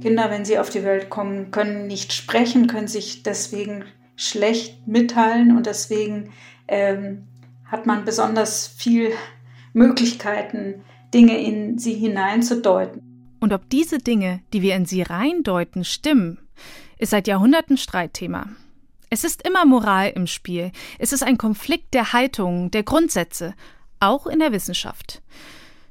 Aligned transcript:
Kinder, 0.00 0.30
wenn 0.30 0.44
sie 0.44 0.58
auf 0.58 0.70
die 0.70 0.84
Welt 0.84 1.10
kommen, 1.10 1.50
können 1.50 1.86
nicht 1.86 2.12
sprechen, 2.12 2.66
können 2.66 2.88
sich 2.88 3.22
deswegen 3.22 3.84
schlecht 4.16 4.86
mitteilen 4.86 5.56
und 5.56 5.66
deswegen 5.66 6.32
ähm, 6.68 7.28
hat 7.64 7.86
man 7.86 8.04
besonders 8.04 8.66
viel 8.66 9.12
Möglichkeiten, 9.72 10.82
Dinge 11.14 11.38
in 11.38 11.78
sie 11.78 11.94
hineinzudeuten. 11.94 13.36
Und 13.40 13.52
ob 13.52 13.68
diese 13.70 13.98
Dinge, 13.98 14.42
die 14.52 14.62
wir 14.62 14.76
in 14.76 14.86
sie 14.86 15.02
reindeuten, 15.02 15.84
stimmen, 15.84 16.38
ist 16.98 17.10
seit 17.10 17.26
Jahrhunderten 17.26 17.76
Streitthema. 17.76 18.46
Es 19.08 19.24
ist 19.24 19.46
immer 19.46 19.64
Moral 19.64 20.12
im 20.14 20.26
Spiel. 20.26 20.70
Es 20.98 21.12
ist 21.12 21.22
ein 21.22 21.38
Konflikt 21.38 21.94
der 21.94 22.12
Haltungen, 22.12 22.70
der 22.70 22.82
Grundsätze, 22.82 23.54
auch 23.98 24.26
in 24.26 24.38
der 24.38 24.52
Wissenschaft. 24.52 25.22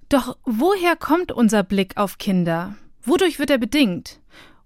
Doch 0.08 0.38
woher 0.46 0.96
kommt 0.96 1.32
unser 1.32 1.64
Blick 1.64 1.98
auf 1.98 2.18
Kinder? 2.18 2.76
Wodurch 3.04 3.40
wird 3.40 3.50
er 3.50 3.58
bedingt? 3.58 4.20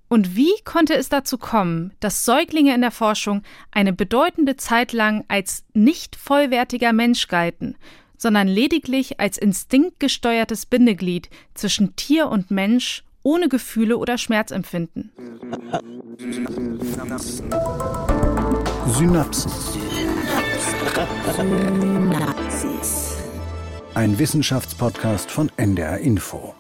Und 0.08 0.36
wie 0.36 0.54
konnte 0.64 0.94
es 0.96 1.10
dazu 1.10 1.38
kommen, 1.38 1.94
dass 2.00 2.24
Säuglinge 2.24 2.76
in 2.76 2.82
der 2.82 2.92
Forschung 2.92 3.42
eine 3.72 3.94
bedeutende 3.94 4.58
Zeit 4.58 4.94
lang 4.94 5.26
als 5.28 5.66
nicht 5.74 6.16
vollwertiger 6.16 6.94
Mensch 6.94 7.28
galten, 7.28 7.78
sondern 8.18 8.48
lediglich 8.48 9.20
als 9.20 9.38
instinktgesteuertes 9.38 10.68
Bindeglied 10.68 11.30
zwischen 11.56 11.96
Tier 11.96 12.30
und 12.30 12.52
Mensch 12.52 13.04
ohne 13.24 13.50
Gefühle 13.50 13.98
oder 13.98 14.18
Schmerzempfinden? 14.18 15.12
Synapsen. 18.88 19.52
Ein 23.96 24.20
Wissenschaftspodcast 24.20 25.32
von 25.32 25.52
NDR 25.58 25.98
Info. 26.00 26.54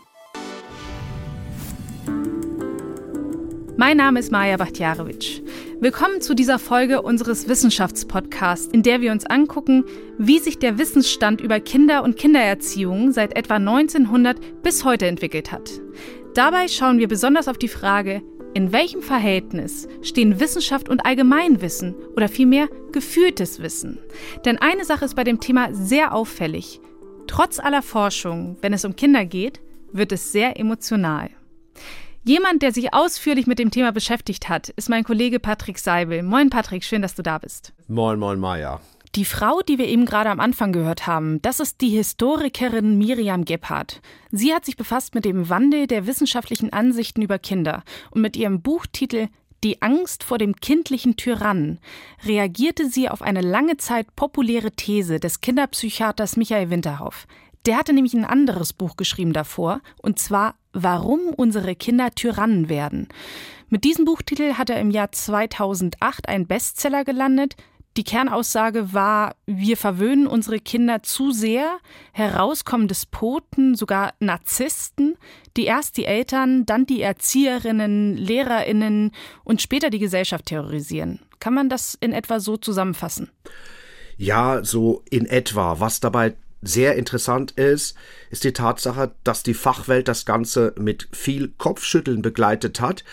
Mein 3.75 3.97
Name 3.97 4.19
ist 4.19 4.31
Maja 4.31 4.57
Bachtjarewitsch. 4.57 5.41
Willkommen 5.79 6.21
zu 6.21 6.35
dieser 6.35 6.59
Folge 6.59 7.01
unseres 7.01 7.49
Wissenschaftspodcasts, 7.49 8.67
in 8.67 8.83
der 8.83 9.01
wir 9.01 9.11
uns 9.11 9.25
angucken, 9.25 9.83
wie 10.19 10.37
sich 10.37 10.59
der 10.59 10.77
Wissensstand 10.77 11.41
über 11.41 11.59
Kinder 11.59 12.03
und 12.03 12.15
Kindererziehung 12.15 13.11
seit 13.11 13.35
etwa 13.35 13.55
1900 13.55 14.61
bis 14.61 14.85
heute 14.85 15.07
entwickelt 15.07 15.51
hat. 15.51 15.71
Dabei 16.35 16.67
schauen 16.67 16.99
wir 16.99 17.07
besonders 17.07 17.47
auf 17.47 17.57
die 17.57 17.67
Frage, 17.67 18.21
in 18.53 18.71
welchem 18.71 19.01
Verhältnis 19.01 19.87
stehen 20.03 20.39
Wissenschaft 20.39 20.87
und 20.87 21.03
Allgemeinwissen 21.03 21.95
oder 22.15 22.29
vielmehr 22.29 22.67
gefühltes 22.91 23.59
Wissen? 23.59 23.97
Denn 24.45 24.59
eine 24.59 24.85
Sache 24.85 25.05
ist 25.05 25.15
bei 25.15 25.23
dem 25.23 25.39
Thema 25.39 25.73
sehr 25.73 26.13
auffällig. 26.13 26.79
Trotz 27.25 27.57
aller 27.57 27.81
Forschung, 27.81 28.55
wenn 28.61 28.73
es 28.73 28.85
um 28.85 28.95
Kinder 28.95 29.25
geht, 29.25 29.61
wird 29.91 30.11
es 30.11 30.31
sehr 30.31 30.59
emotional. 30.59 31.31
Jemand, 32.25 32.61
der 32.61 32.71
sich 32.71 32.93
ausführlich 32.93 33.47
mit 33.47 33.59
dem 33.59 33.69
Thema 33.69 33.91
beschäftigt 33.91 34.47
hat, 34.47 34.69
ist 34.69 34.89
mein 34.89 35.03
Kollege 35.03 35.41
Patrick 35.41 35.77
Seibel. 35.77 36.23
Moin 36.23 36.49
Patrick, 36.49 36.85
schön, 36.85 37.01
dass 37.01 37.15
du 37.15 37.21
da 37.21 37.37
bist. 37.37 37.73
Moin, 37.89 38.17
moin, 38.17 38.39
Maja. 38.39 38.79
Die 39.15 39.25
Frau, 39.25 39.59
die 39.59 39.77
wir 39.77 39.89
eben 39.89 40.05
gerade 40.05 40.29
am 40.29 40.39
Anfang 40.39 40.71
gehört 40.71 41.05
haben, 41.05 41.41
das 41.41 41.59
ist 41.59 41.81
die 41.81 41.89
Historikerin 41.89 42.97
Miriam 42.97 43.43
Gebhardt. 43.43 44.01
Sie 44.31 44.53
hat 44.53 44.63
sich 44.63 44.77
befasst 44.77 45.15
mit 45.15 45.25
dem 45.25 45.49
Wandel 45.49 45.85
der 45.85 46.07
wissenschaftlichen 46.07 46.71
Ansichten 46.71 47.21
über 47.21 47.39
Kinder 47.39 47.83
und 48.11 48.21
mit 48.21 48.37
ihrem 48.37 48.61
Buchtitel 48.61 49.27
Die 49.65 49.81
Angst 49.81 50.23
vor 50.23 50.37
dem 50.37 50.55
kindlichen 50.55 51.17
Tyrannen 51.17 51.79
reagierte 52.25 52.89
sie 52.89 53.09
auf 53.09 53.21
eine 53.21 53.41
lange 53.41 53.75
Zeit 53.75 54.15
populäre 54.15 54.71
These 54.71 55.19
des 55.19 55.41
Kinderpsychiaters 55.41 56.37
Michael 56.37 56.69
Winterhoff. 56.69 57.27
Der 57.65 57.77
hatte 57.77 57.91
nämlich 57.91 58.13
ein 58.13 58.25
anderes 58.25 58.71
Buch 58.71 58.95
geschrieben 58.95 59.33
davor, 59.33 59.81
und 60.01 60.19
zwar 60.19 60.55
Warum 60.73 61.21
unsere 61.35 61.75
Kinder 61.75 62.11
Tyrannen 62.11 62.67
werden. 62.67 63.07
Mit 63.69 63.83
diesem 63.83 64.05
Buchtitel 64.05 64.53
hat 64.53 64.69
er 64.69 64.79
im 64.79 64.91
Jahr 64.91 65.11
2008 65.11 66.27
ein 66.27 66.47
Bestseller 66.47 67.03
gelandet. 67.03 67.55
Die 67.95 68.03
Kernaussage 68.03 68.91
war, 68.91 69.35
wir 69.45 69.77
verwöhnen 69.77 70.25
unsere 70.25 70.59
Kinder 70.59 71.03
zu 71.03 71.31
sehr, 71.31 71.77
herauskommen 72.11 72.87
Despoten, 72.87 73.75
sogar 73.75 74.13
Narzissten, 74.19 75.15
die 75.57 75.65
erst 75.65 75.97
die 75.97 76.05
Eltern, 76.05 76.65
dann 76.65 76.87
die 76.87 77.01
Erzieherinnen, 77.01 78.17
Lehrerinnen 78.17 79.11
und 79.43 79.61
später 79.61 79.91
die 79.91 79.99
Gesellschaft 79.99 80.47
terrorisieren. 80.47 81.19
Kann 81.39 81.53
man 81.53 81.69
das 81.69 81.95
in 81.99 82.13
etwa 82.13 82.39
so 82.39 82.57
zusammenfassen? 82.57 83.29
Ja, 84.17 84.63
so 84.63 85.03
in 85.09 85.25
etwa. 85.25 85.79
Was 85.79 85.99
dabei 85.99 86.35
sehr 86.63 86.95
interessant 86.95 87.51
ist, 87.51 87.95
ist 88.29 88.43
die 88.43 88.53
Tatsache, 88.53 89.11
dass 89.23 89.43
die 89.43 89.53
Fachwelt 89.53 90.07
das 90.07 90.25
Ganze 90.25 90.73
mit 90.77 91.07
viel 91.11 91.49
Kopfschütteln 91.57 92.21
begleitet 92.21 92.79
hat. 92.79 93.03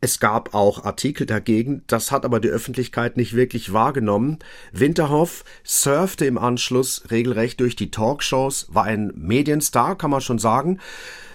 Es 0.00 0.20
gab 0.20 0.54
auch 0.54 0.84
Artikel 0.84 1.26
dagegen, 1.26 1.82
das 1.86 2.12
hat 2.12 2.24
aber 2.24 2.38
die 2.38 2.48
Öffentlichkeit 2.48 3.16
nicht 3.16 3.34
wirklich 3.34 3.72
wahrgenommen. 3.72 4.38
Winterhoff 4.72 5.44
surfte 5.64 6.26
im 6.26 6.38
Anschluss 6.38 7.04
regelrecht 7.10 7.60
durch 7.60 7.76
die 7.76 7.90
Talkshows, 7.90 8.66
war 8.70 8.84
ein 8.84 9.12
Medienstar, 9.16 9.96
kann 9.96 10.10
man 10.10 10.20
schon 10.20 10.38
sagen. 10.38 10.78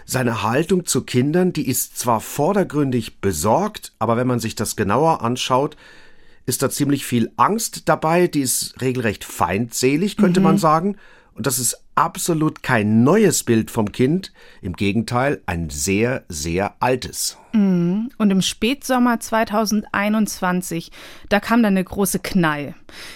Seine 0.05 0.43
Haltung 0.43 0.85
zu 0.85 1.03
Kindern, 1.03 1.53
die 1.53 1.67
ist 1.67 1.97
zwar 1.97 2.21
vordergründig 2.21 3.19
besorgt, 3.19 3.93
aber 3.99 4.15
wenn 4.15 4.27
man 4.27 4.39
sich 4.39 4.55
das 4.55 4.75
genauer 4.75 5.21
anschaut, 5.21 5.75
ist 6.45 6.61
da 6.61 6.69
ziemlich 6.69 7.05
viel 7.05 7.31
Angst 7.37 7.87
dabei, 7.89 8.27
die 8.27 8.41
ist 8.41 8.81
regelrecht 8.81 9.23
feindselig, 9.23 10.17
könnte 10.17 10.39
mhm. 10.39 10.43
man 10.45 10.57
sagen. 10.57 10.97
Und 11.33 11.47
das 11.47 11.59
ist 11.59 11.83
absolut 11.95 12.63
kein 12.63 13.03
neues 13.03 13.43
Bild 13.43 13.71
vom 13.71 13.91
Kind, 13.91 14.33
im 14.61 14.73
Gegenteil 14.73 15.41
ein 15.45 15.69
sehr, 15.69 16.23
sehr 16.27 16.75
altes. 16.79 17.37
Mhm. 17.53 18.11
Und 18.17 18.31
im 18.31 18.41
Spätsommer 18.41 19.19
2021, 19.19 20.91
da 21.29 21.39
kam 21.39 21.63
dann 21.63 21.73
eine 21.73 21.83
große 21.83 22.19
Knall. 22.19 22.75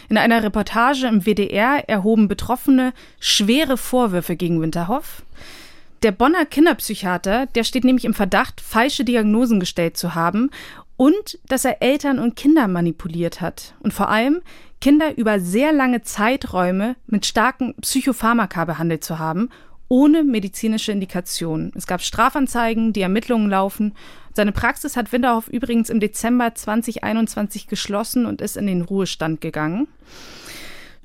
In 0.09 0.17
einer 0.17 0.43
Reportage 0.43 1.07
im 1.07 1.25
WDR 1.25 1.89
erhoben 1.89 2.27
Betroffene 2.27 2.93
schwere 3.19 3.77
Vorwürfe 3.77 4.35
gegen 4.35 4.61
Winterhoff. 4.61 5.23
Der 6.03 6.11
Bonner 6.11 6.45
Kinderpsychiater, 6.45 7.47
der 7.47 7.63
steht 7.63 7.83
nämlich 7.83 8.05
im 8.05 8.13
Verdacht, 8.13 8.61
falsche 8.61 9.03
Diagnosen 9.03 9.59
gestellt 9.59 9.97
zu 9.97 10.13
haben 10.13 10.51
und 10.97 11.39
dass 11.47 11.66
er 11.66 11.81
Eltern 11.81 12.19
und 12.19 12.35
Kinder 12.35 12.67
manipuliert 12.67 13.41
hat. 13.41 13.75
Und 13.79 13.94
vor 13.94 14.09
allem, 14.09 14.41
Kinder 14.81 15.17
über 15.17 15.39
sehr 15.39 15.73
lange 15.73 16.01
Zeiträume 16.03 16.95
mit 17.07 17.25
starken 17.25 17.75
Psychopharmaka 17.81 18.66
behandelt 18.66 19.03
zu 19.03 19.19
haben, 19.19 19.50
ohne 19.88 20.23
medizinische 20.23 20.91
Indikation. 20.91 21.72
Es 21.75 21.88
gab 21.88 22.01
Strafanzeigen, 22.01 22.94
die 22.94 23.01
Ermittlungen 23.01 23.50
laufen. 23.50 23.94
Seine 24.34 24.51
Praxis 24.51 24.97
hat 24.97 25.11
Winterhoff 25.11 25.47
übrigens 25.47 25.89
im 25.89 26.00
Dezember 26.00 26.55
2021 26.55 27.67
geschlossen 27.67 28.25
und 28.25 28.41
ist 28.41 28.57
in 28.57 28.67
den 28.67 28.81
Ruhestand 28.81 29.41
gegangen. 29.41 29.88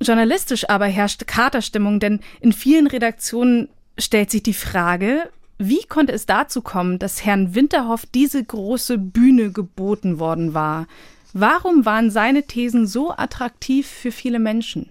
Journalistisch 0.01 0.69
aber 0.69 0.87
herrscht 0.87 1.27
Katerstimmung, 1.27 2.01
denn 2.01 2.21
in 2.41 2.53
vielen 2.53 2.87
Redaktionen 2.87 3.69
stellt 3.99 4.31
sich 4.31 4.43
die 4.43 4.55
Frage, 4.55 5.29
wie 5.63 5.83
konnte 5.87 6.15
es 6.15 6.25
dazu 6.25 6.63
kommen, 6.63 6.99
dass 6.99 7.23
Herrn 7.23 7.55
Winterhoff 7.55 8.07
diese 8.07 8.43
große 8.43 8.97
Bühne 8.97 9.53
geboten 9.53 10.19
worden 10.19 10.55
war? 10.55 10.87
Warum 11.35 11.85
waren 11.85 12.11
seine 12.11 12.45
Thesen 12.45 12.87
so 12.87 13.11
attraktiv 13.11 13.87
für 13.87 14.11
viele 14.11 14.39
Menschen? 14.39 14.89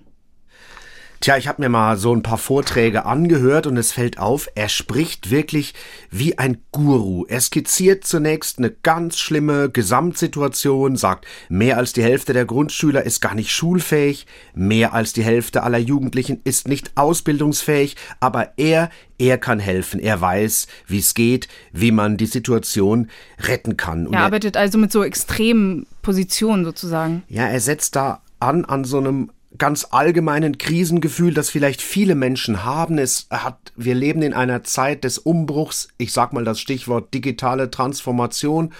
Tja, 1.22 1.36
ich 1.36 1.50
habe 1.50 1.62
mir 1.62 1.68
mal 1.68 1.98
so 1.98 2.16
ein 2.16 2.24
paar 2.24 2.38
Vorträge 2.38 3.06
angehört 3.06 3.68
und 3.68 3.76
es 3.76 3.92
fällt 3.92 4.20
auf, 4.20 4.50
er 4.56 4.70
spricht 4.70 5.32
wirklich 5.32 5.74
wie 6.10 6.38
ein 6.38 6.60
Guru. 6.72 7.26
Er 7.28 7.42
skizziert 7.42 8.06
zunächst 8.06 8.58
eine 8.58 8.72
ganz 8.72 9.18
schlimme 9.18 9.70
Gesamtsituation, 9.70 10.96
sagt, 10.96 11.26
mehr 11.50 11.76
als 11.76 11.92
die 11.92 12.04
Hälfte 12.04 12.32
der 12.32 12.46
Grundschüler 12.46 13.04
ist 13.04 13.20
gar 13.20 13.36
nicht 13.36 13.52
schulfähig, 13.52 14.28
mehr 14.54 14.94
als 14.94 15.12
die 15.12 15.24
Hälfte 15.24 15.64
aller 15.64 15.78
Jugendlichen 15.78 16.40
ist 16.46 16.70
nicht 16.70 16.92
ausbildungsfähig, 16.96 17.98
aber 18.22 18.54
er, 18.56 18.90
er 19.18 19.38
kann 19.38 19.60
helfen, 19.60 20.00
er 20.00 20.22
weiß, 20.22 20.68
wie 20.88 21.00
es 21.00 21.16
geht, 21.16 21.50
wie 21.74 21.92
man 21.92 22.16
die 22.16 22.28
Situation 22.28 23.10
retten 23.40 23.76
kann. 23.76 24.08
Und 24.08 24.14
er 24.14 24.22
arbeitet 24.22 24.56
also 24.56 24.78
mit 24.78 24.94
so 24.94 25.04
extremen 25.04 25.86
Positionen 26.02 26.64
sozusagen. 26.64 27.24
Ja, 27.28 27.46
er 27.46 27.60
setzt 27.60 27.98
da 27.98 28.22
an 28.40 28.64
an 28.64 28.86
so 28.86 29.00
einem 29.00 29.32
ganz 29.58 29.88
allgemeinen 29.92 30.58
Krisengefühl, 30.58 31.34
das 31.34 31.50
vielleicht 31.50 31.82
viele 31.82 32.16
Menschen 32.16 32.64
haben. 32.64 32.98
Es 32.98 33.28
hat, 33.32 33.74
wir 33.76 33.96
leben 33.96 34.22
in 34.22 34.34
einer 34.34 34.64
Zeit 34.64 35.04
des 35.04 35.18
Umbruchs. 35.18 35.90
Ich 35.98 36.14
sag 36.14 36.34
mal 36.34 36.46
das 36.46 36.60
Stichwort 36.60 37.14
digitale 37.14 37.72
Transformation. 37.72 38.74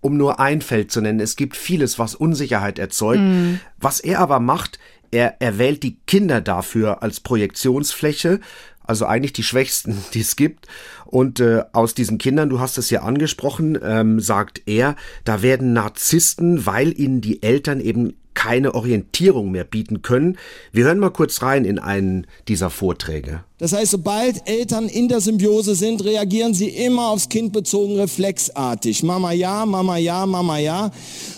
Um 0.00 0.16
nur 0.16 0.38
ein 0.38 0.62
Feld 0.62 0.92
zu 0.92 1.00
nennen. 1.00 1.18
Es 1.18 1.34
gibt 1.34 1.56
vieles, 1.56 1.98
was 1.98 2.14
Unsicherheit 2.14 2.78
erzeugt. 2.78 3.20
Mm. 3.20 3.58
Was 3.78 3.98
er 3.98 4.20
aber 4.20 4.38
macht, 4.38 4.78
er, 5.10 5.36
er 5.40 5.58
wählt 5.58 5.82
die 5.82 5.98
Kinder 6.06 6.40
dafür 6.40 7.02
als 7.02 7.18
Projektionsfläche, 7.18 8.38
also 8.84 9.06
eigentlich 9.06 9.32
die 9.32 9.42
Schwächsten, 9.42 10.04
die 10.14 10.20
es 10.20 10.36
gibt. 10.36 10.66
Und 11.04 11.40
äh, 11.40 11.64
aus 11.72 11.94
diesen 11.94 12.18
Kindern, 12.18 12.48
du 12.48 12.60
hast 12.60 12.78
es 12.78 12.90
ja 12.90 13.02
angesprochen, 13.02 13.78
ähm, 13.82 14.20
sagt 14.20 14.62
er, 14.66 14.96
da 15.24 15.42
werden 15.42 15.72
Narzissten, 15.72 16.64
weil 16.64 16.98
ihnen 16.98 17.20
die 17.20 17.42
Eltern 17.42 17.80
eben 17.80 18.14
keine 18.38 18.76
Orientierung 18.76 19.50
mehr 19.50 19.64
bieten 19.64 20.00
können. 20.00 20.38
Wir 20.70 20.84
hören 20.84 21.00
mal 21.00 21.10
kurz 21.10 21.42
rein 21.42 21.64
in 21.64 21.80
einen 21.80 22.24
dieser 22.46 22.70
Vorträge. 22.70 23.42
Das 23.58 23.72
heißt, 23.72 23.90
sobald 23.90 24.48
Eltern 24.48 24.86
in 24.88 25.08
der 25.08 25.20
Symbiose 25.20 25.74
sind, 25.74 26.04
reagieren 26.04 26.54
sie 26.54 26.68
immer 26.68 27.08
aufs 27.08 27.28
Kind 27.28 27.52
bezogen 27.52 27.96
reflexartig. 27.96 29.02
Mama 29.02 29.32
ja, 29.32 29.66
Mama 29.66 29.96
ja, 29.96 30.24
Mama 30.24 30.58
ja. 30.58 30.92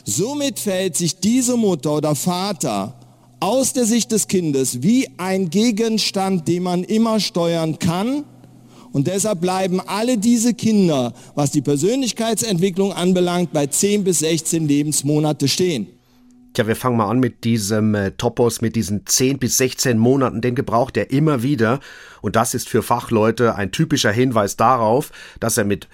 Somit 0.04 0.58
verhält 0.58 0.94
sich 0.94 1.18
diese 1.18 1.56
Mutter 1.56 1.96
oder 1.96 2.14
Vater 2.14 2.92
aus 3.40 3.72
der 3.72 3.86
Sicht 3.86 4.12
des 4.12 4.28
Kindes 4.28 4.82
wie 4.82 5.08
ein 5.16 5.48
Gegenstand, 5.48 6.48
den 6.48 6.64
man 6.64 6.84
immer 6.84 7.18
steuern 7.18 7.78
kann. 7.78 8.24
Und 8.92 9.06
deshalb 9.06 9.40
bleiben 9.40 9.80
alle 9.80 10.18
diese 10.18 10.52
Kinder, 10.52 11.14
was 11.34 11.50
die 11.50 11.62
Persönlichkeitsentwicklung 11.62 12.92
anbelangt, 12.92 13.54
bei 13.54 13.68
10 13.68 14.04
bis 14.04 14.18
16 14.18 14.68
Lebensmonate 14.68 15.48
stehen. 15.48 15.86
Tja, 16.52 16.66
wir 16.66 16.74
fangen 16.74 16.96
mal 16.96 17.08
an 17.08 17.20
mit 17.20 17.44
diesem 17.44 17.94
äh, 17.94 18.10
Topos, 18.10 18.60
mit 18.60 18.74
diesen 18.74 19.06
10 19.06 19.38
bis 19.38 19.56
16 19.58 19.98
Monaten. 19.98 20.40
Den 20.40 20.56
gebraucht 20.56 20.96
er 20.96 21.10
immer 21.10 21.44
wieder. 21.44 21.78
Und 22.22 22.34
das 22.34 22.54
ist 22.54 22.68
für 22.68 22.82
Fachleute 22.82 23.54
ein 23.54 23.70
typischer 23.70 24.10
Hinweis 24.10 24.56
darauf, 24.56 25.12
dass 25.38 25.58
er 25.58 25.64
mit 25.64 25.86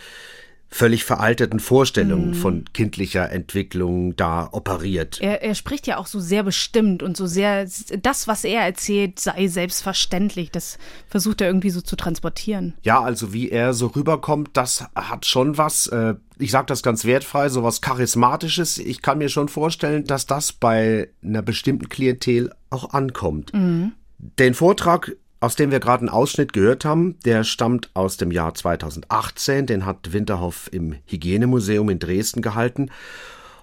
völlig 0.69 1.05
veralteten 1.05 1.61
Vorstellungen 1.61 2.31
mm. 2.31 2.35
von 2.35 2.65
kindlicher 2.73 3.31
Entwicklung 3.31 4.17
da 4.17 4.49
operiert. 4.53 5.19
Er, 5.21 5.43
er, 5.43 5.55
spricht 5.55 5.87
ja 5.87 5.97
auch 5.97 6.07
so 6.07 6.19
sehr 6.19 6.43
bestimmt 6.43 7.03
und 7.03 7.17
so 7.17 7.27
sehr, 7.27 7.67
das, 8.03 8.27
was 8.27 8.45
er 8.45 8.63
erzählt, 8.63 9.21
sei 9.21 9.47
selbstverständlich. 9.47 10.51
Das 10.51 10.79
versucht 11.09 11.41
er 11.41 11.47
irgendwie 11.47 11.71
so 11.71 11.81
zu 11.81 11.97
transportieren. 11.97 12.75
Ja, 12.83 13.01
also 13.01 13.33
wie 13.33 13.51
er 13.51 13.75
so 13.75 13.87
rüberkommt, 13.87 14.51
das 14.55 14.85
hat 14.95 15.25
schon 15.25 15.57
was, 15.57 15.87
äh, 15.87 16.15
ich 16.39 16.51
sage 16.51 16.67
das 16.67 16.83
ganz 16.83 17.05
wertfrei, 17.05 17.49
so 17.49 17.63
was 17.63 17.81
Charismatisches. 17.81 18.79
Ich 18.79 19.03
kann 19.03 19.19
mir 19.19 19.29
schon 19.29 19.49
vorstellen, 19.49 20.05
dass 20.05 20.27
das 20.27 20.53
bei 20.53 21.09
einer 21.23 21.43
bestimmten 21.43 21.89
Klientel 21.89 22.53
auch 22.71 22.93
ankommt. 22.93 23.53
Mm. 23.55 23.89
Den 24.19 24.55
Vortrag 24.55 25.15
aus 25.47 25.55
dem 25.55 25.71
wir 25.71 25.79
gerade 25.79 26.01
einen 26.01 26.09
Ausschnitt 26.09 26.53
gehört 26.53 26.85
haben, 26.85 27.21
der 27.25 27.45
stammt 27.45 27.91
aus 27.95 28.17
dem 28.17 28.33
Jahr 28.33 28.53
2018. 28.53 29.67
Den 29.67 29.87
hat 29.87 30.13
Winterhoff 30.13 30.69
im 30.73 30.97
Hygienemuseum 31.07 31.89
in 31.89 32.01
Dresden 32.01 32.43
gehalten. 32.43 32.91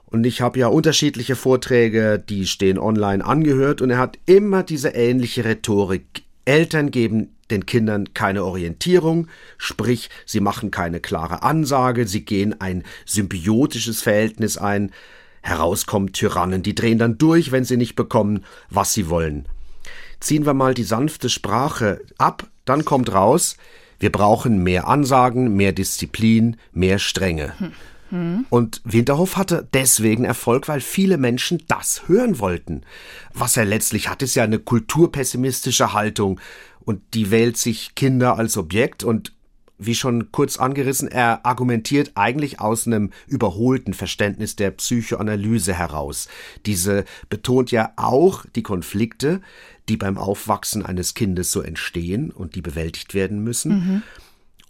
Und 0.06 0.24
ich 0.26 0.40
habe 0.40 0.60
ja 0.60 0.68
unterschiedliche 0.68 1.36
Vorträge, 1.36 2.24
die 2.26 2.48
stehen 2.48 2.80
online 2.80 3.26
angehört. 3.26 3.82
Und 3.82 3.90
er 3.90 3.98
hat 3.98 4.18
immer 4.26 4.64
diese 4.64 4.92
ähnliche 4.92 5.44
Rhetorik. 5.44 6.24
Eltern 6.46 6.90
geben 6.90 7.36
den 7.52 7.66
Kindern 7.66 8.14
keine 8.14 8.46
Orientierung, 8.46 9.28
sprich, 9.58 10.10
sie 10.26 10.40
machen 10.40 10.72
keine 10.72 11.02
klare 11.02 11.44
Ansage, 11.44 12.08
sie 12.08 12.24
gehen 12.24 12.62
ein 12.62 12.84
symbiotisches 13.06 14.02
Verhältnis 14.02 14.58
ein. 14.58 14.92
Herauskommen 15.42 16.14
Tyrannen, 16.14 16.64
die 16.64 16.76
drehen 16.76 16.98
dann 16.98 17.18
durch, 17.18 17.52
wenn 17.52 17.66
sie 17.66 17.76
nicht 17.76 17.96
bekommen, 17.96 18.46
was 18.70 18.94
sie 18.94 19.10
wollen 19.10 19.50
ziehen 20.24 20.46
wir 20.46 20.54
mal 20.54 20.74
die 20.74 20.84
sanfte 20.84 21.30
Sprache 21.30 22.02
ab, 22.18 22.48
dann 22.66 22.86
kommt 22.86 23.14
raus, 23.14 23.58
wir 24.00 24.12
brauchen 24.12 24.64
mehr 24.64 24.88
Ansagen, 24.88 25.56
mehr 25.56 25.72
Disziplin, 25.72 26.58
mehr 26.72 27.00
Strenge. 27.00 27.54
Hm. 28.10 28.46
Und 28.50 28.82
Winterhoff 28.84 29.38
hatte 29.38 29.68
deswegen 29.74 30.24
Erfolg, 30.24 30.68
weil 30.68 30.82
viele 30.82 31.18
Menschen 31.18 31.64
das 31.68 32.08
hören 32.08 32.38
wollten. 32.38 32.82
Was 33.34 33.58
er 33.58 33.66
letztlich 33.66 34.08
hat, 34.08 34.22
ist 34.22 34.36
ja 34.36 34.44
eine 34.44 34.60
kulturpessimistische 34.60 35.94
Haltung 35.94 36.40
und 36.82 37.02
die 37.16 37.32
wählt 37.32 37.58
sich 37.58 37.96
Kinder 37.96 38.38
als 38.38 38.56
Objekt 38.56 39.04
und 39.04 39.34
wie 39.86 39.96
schon 39.96 40.32
kurz 40.32 40.58
angerissen, 40.58 41.08
er 41.08 41.46
argumentiert 41.46 42.12
eigentlich 42.16 42.60
aus 42.60 42.88
einem 42.88 43.12
überholten 43.28 43.94
Verständnis 43.94 44.56
der 44.56 44.72
Psychoanalyse 44.72 45.74
heraus. 45.74 46.28
Diese 46.66 47.06
betont 47.30 47.72
ja 47.72 47.94
auch 47.96 48.46
die 48.56 48.64
Konflikte, 48.64 49.42
die 49.90 49.98
beim 49.98 50.18
Aufwachsen 50.18 50.86
eines 50.86 51.14
Kindes 51.14 51.52
so 51.52 51.62
entstehen 51.62 52.32
und 52.32 52.56
die 52.56 52.62
bewältigt 52.62 53.14
werden 53.14 53.44
müssen. 53.44 53.72
Mhm. 53.72 54.04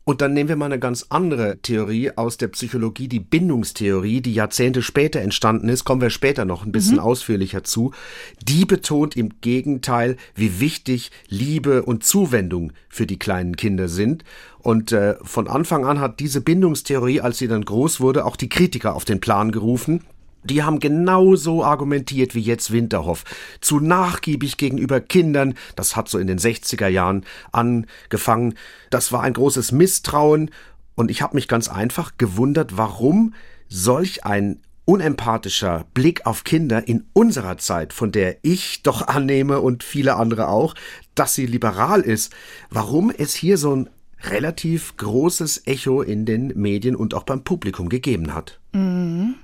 Und 0.05 0.19
dann 0.19 0.33
nehmen 0.33 0.50
wir 0.50 0.57
mal 0.57 0.65
eine 0.65 0.79
ganz 0.79 1.05
andere 1.09 1.59
Theorie 1.61 2.11
aus 2.11 2.35
der 2.38 2.50
Psychologie, 2.50 3.07
die 3.07 3.21
Bindungstheorie, 3.21 4.19
die 4.19 4.33
Jahrzehnte 4.33 4.81
später 4.81 5.21
entstanden 5.21 5.69
ist, 5.69 5.85
kommen 5.85 6.01
wir 6.01 6.09
später 6.09 6.44
noch 6.44 6.65
ein 6.65 6.73
bisschen 6.73 6.95
mhm. 6.95 7.03
ausführlicher 7.03 7.63
zu. 7.63 7.94
Die 8.41 8.65
betont 8.65 9.15
im 9.15 9.39
Gegenteil, 9.39 10.17
wie 10.35 10.59
wichtig 10.59 11.11
Liebe 11.29 11.83
und 11.83 12.03
Zuwendung 12.03 12.73
für 12.89 13.07
die 13.07 13.17
kleinen 13.17 13.55
Kinder 13.55 13.88
sind. 13.88 14.25
Und 14.59 14.91
äh, 14.91 15.15
von 15.23 15.47
Anfang 15.47 15.85
an 15.85 16.00
hat 16.00 16.19
diese 16.19 16.41
Bindungstheorie, 16.41 17.21
als 17.21 17.38
sie 17.38 17.47
dann 17.47 17.63
groß 17.63 18.01
wurde, 18.01 18.25
auch 18.25 18.35
die 18.35 18.50
Kritiker 18.50 18.95
auf 18.95 19.05
den 19.05 19.21
Plan 19.21 19.51
gerufen. 19.51 20.03
Die 20.43 20.63
haben 20.63 20.79
genauso 20.79 21.63
argumentiert 21.63 22.35
wie 22.35 22.41
jetzt 22.41 22.71
Winterhoff. 22.71 23.23
Zu 23.61 23.79
nachgiebig 23.79 24.57
gegenüber 24.57 24.99
Kindern. 24.99 25.55
Das 25.75 25.95
hat 25.95 26.09
so 26.09 26.19
in 26.19 26.27
den 26.27 26.39
60er 26.39 26.87
Jahren 26.87 27.25
angefangen. 27.51 28.55
Das 28.89 29.11
war 29.11 29.23
ein 29.23 29.33
großes 29.33 29.71
Misstrauen. 29.71 30.51
Und 30.95 31.09
ich 31.09 31.21
habe 31.21 31.35
mich 31.35 31.47
ganz 31.47 31.69
einfach 31.69 32.13
gewundert, 32.17 32.77
warum 32.77 33.33
solch 33.67 34.25
ein 34.25 34.59
unempathischer 34.85 35.85
Blick 35.93 36.25
auf 36.25 36.43
Kinder 36.43 36.87
in 36.87 37.05
unserer 37.13 37.57
Zeit, 37.57 37.93
von 37.93 38.11
der 38.11 38.37
ich 38.41 38.83
doch 38.83 39.07
annehme 39.07 39.61
und 39.61 39.83
viele 39.83 40.15
andere 40.15 40.49
auch, 40.49 40.75
dass 41.15 41.33
sie 41.33 41.45
liberal 41.45 42.01
ist, 42.01 42.33
warum 42.69 43.09
es 43.09 43.33
hier 43.33 43.57
so 43.57 43.75
ein 43.75 43.89
relativ 44.23 44.95
großes 44.97 45.67
Echo 45.67 46.01
in 46.01 46.25
den 46.25 46.53
Medien 46.55 46.95
und 46.95 47.13
auch 47.13 47.23
beim 47.23 47.43
Publikum 47.43 47.89
gegeben 47.89 48.33
hat. 48.33 48.59
Mhm. 48.73 49.35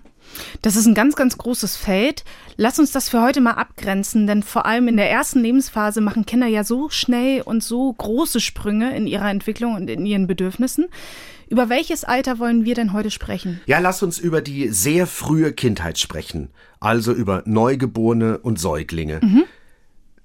Das 0.62 0.76
ist 0.76 0.86
ein 0.86 0.94
ganz, 0.94 1.16
ganz 1.16 1.38
großes 1.38 1.76
Feld. 1.76 2.24
Lass 2.58 2.80
uns 2.80 2.92
das 2.92 3.10
für 3.10 3.22
heute 3.22 3.42
mal 3.42 3.54
abgrenzen, 3.54 4.28
denn 4.28 4.44
vor 4.44 4.66
allem 4.66 4.88
in 4.88 4.98
der 4.98 5.10
ersten 5.10 5.42
Lebensphase 5.42 6.02
machen 6.02 6.26
Kinder 6.26 6.48
ja 6.48 6.64
so 6.64 6.90
schnell 6.90 7.42
und 7.42 7.64
so 7.64 7.92
große 7.94 8.40
Sprünge 8.40 8.96
in 8.96 9.08
ihrer 9.08 9.30
Entwicklung 9.30 9.76
und 9.76 9.90
in 9.90 10.06
ihren 10.06 10.28
Bedürfnissen. 10.28 10.88
Über 11.50 11.70
welches 11.70 12.04
Alter 12.04 12.38
wollen 12.38 12.64
wir 12.64 12.76
denn 12.76 12.94
heute 12.94 13.10
sprechen? 13.10 13.60
Ja, 13.66 13.80
lass 13.80 14.04
uns 14.04 14.20
über 14.20 14.42
die 14.42 14.70
sehr 14.70 15.08
frühe 15.08 15.52
Kindheit 15.52 15.98
sprechen, 15.98 16.50
also 16.80 17.12
über 17.12 17.42
Neugeborene 17.46 18.38
und 18.38 18.60
Säuglinge. 18.60 19.20
Mhm. 19.24 19.46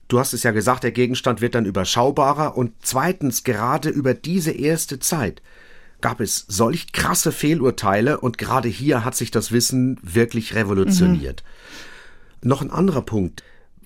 Du 0.09 0.19
hast 0.19 0.35
es 0.35 0.43
ja 0.43 0.51
gesagt, 0.51 0.85
der 0.85 0.93
Gegenstand 0.93 1.41
wird 1.41 1.55
dann 1.55 1.65
überschaubarer 1.65 2.57
und 2.57 2.73
zweitens 2.83 3.43
gerade 3.43 3.89
über 3.89 4.13
diese 4.13 4.51
erste 4.51 4.99
Zeit 4.99 5.41
gab 6.05 6.21
es 6.21 6.45
solch 6.49 6.93
krasse 6.93 7.33
Fehlurteile 7.33 8.21
und 8.21 8.37
gerade 8.37 8.69
hier 8.69 9.07
hat 9.07 9.15
sich 9.15 9.31
das 9.31 9.53
Wissen 9.53 9.99
wirklich 10.03 10.55
revolutioniert. 10.55 11.43
Mhm. 12.43 12.49
Noch 12.51 12.61
ein 12.61 12.71
anderer 12.71 13.01
Punkt, 13.01 13.43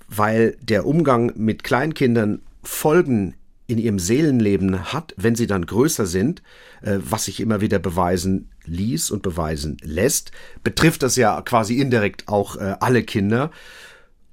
weil 0.08 0.56
der 0.60 0.84
Umgang 0.84 1.32
mit 1.36 1.62
Kleinkindern 1.62 2.40
Folgen 2.64 3.34
in 3.68 3.78
ihrem 3.78 4.00
Seelenleben 4.00 4.92
hat, 4.92 5.14
wenn 5.16 5.36
sie 5.36 5.46
dann 5.46 5.64
größer 5.64 6.06
sind, 6.06 6.42
äh, 6.82 6.98
was 6.98 7.26
sich 7.26 7.38
immer 7.38 7.60
wieder 7.60 7.78
beweisen 7.78 8.50
ließ 8.64 9.12
und 9.12 9.22
beweisen 9.22 9.76
lässt, 9.84 10.32
betrifft 10.64 11.04
das 11.04 11.14
ja 11.14 11.40
quasi 11.42 11.74
indirekt 11.74 12.26
auch 12.26 12.56
äh, 12.56 12.74
alle 12.80 13.04
Kinder. 13.04 13.52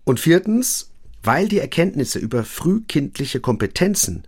Und 0.06 0.20
viertens, 0.20 0.90
weil 1.22 1.48
die 1.48 1.60
Erkenntnisse 1.60 2.18
über 2.18 2.46
frühkindliche 2.46 3.42
Kompetenzen 3.42 4.24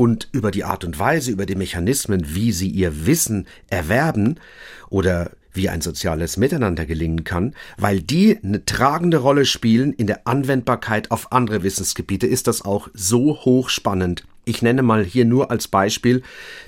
und 0.00 0.30
über 0.32 0.50
die 0.50 0.64
Art 0.64 0.82
und 0.84 0.98
Weise, 0.98 1.30
über 1.30 1.44
die 1.44 1.56
Mechanismen, 1.56 2.34
wie 2.34 2.52
sie 2.52 2.70
ihr 2.70 3.04
Wissen 3.04 3.46
erwerben 3.68 4.40
oder 4.88 5.32
wie 5.52 5.68
ein 5.68 5.82
soziales 5.82 6.38
Miteinander 6.38 6.86
gelingen 6.86 7.22
kann, 7.22 7.54
weil 7.76 8.00
die 8.00 8.38
eine 8.42 8.64
tragende 8.64 9.18
Rolle 9.18 9.44
spielen 9.44 9.92
in 9.92 10.06
der 10.06 10.26
Anwendbarkeit 10.26 11.10
auf 11.10 11.32
andere 11.32 11.62
Wissensgebiete, 11.62 12.26
ist 12.26 12.46
das 12.46 12.62
auch 12.62 12.88
so 12.94 13.44
hochspannend. 13.44 14.24
Ich 14.46 14.62
nenne 14.62 14.80
mal 14.80 15.04
hier 15.04 15.26
nur 15.26 15.50
als 15.50 15.68
Beispiel 15.68 16.22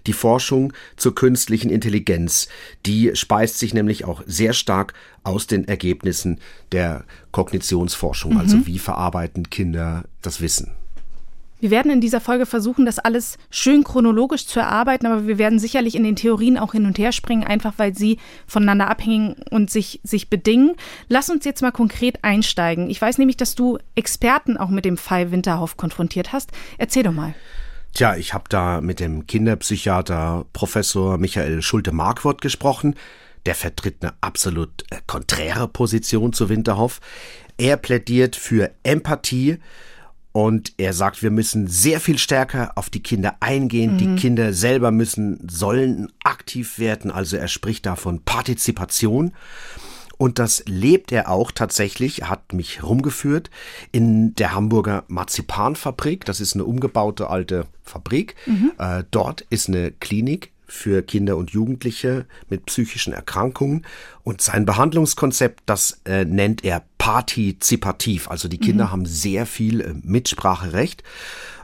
die 0.06 0.12
Forschung 0.12 0.74
zur 0.98 1.14
künstlichen 1.14 1.70
Intelligenz. 1.70 2.48
Die 2.84 3.12
speist 3.14 3.58
sich 3.58 3.72
nämlich 3.72 4.04
auch 4.04 4.22
sehr 4.26 4.52
stark 4.52 4.92
aus 5.24 5.46
den 5.46 5.66
Ergebnissen 5.66 6.38
der 6.70 7.06
Kognitionsforschung, 7.30 8.32
also 8.32 8.56
mhm. 8.56 8.62
also 8.62 8.66
wie 8.66 8.78
verarbeiten 8.78 9.48
Kinder 9.48 10.04
das 10.20 10.42
Wissen. 10.42 10.81
Wir 11.62 11.70
werden 11.70 11.92
in 11.92 12.00
dieser 12.00 12.20
Folge 12.20 12.44
versuchen, 12.44 12.86
das 12.86 12.98
alles 12.98 13.38
schön 13.48 13.84
chronologisch 13.84 14.48
zu 14.48 14.58
erarbeiten, 14.58 15.06
aber 15.06 15.28
wir 15.28 15.38
werden 15.38 15.60
sicherlich 15.60 15.94
in 15.94 16.02
den 16.02 16.16
Theorien 16.16 16.58
auch 16.58 16.72
hin 16.72 16.86
und 16.86 16.98
her 16.98 17.12
springen, 17.12 17.44
einfach 17.44 17.74
weil 17.76 17.94
sie 17.94 18.18
voneinander 18.48 18.90
abhängen 18.90 19.36
und 19.48 19.70
sich, 19.70 20.00
sich 20.02 20.28
bedingen. 20.28 20.74
Lass 21.08 21.30
uns 21.30 21.44
jetzt 21.44 21.62
mal 21.62 21.70
konkret 21.70 22.24
einsteigen. 22.24 22.90
Ich 22.90 23.00
weiß 23.00 23.18
nämlich, 23.18 23.36
dass 23.36 23.54
du 23.54 23.78
Experten 23.94 24.56
auch 24.56 24.70
mit 24.70 24.84
dem 24.84 24.96
Fall 24.96 25.30
Winterhoff 25.30 25.76
konfrontiert 25.76 26.32
hast. 26.32 26.50
Erzähl 26.78 27.04
doch 27.04 27.12
mal. 27.12 27.32
Tja, 27.94 28.16
ich 28.16 28.34
habe 28.34 28.46
da 28.48 28.80
mit 28.80 28.98
dem 28.98 29.28
Kinderpsychiater 29.28 30.46
Professor 30.52 31.16
Michael 31.16 31.62
Schulte-Markwort 31.62 32.40
gesprochen. 32.40 32.96
Der 33.46 33.54
vertritt 33.54 33.98
eine 34.00 34.14
absolut 34.20 34.82
äh, 34.90 34.96
konträre 35.06 35.68
Position 35.68 36.32
zu 36.32 36.48
Winterhoff. 36.48 36.98
Er 37.56 37.76
plädiert 37.76 38.34
für 38.34 38.72
Empathie, 38.82 39.58
und 40.32 40.72
er 40.78 40.94
sagt, 40.94 41.22
wir 41.22 41.30
müssen 41.30 41.68
sehr 41.68 42.00
viel 42.00 42.18
stärker 42.18 42.72
auf 42.76 42.88
die 42.88 43.02
Kinder 43.02 43.36
eingehen. 43.40 43.94
Mhm. 43.94 43.98
Die 43.98 44.14
Kinder 44.16 44.54
selber 44.54 44.90
müssen, 44.90 45.46
sollen 45.48 46.10
aktiv 46.24 46.78
werden. 46.78 47.10
Also 47.10 47.36
er 47.36 47.48
spricht 47.48 47.84
da 47.84 47.96
von 47.96 48.22
Partizipation. 48.22 49.32
Und 50.16 50.38
das 50.38 50.62
lebt 50.66 51.10
er 51.12 51.28
auch 51.30 51.50
tatsächlich, 51.50 52.22
er 52.22 52.30
hat 52.30 52.52
mich 52.52 52.82
rumgeführt 52.82 53.50
in 53.90 54.34
der 54.36 54.54
Hamburger 54.54 55.04
Marzipanfabrik. 55.08 56.24
Das 56.24 56.40
ist 56.40 56.54
eine 56.54 56.64
umgebaute 56.64 57.28
alte 57.28 57.66
Fabrik. 57.82 58.36
Mhm. 58.46 58.72
Äh, 58.78 59.04
dort 59.10 59.42
ist 59.50 59.68
eine 59.68 59.90
Klinik 59.90 60.52
für 60.72 61.02
Kinder 61.02 61.36
und 61.36 61.50
Jugendliche 61.50 62.24
mit 62.48 62.64
psychischen 62.66 63.12
Erkrankungen. 63.12 63.84
Und 64.24 64.40
sein 64.40 64.64
Behandlungskonzept, 64.64 65.60
das 65.66 66.00
äh, 66.06 66.24
nennt 66.24 66.64
er 66.64 66.82
partizipativ. 66.96 68.30
Also 68.30 68.48
die 68.48 68.58
Kinder 68.58 68.86
mhm. 68.86 68.90
haben 68.90 69.06
sehr 69.06 69.44
viel 69.44 69.80
äh, 69.82 69.94
Mitspracherecht. 70.02 71.02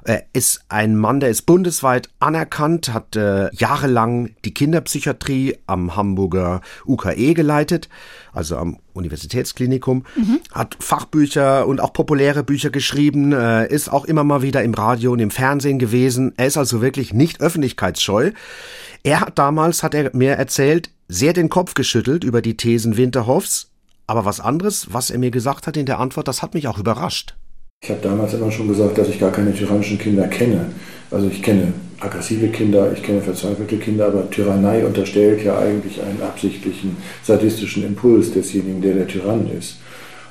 Er 0.09 0.25
ist 0.33 0.63
ein 0.71 0.97
Mann, 0.97 1.21
der 1.21 1.29
ist 1.29 1.43
bundesweit 1.43 2.09
anerkannt, 2.19 2.95
hat 2.95 3.15
äh, 3.15 3.55
jahrelang 3.55 4.31
die 4.43 4.55
Kinderpsychiatrie 4.55 5.59
am 5.67 5.97
Hamburger 5.97 6.63
UKE 6.87 7.35
geleitet, 7.35 7.91
also 8.33 8.57
am 8.57 8.79
Universitätsklinikum, 8.95 10.07
mhm. 10.17 10.41
hat 10.51 10.79
Fachbücher 10.81 11.67
und 11.67 11.83
auch 11.83 11.93
populäre 11.93 12.43
Bücher 12.43 12.71
geschrieben, 12.71 13.35
äh, 13.35 13.67
ist 13.71 13.93
auch 13.93 14.07
immer 14.07 14.25
mal 14.25 14.41
wieder 14.41 14.63
im 14.63 14.73
Radio 14.73 15.13
und 15.13 15.19
im 15.19 15.31
Fernsehen 15.31 15.79
gewesen. 15.79 16.33
Er 16.39 16.47
ist 16.47 16.57
also 16.57 16.81
wirklich 16.81 17.13
nicht 17.13 17.43
öffentlichkeitsscheu. 17.43 18.31
Er 19.03 19.21
hat 19.21 19.39
damals, 19.39 19.83
hat 19.83 19.93
er 19.93 20.17
mir 20.17 20.33
erzählt, 20.33 20.89
sehr 21.09 21.35
den 21.35 21.51
Kopf 21.51 21.75
geschüttelt 21.75 22.25
über 22.25 22.41
die 22.41 22.57
Thesen 22.57 22.97
Winterhoffs, 22.97 23.73
aber 24.07 24.25
was 24.25 24.41
anderes, 24.41 24.87
was 24.91 25.11
er 25.11 25.19
mir 25.19 25.31
gesagt 25.31 25.67
hat 25.67 25.77
in 25.77 25.85
der 25.85 25.99
Antwort, 25.99 26.29
das 26.29 26.41
hat 26.41 26.55
mich 26.55 26.67
auch 26.67 26.79
überrascht. 26.79 27.37
Ich 27.89 27.91
habe 27.91 28.03
damals 28.03 28.35
immer 28.35 28.53
schon 28.53 28.69
gesagt, 28.69 28.99
dass 28.99 29.09
ich 29.09 29.19
gar 29.19 29.33
keine 29.33 29.55
tyrannischen 29.55 29.97
Kinder 29.99 30.27
kenne. 30.29 30.67
Also 31.11 31.29
ich 31.29 31.43
kenne 31.43 31.73
aggressive 32.01 32.49
Kinder, 32.49 32.93
ich 32.93 33.03
kenne 33.03 33.23
verzweifelte 33.23 33.79
Kinder, 33.79 34.09
aber 34.09 34.29
Tyrannei 34.29 34.85
unterstellt 34.85 35.43
ja 35.43 35.59
eigentlich 35.59 36.03
einen 36.03 36.21
absichtlichen 36.21 36.99
sadistischen 37.23 37.87
Impuls 37.87 38.31
desjenigen, 38.31 38.83
der 38.83 38.93
der 38.93 39.07
Tyrann 39.07 39.49
ist. 39.59 39.79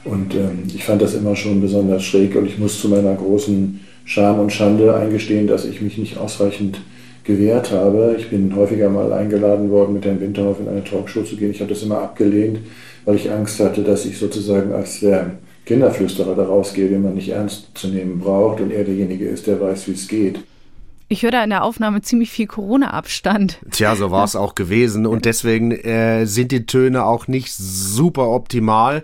Und 0.03 0.35
ähm, 0.35 0.65
ich 0.67 0.83
fand 0.83 1.01
das 1.01 1.15
immer 1.15 1.35
schon 1.35 1.59
besonders 1.59 2.03
schräg 2.03 2.35
und 2.35 2.45
ich 2.45 2.59
muss 2.59 2.79
zu 2.79 2.89
meiner 2.89 3.15
großen 3.15 3.79
Scham 4.05 4.39
und 4.39 4.53
Schande 4.53 4.95
eingestehen, 4.95 5.47
dass 5.47 5.65
ich 5.65 5.81
mich 5.81 5.97
nicht 5.97 6.17
ausreichend 6.17 6.79
gewehrt 7.23 7.71
habe. 7.71 8.17
Ich 8.19 8.29
bin 8.29 8.55
häufiger 8.55 8.89
mal 8.89 9.11
eingeladen 9.11 9.71
worden, 9.71 9.95
mit 9.95 10.05
Herrn 10.05 10.21
Winterhoff 10.21 10.59
in 10.59 10.67
eine 10.67 10.83
Talkshow 10.83 11.23
zu 11.23 11.35
gehen. 11.35 11.49
Ich 11.49 11.59
habe 11.61 11.73
das 11.73 11.81
immer 11.81 12.03
abgelehnt, 12.03 12.59
weil 13.03 13.15
ich 13.15 13.31
Angst 13.31 13.59
hatte, 13.59 13.81
dass 13.81 14.05
ich 14.05 14.19
sozusagen 14.19 14.73
als 14.73 14.99
der 14.99 15.31
Kinderflüsterer 15.67 16.33
daraus 16.33 16.73
gehe, 16.73 16.89
den 16.89 17.03
man 17.03 17.13
nicht 17.13 17.29
ernst 17.29 17.77
zu 17.77 17.89
nehmen 17.89 18.19
braucht 18.19 18.61
und 18.61 18.71
er 18.71 18.85
derjenige 18.85 19.27
ist, 19.27 19.47
der 19.47 19.59
weiß, 19.59 19.87
wie 19.87 19.91
es 19.91 20.07
geht. 20.07 20.39
Ich 21.09 21.23
höre 21.23 21.31
da 21.31 21.43
in 21.43 21.49
der 21.49 21.63
Aufnahme 21.63 22.01
ziemlich 22.01 22.31
viel 22.31 22.47
Corona-Abstand. 22.47 23.59
Tja, 23.71 23.95
so 23.95 24.11
war 24.11 24.23
es 24.23 24.35
auch 24.35 24.55
gewesen 24.55 25.05
und 25.05 25.25
deswegen 25.25 25.71
äh, 25.71 26.25
sind 26.25 26.51
die 26.51 26.65
Töne 26.65 27.05
auch 27.05 27.27
nicht 27.27 27.53
super 27.53 28.29
optimal. 28.29 29.03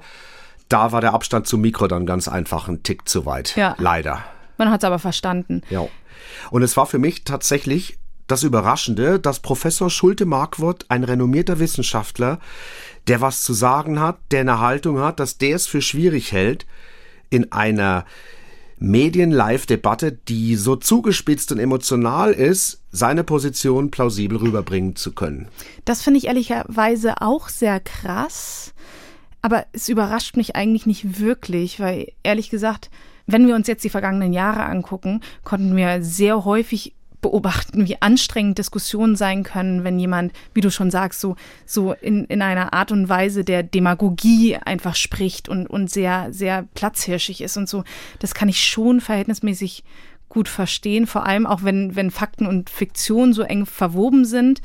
Da 0.70 0.91
war 0.91 1.01
der 1.01 1.13
Abstand 1.13 1.48
zum 1.48 1.62
Mikro 1.62 1.88
dann 1.88 2.05
ganz 2.05 2.27
einfach 2.27 2.67
ein 2.67 2.84
Tick 2.84 3.08
zu 3.08 3.25
weit. 3.25 3.55
Ja. 3.55 3.75
Leider. 3.77 4.20
Man 4.58 4.70
hat 4.70 4.82
es 4.82 4.86
aber 4.86 5.00
verstanden. 5.00 5.62
Ja. 5.70 5.88
Und 6.50 6.63
es 6.63 6.75
war 6.75 6.86
für 6.86 7.00
mich 7.00 7.24
tatsächlich 7.24 7.98
das 8.27 8.44
Überraschende, 8.44 9.20
dass 9.20 9.39
Professor 9.39 9.89
Schulte 9.89 10.25
Markwort, 10.25 10.86
ein 10.89 11.03
renommierter 11.03 11.60
Wissenschaftler, 11.60 12.39
der 13.08 13.22
was 13.22 13.44
zu 13.44 13.53
sagen 13.53 14.00
hat, 14.00 14.18
der 14.32 14.42
eine 14.42 14.60
Haltung 14.60 15.00
hat, 15.00 15.20
dass 15.20 15.38
der 15.38 15.56
es 15.56 15.68
für 15.68 15.82
schwierig 15.82 16.32
hält, 16.32 16.65
in 17.30 17.51
einer 17.51 18.06
Medien-Live-Debatte, 18.80 20.12
die 20.12 20.56
so 20.56 20.75
zugespitzt 20.75 21.51
und 21.51 21.60
emotional 21.60 22.32
ist, 22.32 22.82
seine 22.92 23.24
Position 23.24 23.92
plausibel 23.92 24.38
rüberbringen 24.38 24.96
zu 24.96 25.13
können. 25.13 25.48
Das 25.86 26.01
finde 26.01 26.20
ich 26.20 26.27
ehrlicherweise 26.27 27.22
auch 27.22 27.50
sehr 27.50 27.80
krass, 27.80 28.74
aber 29.42 29.65
es 29.74 29.89
überrascht 29.89 30.38
mich 30.38 30.56
eigentlich 30.56 30.86
nicht 30.86 31.20
wirklich, 31.20 31.80
weil 31.80 32.12
ehrlich 32.24 32.50
gesagt, 32.50 32.89
wenn 33.25 33.48
wir 33.48 33.56
uns 33.56 33.68
jetzt 33.68 33.84
die 33.84 33.89
vergangenen 33.89 34.34
Jahre 34.34 34.65
angucken, 34.65 35.22
konnten 35.44 35.75
wir 35.75 36.03
sehr 36.03 36.44
häufig 36.44 36.94
beobachten, 37.24 37.88
wie 37.88 38.00
anstrengend 38.00 38.60
Diskussionen 38.60 39.15
sein 39.15 39.42
können, 39.42 39.84
wenn 39.84 39.98
jemand, 39.98 40.32
wie 40.53 40.62
du 40.62 40.70
schon 40.70 40.92
sagst, 40.92 41.20
so, 41.20 41.36
so 41.65 41.94
in, 41.94 42.25
in 42.25 42.44
einer 42.44 42.74
Art 42.74 42.92
und 42.92 43.10
Weise 43.10 43.44
der 43.44 43.63
Demagogie 43.63 44.58
einfach 44.58 44.96
spricht 44.96 45.50
und, 45.50 45.65
und 45.65 45.89
sehr, 45.89 46.32
sehr 46.32 46.68
platzhirschig 46.75 47.42
ist 47.42 47.58
und 47.58 47.68
so. 47.68 47.84
Das 48.20 48.36
kann 48.36 48.50
ich 48.50 48.63
schon 48.63 49.01
verhältnismäßig 49.01 49.84
gut 50.30 50.48
verstehen, 50.48 51.08
vor 51.08 51.25
allem 51.25 51.48
auch 51.48 51.63
wenn, 51.63 51.96
wenn 51.96 52.12
Fakten 52.12 52.46
und 52.46 52.70
Fiktion 52.70 53.34
so 53.34 53.42
eng 53.42 53.65
verwoben 53.65 54.25
sind. 54.25 54.62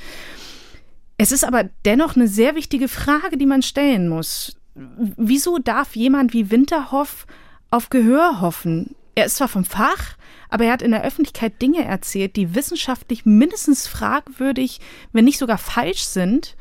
Es 1.17 1.33
ist 1.33 1.45
aber 1.45 1.65
dennoch 1.85 2.17
eine 2.17 2.29
sehr 2.29 2.55
wichtige 2.55 2.88
Frage, 2.88 3.38
die 3.38 3.47
man 3.47 3.62
stellen 3.62 4.09
muss. 4.09 4.57
Wieso 4.75 5.59
darf 5.59 5.97
jemand 5.97 6.33
wie 6.33 6.50
Winterhoff 6.50 7.27
auf 7.71 7.91
Gehör 7.91 8.41
hoffen? 8.41 8.95
Er 9.19 9.25
ist 9.25 9.35
zwar 9.35 9.49
vom 9.49 9.65
Fach, 9.65 10.15
aber 10.49 10.67
er 10.67 10.73
hat 10.73 10.81
in 10.81 10.93
der 10.93 11.03
Öffentlichkeit 11.03 11.61
Dinge 11.61 11.85
erzählt, 11.85 12.37
die 12.37 12.55
wissenschaftlich 12.55 13.27
mindestens 13.27 13.89
fragwürdig, 13.89 14.79
wenn 15.13 15.25
nicht 15.25 15.39
sogar 15.39 15.59
falsch 15.59 16.05
sind. 16.05 16.55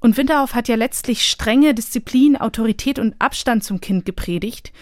Und 0.00 0.16
Winterhoff 0.16 0.54
hat 0.54 0.68
ja 0.68 0.76
letztlich 0.76 1.28
strenge 1.28 1.74
Disziplin, 1.74 2.38
Autorität 2.38 2.98
und 2.98 3.14
Abstand 3.18 3.62
zum 3.62 3.82
Kind 3.82 4.06
gepredigt. 4.06 4.72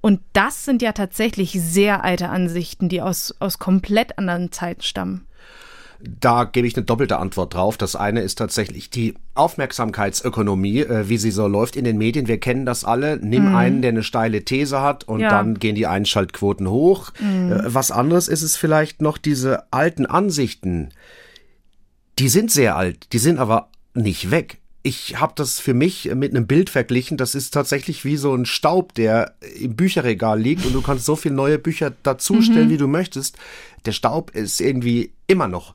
Und 0.00 0.18
das 0.32 0.64
sind 0.64 0.82
ja 0.82 0.90
tatsächlich 0.90 1.52
sehr 1.52 2.02
alte 2.02 2.30
Ansichten, 2.30 2.88
die 2.88 3.00
aus, 3.00 3.32
aus 3.38 3.60
komplett 3.60 4.18
anderen 4.18 4.50
Zeiten 4.50 4.82
stammen. 4.82 5.24
Da 6.00 6.44
gebe 6.44 6.66
ich 6.66 6.76
eine 6.76 6.84
doppelte 6.84 7.18
Antwort 7.18 7.54
drauf. 7.54 7.76
Das 7.76 7.96
eine 7.96 8.20
ist 8.20 8.36
tatsächlich 8.36 8.90
die 8.90 9.14
Aufmerksamkeitsökonomie, 9.34 10.80
äh, 10.80 11.08
wie 11.08 11.18
sie 11.18 11.30
so 11.30 11.46
läuft 11.46 11.76
in 11.76 11.84
den 11.84 11.98
Medien. 11.98 12.28
Wir 12.28 12.38
kennen 12.38 12.66
das 12.66 12.84
alle. 12.84 13.18
Nimm 13.18 13.50
mhm. 13.50 13.56
einen, 13.56 13.82
der 13.82 13.90
eine 13.90 14.02
steile 14.02 14.44
These 14.44 14.80
hat 14.80 15.04
und 15.04 15.20
ja. 15.20 15.30
dann 15.30 15.58
gehen 15.58 15.74
die 15.74 15.86
Einschaltquoten 15.86 16.68
hoch. 16.68 17.12
Mhm. 17.20 17.52
Äh, 17.52 17.74
was 17.74 17.90
anderes 17.90 18.28
ist 18.28 18.42
es 18.42 18.56
vielleicht 18.56 19.02
noch 19.02 19.18
diese 19.18 19.72
alten 19.72 20.06
Ansichten. 20.06 20.90
Die 22.18 22.28
sind 22.28 22.50
sehr 22.50 22.76
alt, 22.76 23.12
die 23.12 23.18
sind 23.18 23.38
aber 23.38 23.68
nicht 23.94 24.30
weg 24.30 24.58
ich 24.86 25.18
habe 25.18 25.32
das 25.34 25.58
für 25.58 25.74
mich 25.74 26.08
mit 26.14 26.30
einem 26.30 26.46
Bild 26.46 26.70
verglichen. 26.70 27.16
Das 27.16 27.34
ist 27.34 27.50
tatsächlich 27.50 28.04
wie 28.04 28.16
so 28.16 28.32
ein 28.32 28.46
Staub, 28.46 28.94
der 28.94 29.34
im 29.58 29.74
Bücherregal 29.74 30.40
liegt 30.40 30.64
und 30.64 30.72
du 30.74 30.80
kannst 30.80 31.04
so 31.04 31.16
viele 31.16 31.34
neue 31.34 31.58
Bücher 31.58 31.92
dazustellen, 32.04 32.68
mhm. 32.68 32.70
wie 32.70 32.76
du 32.76 32.86
möchtest. 32.86 33.36
Der 33.86 33.92
Staub 33.92 34.30
ist 34.30 34.60
irgendwie 34.60 35.12
immer 35.26 35.48
noch 35.48 35.74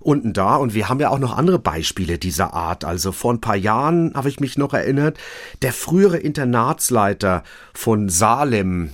unten 0.00 0.32
da. 0.32 0.56
Und 0.56 0.74
wir 0.74 0.88
haben 0.88 1.00
ja 1.00 1.10
auch 1.10 1.18
noch 1.18 1.36
andere 1.36 1.58
Beispiele 1.58 2.18
dieser 2.18 2.54
Art. 2.54 2.84
Also 2.84 3.12
vor 3.12 3.32
ein 3.32 3.40
paar 3.40 3.56
Jahren 3.56 4.12
habe 4.14 4.28
ich 4.28 4.40
mich 4.40 4.58
noch 4.58 4.74
erinnert, 4.74 5.18
der 5.62 5.72
frühere 5.72 6.18
Internatsleiter 6.18 7.42
von 7.72 8.08
Salem, 8.08 8.90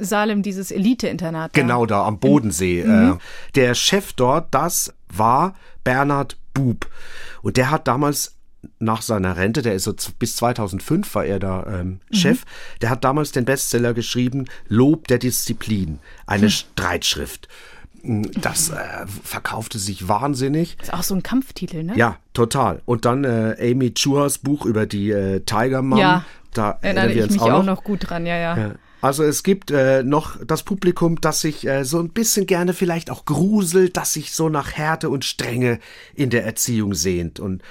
Salem, 0.00 0.42
dieses 0.42 0.70
Elite-Internat. 0.70 1.52
Genau, 1.52 1.86
da 1.86 2.04
am 2.04 2.18
Bodensee. 2.18 2.84
Mhm. 2.84 3.12
Äh, 3.12 3.16
der 3.54 3.74
Chef 3.74 4.12
dort, 4.12 4.52
das 4.52 4.92
war 5.08 5.54
Bernhard 5.84 6.36
Bub. 6.52 6.88
Und 7.42 7.56
der 7.56 7.70
hat 7.70 7.86
damals 7.86 8.35
nach 8.78 9.02
seiner 9.02 9.36
Rente, 9.36 9.62
der 9.62 9.74
ist 9.74 9.84
so 9.84 9.94
bis 10.18 10.36
2005 10.36 11.14
war 11.14 11.24
er 11.24 11.38
da 11.38 11.66
ähm, 11.66 12.00
mhm. 12.10 12.14
Chef, 12.14 12.44
der 12.80 12.90
hat 12.90 13.04
damals 13.04 13.32
den 13.32 13.44
Bestseller 13.44 13.94
geschrieben, 13.94 14.46
Lob 14.68 15.08
der 15.08 15.18
Disziplin, 15.18 15.98
eine 16.26 16.42
hm. 16.44 16.50
Streitschrift. 16.50 17.48
Hm, 18.02 18.30
das 18.40 18.70
äh, 18.70 19.06
verkaufte 19.22 19.78
sich 19.78 20.08
wahnsinnig. 20.08 20.76
Ist 20.80 20.92
auch 20.92 21.02
so 21.02 21.14
ein 21.14 21.22
Kampftitel, 21.22 21.82
ne? 21.82 21.96
Ja, 21.96 22.18
total. 22.32 22.82
Und 22.84 23.04
dann 23.04 23.24
äh, 23.24 23.56
Amy 23.60 23.94
Chuas 23.94 24.38
Buch 24.38 24.66
über 24.66 24.86
die 24.86 25.10
äh, 25.10 25.40
Tiger 25.40 25.82
Mom. 25.82 25.98
Ja, 25.98 26.24
da 26.52 26.78
erinnere 26.80 27.12
ich 27.12 27.30
mich 27.30 27.40
auch 27.40 27.48
noch. 27.48 27.58
auch 27.58 27.64
noch 27.64 27.84
gut 27.84 28.10
dran, 28.10 28.26
ja, 28.26 28.36
ja. 28.36 28.56
ja. 28.56 28.74
Also 29.02 29.22
es 29.22 29.42
gibt 29.42 29.70
äh, 29.70 30.02
noch 30.02 30.36
das 30.44 30.62
Publikum, 30.62 31.20
das 31.20 31.40
sich 31.40 31.66
äh, 31.66 31.84
so 31.84 31.98
ein 32.00 32.10
bisschen 32.10 32.46
gerne 32.46 32.72
vielleicht 32.72 33.10
auch 33.10 33.24
gruselt, 33.24 33.96
das 33.96 34.12
sich 34.12 34.32
so 34.32 34.48
nach 34.48 34.72
Härte 34.72 35.10
und 35.10 35.24
Strenge 35.24 35.78
in 36.14 36.30
der 36.30 36.44
Erziehung 36.44 36.94
sehnt. 36.94 37.38
Und 37.38 37.62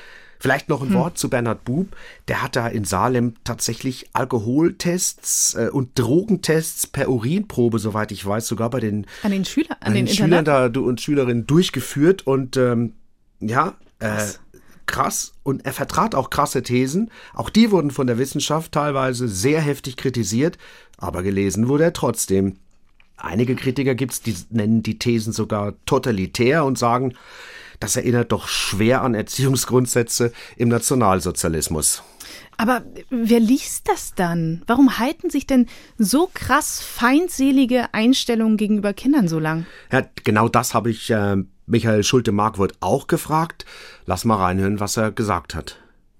Vielleicht 0.45 0.69
noch 0.69 0.83
ein 0.83 0.89
hm. 0.89 0.95
Wort 0.97 1.17
zu 1.17 1.27
Bernhard 1.27 1.63
Bub. 1.63 1.87
Der 2.27 2.43
hat 2.43 2.55
da 2.55 2.67
in 2.67 2.85
Salem 2.85 3.33
tatsächlich 3.43 4.11
Alkoholtests 4.13 5.55
äh, 5.55 5.69
und 5.71 5.97
Drogentests 5.97 6.85
per 6.85 7.09
Urinprobe, 7.09 7.79
soweit 7.79 8.11
ich 8.11 8.23
weiß, 8.23 8.45
sogar 8.45 8.69
bei 8.69 8.79
den, 8.79 9.07
an 9.23 9.31
den, 9.31 9.43
Schüler, 9.43 9.75
an, 9.79 9.95
den, 9.95 10.05
den 10.05 10.15
Schülern 10.15 10.45
da 10.45 10.67
und 10.67 11.01
Schülerinnen 11.01 11.47
durchgeführt. 11.47 12.27
Und 12.27 12.57
ähm, 12.57 12.93
ja, 13.39 13.73
äh, 13.97 14.23
krass. 14.85 15.33
Und 15.41 15.65
er 15.65 15.73
vertrat 15.73 16.13
auch 16.13 16.29
krasse 16.29 16.61
Thesen. 16.61 17.09
Auch 17.33 17.49
die 17.49 17.71
wurden 17.71 17.89
von 17.89 18.05
der 18.05 18.19
Wissenschaft 18.19 18.71
teilweise 18.71 19.27
sehr 19.27 19.61
heftig 19.61 19.97
kritisiert, 19.97 20.59
aber 20.99 21.23
gelesen 21.23 21.69
wurde 21.69 21.85
er 21.85 21.93
trotzdem. 21.93 22.57
Einige 23.17 23.55
Kritiker 23.55 23.95
gibt 23.95 24.13
es, 24.13 24.21
die 24.21 24.35
nennen 24.51 24.83
die 24.83 24.99
Thesen 24.99 25.33
sogar 25.33 25.73
totalitär 25.87 26.65
und 26.65 26.77
sagen, 26.77 27.15
das 27.79 27.95
erinnert 27.95 28.31
doch 28.31 28.47
schwer 28.47 29.01
an 29.01 29.13
Erziehungsgrundsätze 29.13 30.31
im 30.57 30.69
Nationalsozialismus. 30.69 32.03
Aber 32.57 32.83
wer 33.09 33.39
liest 33.39 33.87
das 33.89 34.13
dann? 34.15 34.63
Warum 34.65 34.97
halten 34.97 35.29
sich 35.29 35.45
denn 35.45 35.67
so 35.97 36.29
krass 36.33 36.81
feindselige 36.81 37.93
Einstellungen 37.93 38.57
gegenüber 38.57 38.93
Kindern 38.93 39.27
so 39.27 39.39
lang? 39.39 39.65
Ja, 39.91 40.03
genau 40.23 40.47
das 40.47 40.73
habe 40.73 40.89
ich 40.89 41.09
äh, 41.09 41.37
Michael 41.65 42.03
Schulte-Markwort 42.03 42.73
auch 42.79 43.07
gefragt. 43.07 43.65
Lass 44.05 44.25
mal 44.25 44.37
reinhören, 44.37 44.79
was 44.79 44.97
er 44.97 45.11
gesagt 45.11 45.55
hat. 45.55 45.77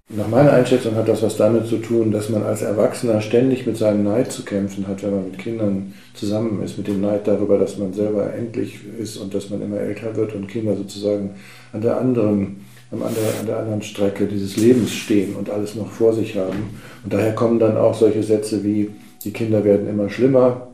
Nach 0.10 0.28
meiner 0.28 0.54
Einschätzung 0.54 0.94
hat 0.96 1.08
das 1.08 1.24
was 1.24 1.36
damit 1.36 1.66
zu 1.66 1.78
tun, 1.78 2.12
dass 2.12 2.30
man 2.30 2.44
als 2.44 2.62
Erwachsener 2.62 3.22
ständig 3.22 3.66
mit 3.66 3.76
seinem 3.76 4.04
Neid 4.04 4.32
zu 4.32 4.46
kämpfen 4.46 4.88
hat, 4.88 5.02
wenn 5.02 5.16
man 5.16 5.32
mit 5.32 5.40
Kindern 5.40 5.94
zusammen 6.14 6.62
ist, 6.64 6.78
mit 6.78 6.88
dem 6.88 7.02
Neid 7.02 7.28
darüber, 7.28 7.58
dass 7.58 7.80
man 7.80 7.92
selber 7.92 8.32
endlich 8.32 8.82
ist 9.00 9.18
und 9.18 9.34
dass 9.34 9.50
man 9.50 9.64
immer 9.64 9.80
älter 9.80 10.16
wird 10.16 10.36
und 10.36 10.48
Kinder 10.48 10.76
sozusagen 10.76 11.32
an 11.74 11.82
der 11.82 11.98
anderen, 11.98 12.58
an 12.92 13.00
der, 13.00 13.40
an 13.40 13.48
der 13.48 13.58
anderen 13.58 13.82
Strecke 13.82 14.28
dieses 14.28 14.58
Lebens 14.58 14.94
stehen 14.94 15.36
und 15.36 15.50
alles 15.50 15.74
noch 15.74 15.90
vor 15.90 16.14
sich 16.14 16.38
haben. 16.38 16.70
Und 17.04 17.12
daher 17.12 17.34
kommen 17.34 17.58
dann 17.58 17.76
auch 17.76 17.96
solche 17.96 18.22
Sätze 18.22 18.64
wie, 18.64 18.92
die 19.24 19.32
Kinder 19.32 19.64
werden 19.64 19.90
immer 19.90 20.12
schlimmer, 20.12 20.68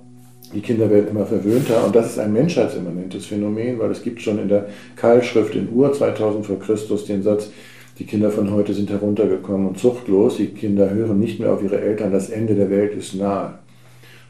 die 0.54 0.60
Kinder 0.60 0.90
werden 0.90 1.08
immer 1.10 1.26
verwöhnter 1.26 1.86
und 1.86 1.96
das 1.96 2.08
ist 2.08 2.20
ein 2.20 2.34
menschheitsimmanentes 2.34 3.28
Phänomen, 3.28 3.80
weil 3.80 3.92
es 3.92 4.04
gibt 4.04 4.22
schon 4.22 4.40
in 4.40 4.50
der 4.50 4.68
Keilschrift 4.98 5.56
in 5.56 5.72
Ur 5.72 5.94
2000 5.94 6.46
vor 6.46 6.60
Christus 6.60 7.06
den 7.06 7.24
Satz, 7.24 7.50
die 8.00 8.06
Kinder 8.06 8.32
von 8.32 8.52
heute 8.52 8.74
sind 8.74 8.90
heruntergekommen 8.90 9.68
und 9.68 9.80
zuchtlos. 9.80 10.38
Die 10.38 10.48
Kinder 10.48 10.90
hören 10.90 11.20
nicht 11.20 11.40
mehr 11.40 11.52
auf 11.52 11.62
ihre 11.62 11.80
Eltern. 11.80 12.12
Das 12.12 12.30
Ende 12.30 12.56
der 12.56 12.70
Welt 12.70 12.96
ist 12.96 13.16
nahe. 13.16 13.60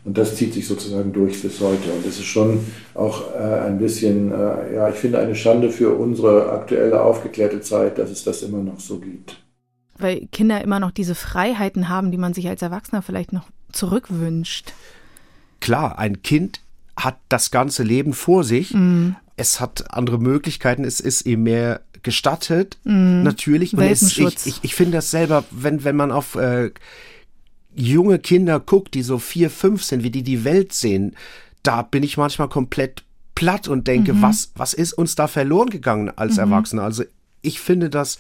Und 0.03 0.17
das 0.17 0.35
zieht 0.35 0.53
sich 0.53 0.67
sozusagen 0.67 1.13
durch 1.13 1.41
bis 1.41 1.59
heute. 1.59 1.91
Und 1.91 2.05
es 2.05 2.17
ist 2.17 2.25
schon 2.25 2.59
auch 2.95 3.35
äh, 3.35 3.37
ein 3.37 3.77
bisschen, 3.77 4.31
äh, 4.31 4.75
ja, 4.75 4.89
ich 4.89 4.95
finde 4.95 5.19
eine 5.19 5.35
Schande 5.35 5.69
für 5.69 5.95
unsere 5.95 6.51
aktuelle 6.51 7.01
aufgeklärte 7.01 7.61
Zeit, 7.61 7.99
dass 7.99 8.09
es 8.09 8.23
das 8.23 8.41
immer 8.41 8.63
noch 8.63 8.79
so 8.79 8.97
gibt. 8.97 9.37
Weil 9.97 10.27
Kinder 10.31 10.61
immer 10.63 10.79
noch 10.79 10.91
diese 10.91 11.13
Freiheiten 11.13 11.87
haben, 11.87 12.11
die 12.11 12.17
man 12.17 12.33
sich 12.33 12.47
als 12.47 12.63
Erwachsener 12.63 13.03
vielleicht 13.03 13.31
noch 13.31 13.45
zurückwünscht. 13.71 14.73
Klar, 15.59 15.99
ein 15.99 16.23
Kind 16.23 16.61
hat 16.95 17.17
das 17.29 17.51
ganze 17.51 17.83
Leben 17.83 18.13
vor 18.13 18.43
sich. 18.43 18.73
Mhm. 18.73 19.15
Es 19.37 19.59
hat 19.59 19.91
andere 19.91 20.17
Möglichkeiten. 20.17 20.83
Es 20.83 20.99
ist 20.99 21.27
ihm 21.27 21.43
mehr 21.43 21.81
gestattet, 22.03 22.77
mhm. 22.83 23.23
natürlich. 23.23 23.73
Und 23.73 23.81
es, 23.83 24.17
ich, 24.17 24.45
ich, 24.45 24.59
ich 24.61 24.75
finde 24.75 24.97
das 24.97 25.11
selber, 25.11 25.43
wenn, 25.51 25.83
wenn 25.83 25.95
man 25.95 26.11
auf 26.11 26.35
äh, 26.35 26.71
junge 27.75 28.19
Kinder 28.19 28.59
guckt, 28.59 28.93
die 28.93 29.03
so 29.03 29.17
vier, 29.17 29.49
fünf 29.49 29.83
sind, 29.83 30.03
wie 30.03 30.11
die 30.11 30.23
die 30.23 30.43
Welt 30.43 30.73
sehen, 30.73 31.15
da 31.63 31.81
bin 31.81 32.03
ich 32.03 32.17
manchmal 32.17 32.49
komplett 32.49 33.03
platt 33.35 33.67
und 33.67 33.87
denke, 33.87 34.13
mhm. 34.13 34.21
was, 34.21 34.51
was 34.55 34.73
ist 34.73 34.93
uns 34.93 35.15
da 35.15 35.27
verloren 35.27 35.69
gegangen 35.69 36.11
als 36.15 36.33
mhm. 36.33 36.39
Erwachsene? 36.39 36.83
Also 36.83 37.03
ich 37.41 37.59
finde 37.59 37.89
das 37.89 38.17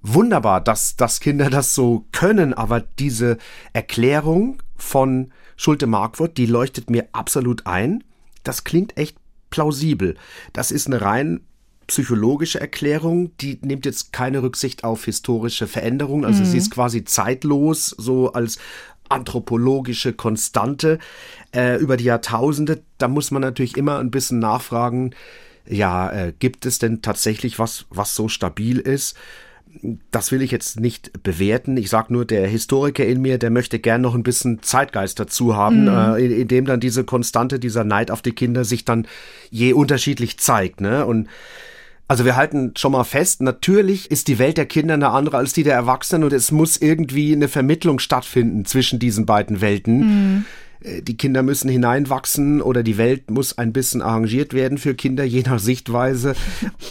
wunderbar, 0.00 0.60
dass, 0.60 0.96
dass 0.96 1.20
Kinder 1.20 1.50
das 1.50 1.74
so 1.74 2.06
können, 2.12 2.54
aber 2.54 2.80
diese 2.80 3.38
Erklärung 3.72 4.62
von 4.76 5.32
Schulte-Markwort, 5.56 6.36
die 6.36 6.46
leuchtet 6.46 6.88
mir 6.88 7.08
absolut 7.12 7.66
ein. 7.66 8.04
Das 8.44 8.64
klingt 8.64 8.96
echt 8.96 9.16
plausibel. 9.50 10.16
Das 10.52 10.70
ist 10.70 10.86
eine 10.86 11.00
rein 11.00 11.40
psychologische 11.88 12.60
Erklärung, 12.60 13.36
die 13.38 13.58
nimmt 13.62 13.86
jetzt 13.86 14.12
keine 14.12 14.42
Rücksicht 14.42 14.84
auf 14.84 15.06
historische 15.06 15.66
Veränderungen, 15.66 16.24
also 16.24 16.42
mhm. 16.42 16.46
sie 16.46 16.58
ist 16.58 16.70
quasi 16.70 17.04
zeitlos, 17.04 17.88
so 17.98 18.32
als 18.32 18.58
anthropologische 19.08 20.12
Konstante 20.12 20.98
äh, 21.54 21.78
über 21.78 21.96
die 21.96 22.04
Jahrtausende. 22.04 22.82
Da 22.98 23.08
muss 23.08 23.30
man 23.30 23.40
natürlich 23.40 23.76
immer 23.76 23.98
ein 23.98 24.10
bisschen 24.10 24.38
nachfragen, 24.38 25.14
ja, 25.66 26.10
äh, 26.10 26.32
gibt 26.38 26.66
es 26.66 26.78
denn 26.78 27.02
tatsächlich 27.02 27.58
was, 27.58 27.86
was 27.90 28.14
so 28.14 28.28
stabil 28.28 28.78
ist? 28.78 29.16
Das 30.10 30.32
will 30.32 30.40
ich 30.42 30.50
jetzt 30.50 30.80
nicht 30.80 31.22
bewerten. 31.22 31.76
Ich 31.76 31.90
sage 31.90 32.12
nur, 32.12 32.24
der 32.24 32.46
Historiker 32.46 33.04
in 33.04 33.20
mir, 33.20 33.38
der 33.38 33.50
möchte 33.50 33.78
gern 33.78 34.00
noch 34.00 34.14
ein 34.14 34.22
bisschen 34.22 34.62
Zeitgeist 34.62 35.20
dazu 35.20 35.56
haben, 35.56 35.82
mhm. 35.82 35.88
äh, 35.88 36.24
in, 36.24 36.40
in, 36.40 36.48
dem 36.48 36.64
dann 36.66 36.80
diese 36.80 37.04
Konstante, 37.04 37.58
dieser 37.58 37.84
Neid 37.84 38.10
auf 38.10 38.22
die 38.22 38.32
Kinder 38.32 38.64
sich 38.64 38.84
dann 38.84 39.06
je 39.50 39.72
unterschiedlich 39.72 40.38
zeigt. 40.38 40.80
Ne? 40.80 41.04
Und 41.06 41.28
also 42.08 42.24
wir 42.24 42.36
halten 42.36 42.72
schon 42.76 42.92
mal 42.92 43.04
fest, 43.04 43.42
natürlich 43.42 44.10
ist 44.10 44.28
die 44.28 44.38
Welt 44.38 44.56
der 44.56 44.64
Kinder 44.64 44.94
eine 44.94 45.10
andere 45.10 45.36
als 45.36 45.52
die 45.52 45.62
der 45.62 45.74
Erwachsenen 45.74 46.24
und 46.24 46.32
es 46.32 46.50
muss 46.50 46.78
irgendwie 46.78 47.32
eine 47.32 47.48
Vermittlung 47.48 47.98
stattfinden 47.98 48.64
zwischen 48.64 48.98
diesen 48.98 49.26
beiden 49.26 49.60
Welten. 49.60 49.98
Mhm. 49.98 50.44
Äh, 50.82 51.02
die 51.02 51.16
Kinder 51.16 51.42
müssen 51.42 51.68
hineinwachsen 51.68 52.60
oder 52.60 52.82
die 52.82 52.98
Welt 52.98 53.30
muss 53.30 53.58
ein 53.58 53.72
bisschen 53.72 54.02
arrangiert 54.02 54.54
werden 54.54 54.78
für 54.78 54.94
Kinder, 54.94 55.24
je 55.24 55.42
nach 55.42 55.58
Sichtweise. 55.58 56.34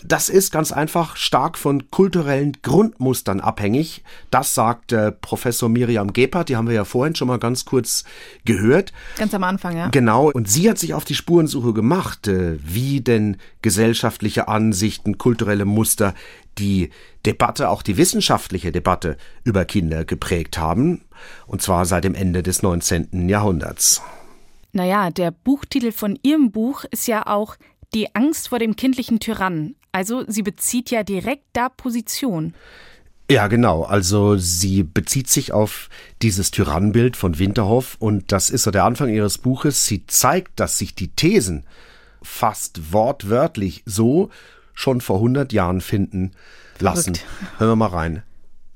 Das 0.04 0.30
ist 0.30 0.52
ganz 0.52 0.72
einfach 0.72 1.16
stark 1.18 1.58
von 1.58 1.90
kulturellen 1.92 2.54
Grundmustern 2.62 3.40
abhängig. 3.40 4.04
Das 4.32 4.54
sagt 4.54 4.92
äh, 4.92 5.12
Professor 5.12 5.70
Miriam 5.70 6.14
Gebhardt, 6.14 6.50
die 6.50 6.56
haben 6.56 6.68
wir 6.68 6.76
ja 6.76 6.86
vorhin 6.86 7.16
schon 7.16 7.28
mal 7.28 7.40
ganz 7.40 7.66
kurz 7.66 8.04
gehört. 8.46 8.94
Ganz 9.18 9.34
am 9.34 9.44
Anfang, 9.44 9.76
ja. 9.76 9.90
Genau, 9.90 10.30
und 10.32 10.50
sie 10.50 10.70
hat 10.70 10.78
sich 10.78 10.94
auf 10.94 11.04
die 11.04 11.16
Spurensuche 11.16 11.74
gemacht, 11.74 12.28
äh, 12.28 12.58
wie 12.64 13.02
denn 13.02 13.38
gesellschaftliche 13.62 14.48
Ansichten, 14.48 15.18
kulturelle 15.18 15.66
Muster 15.66 16.14
die 16.58 16.90
Debatte, 17.26 17.70
auch 17.70 17.82
die 17.82 17.98
wissenschaftliche 17.98 18.72
Debatte 18.72 19.18
über 19.44 19.66
Kinder 19.66 20.06
geprägt 20.06 20.58
haben, 20.58 21.02
und 21.46 21.62
zwar 21.62 21.86
seit 21.86 22.04
dem 22.04 22.16
Ende 22.16 22.44
des 22.44 22.64
19. 22.64 23.30
Jahrhunderts. 23.30 24.02
Naja, 24.74 25.10
der 25.10 25.32
Buchtitel 25.32 25.92
von 25.92 26.20
ihrem 26.24 26.52
Buch 26.52 26.84
ist 26.92 27.08
ja 27.08 27.26
auch 27.28 27.56
Die 27.94 28.14
Angst 28.16 28.50
vor 28.50 28.60
dem 28.60 28.76
kindlichen 28.76 29.20
Tyrannen. 29.20 29.76
Also 29.94 30.24
sie 30.28 30.44
bezieht 30.44 30.92
ja 30.92 31.04
direkt 31.04 31.46
da 31.54 31.70
Position. 31.70 32.54
Ja, 33.30 33.48
genau. 33.48 33.84
Also 33.84 34.38
sie 34.38 34.84
bezieht 34.84 35.30
sich 35.30 35.52
auf 35.52 35.90
dieses 36.22 36.52
Tyrannenbild 36.52 37.18
von 37.18 37.40
Winterhoff 37.40 37.96
und 38.00 38.32
das 38.32 38.50
ist 38.50 38.64
so 38.64 38.72
der 38.72 38.86
Anfang 38.86 39.10
ihres 39.10 39.38
Buches. 39.38 39.86
Sie 39.86 40.06
zeigt, 40.08 40.60
dass 40.60 40.78
sich 40.78 40.96
die 40.96 41.10
Thesen 41.10 41.66
fast 42.22 42.94
wortwörtlich 42.94 43.84
so 43.86 44.30
schon 44.74 45.02
vor 45.02 45.18
100 45.18 45.52
Jahren 45.52 45.82
finden 45.82 46.32
lassen. 46.80 47.16
Verrückt. 47.16 47.60
Hören 47.60 47.72
wir 47.72 47.76
mal 47.76 47.88
rein. 47.88 48.24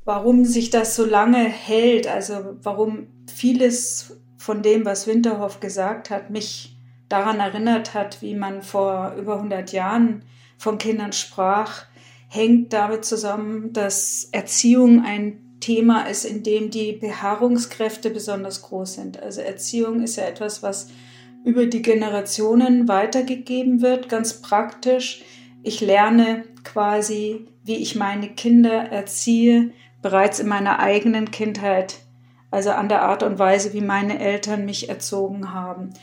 Warum 0.03 0.45
sich 0.45 0.69
das 0.71 0.95
so 0.95 1.05
lange 1.05 1.43
hält, 1.43 2.07
also 2.07 2.57
warum 2.63 3.07
vieles 3.31 4.17
von 4.37 4.63
dem, 4.63 4.85
was 4.85 5.05
Winterhoff 5.05 5.59
gesagt 5.59 6.09
hat, 6.09 6.31
mich 6.31 6.75
daran 7.07 7.39
erinnert 7.39 7.93
hat, 7.93 8.21
wie 8.21 8.33
man 8.33 8.63
vor 8.63 9.15
über 9.19 9.35
100 9.35 9.71
Jahren 9.71 10.23
von 10.57 10.77
Kindern 10.77 11.13
sprach, 11.13 11.85
hängt 12.29 12.73
damit 12.73 13.05
zusammen, 13.05 13.73
dass 13.73 14.29
Erziehung 14.31 15.03
ein 15.05 15.57
Thema 15.59 16.03
ist, 16.03 16.25
in 16.25 16.41
dem 16.41 16.71
die 16.71 16.93
Beharrungskräfte 16.93 18.09
besonders 18.09 18.63
groß 18.63 18.95
sind. 18.95 19.21
Also 19.21 19.41
Erziehung 19.41 20.01
ist 20.01 20.15
ja 20.15 20.23
etwas, 20.23 20.63
was 20.63 20.87
über 21.43 21.67
die 21.67 21.81
Generationen 21.81 22.87
weitergegeben 22.87 23.81
wird, 23.81 24.09
ganz 24.09 24.41
praktisch 24.41 25.23
ich 25.63 25.81
lerne 25.81 26.43
quasi, 26.63 27.45
wie 27.63 27.75
ich 27.75 27.95
meine 27.95 28.29
Kinder 28.29 28.71
erziehe, 28.71 29.71
bereits 30.01 30.39
in 30.39 30.47
meiner 30.47 30.79
eigenen 30.79 31.31
Kindheit, 31.31 31.99
also 32.49 32.71
an 32.71 32.89
der 32.89 33.03
Art 33.03 33.23
und 33.23 33.39
Weise, 33.39 33.73
wie 33.73 33.81
meine 33.81 34.19
Eltern 34.19 34.65
mich 34.65 34.89
erzogen 34.89 35.53
haben. 35.53 35.93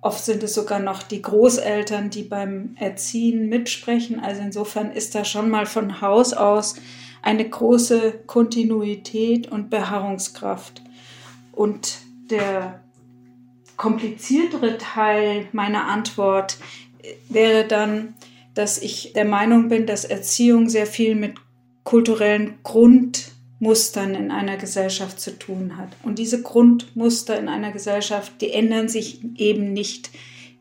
Oft 0.00 0.22
sind 0.22 0.42
es 0.42 0.52
sogar 0.52 0.80
noch 0.80 1.02
die 1.02 1.22
Großeltern, 1.22 2.10
die 2.10 2.24
beim 2.24 2.76
Erziehen 2.78 3.48
mitsprechen. 3.48 4.20
Also 4.20 4.42
insofern 4.42 4.92
ist 4.92 5.14
da 5.14 5.24
schon 5.24 5.48
mal 5.48 5.64
von 5.64 6.02
Haus 6.02 6.34
aus 6.34 6.74
eine 7.22 7.48
große 7.48 8.12
Kontinuität 8.26 9.50
und 9.50 9.70
Beharrungskraft. 9.70 10.82
Und 11.52 12.00
der 12.30 12.80
kompliziertere 13.78 14.76
Teil 14.76 15.48
meiner 15.52 15.86
Antwort 15.86 16.58
wäre 17.30 17.66
dann, 17.66 18.14
dass 18.52 18.76
ich 18.76 19.14
der 19.14 19.24
Meinung 19.24 19.68
bin, 19.68 19.86
dass 19.86 20.04
Erziehung 20.04 20.68
sehr 20.68 20.86
viel 20.86 21.14
mit 21.14 21.36
kulturellen 21.82 22.58
Grundmustern 23.58 24.14
in 24.14 24.30
einer 24.30 24.58
Gesellschaft 24.58 25.18
zu 25.20 25.38
tun 25.38 25.78
hat. 25.78 25.88
Und 26.02 26.18
diese 26.18 26.42
Grundmuster 26.42 27.38
in 27.38 27.48
einer 27.48 27.72
Gesellschaft, 27.72 28.32
die 28.40 28.52
ändern 28.52 28.88
sich 28.88 29.20
eben 29.36 29.72
nicht 29.72 30.10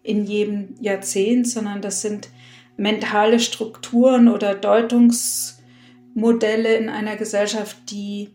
in 0.03 0.25
jedem 0.25 0.75
Jahrzehnt, 0.79 1.49
sondern 1.49 1.81
das 1.81 2.01
sind 2.01 2.29
mentale 2.77 3.39
Strukturen 3.39 4.29
oder 4.29 4.55
Deutungsmodelle 4.55 6.75
in 6.75 6.89
einer 6.89 7.15
Gesellschaft, 7.15 7.77
die 7.89 8.29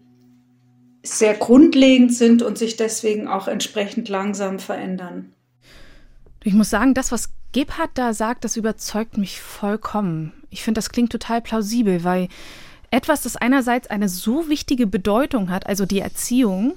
sehr 1.02 1.34
grundlegend 1.34 2.14
sind 2.14 2.42
und 2.42 2.58
sich 2.58 2.76
deswegen 2.76 3.26
auch 3.28 3.46
entsprechend 3.48 4.08
langsam 4.08 4.58
verändern. 4.58 5.32
Ich 6.44 6.52
muss 6.52 6.70
sagen, 6.70 6.94
das, 6.94 7.10
was 7.12 7.30
Gebhardt 7.52 7.90
da 7.94 8.12
sagt, 8.12 8.44
das 8.44 8.56
überzeugt 8.56 9.16
mich 9.16 9.40
vollkommen. 9.40 10.32
Ich 10.50 10.62
finde, 10.62 10.78
das 10.78 10.90
klingt 10.90 11.10
total 11.10 11.40
plausibel, 11.40 12.04
weil 12.04 12.28
etwas, 12.90 13.22
das 13.22 13.36
einerseits 13.36 13.88
eine 13.88 14.08
so 14.08 14.48
wichtige 14.48 14.86
Bedeutung 14.86 15.50
hat, 15.50 15.66
also 15.66 15.86
die 15.86 16.00
Erziehung, 16.00 16.74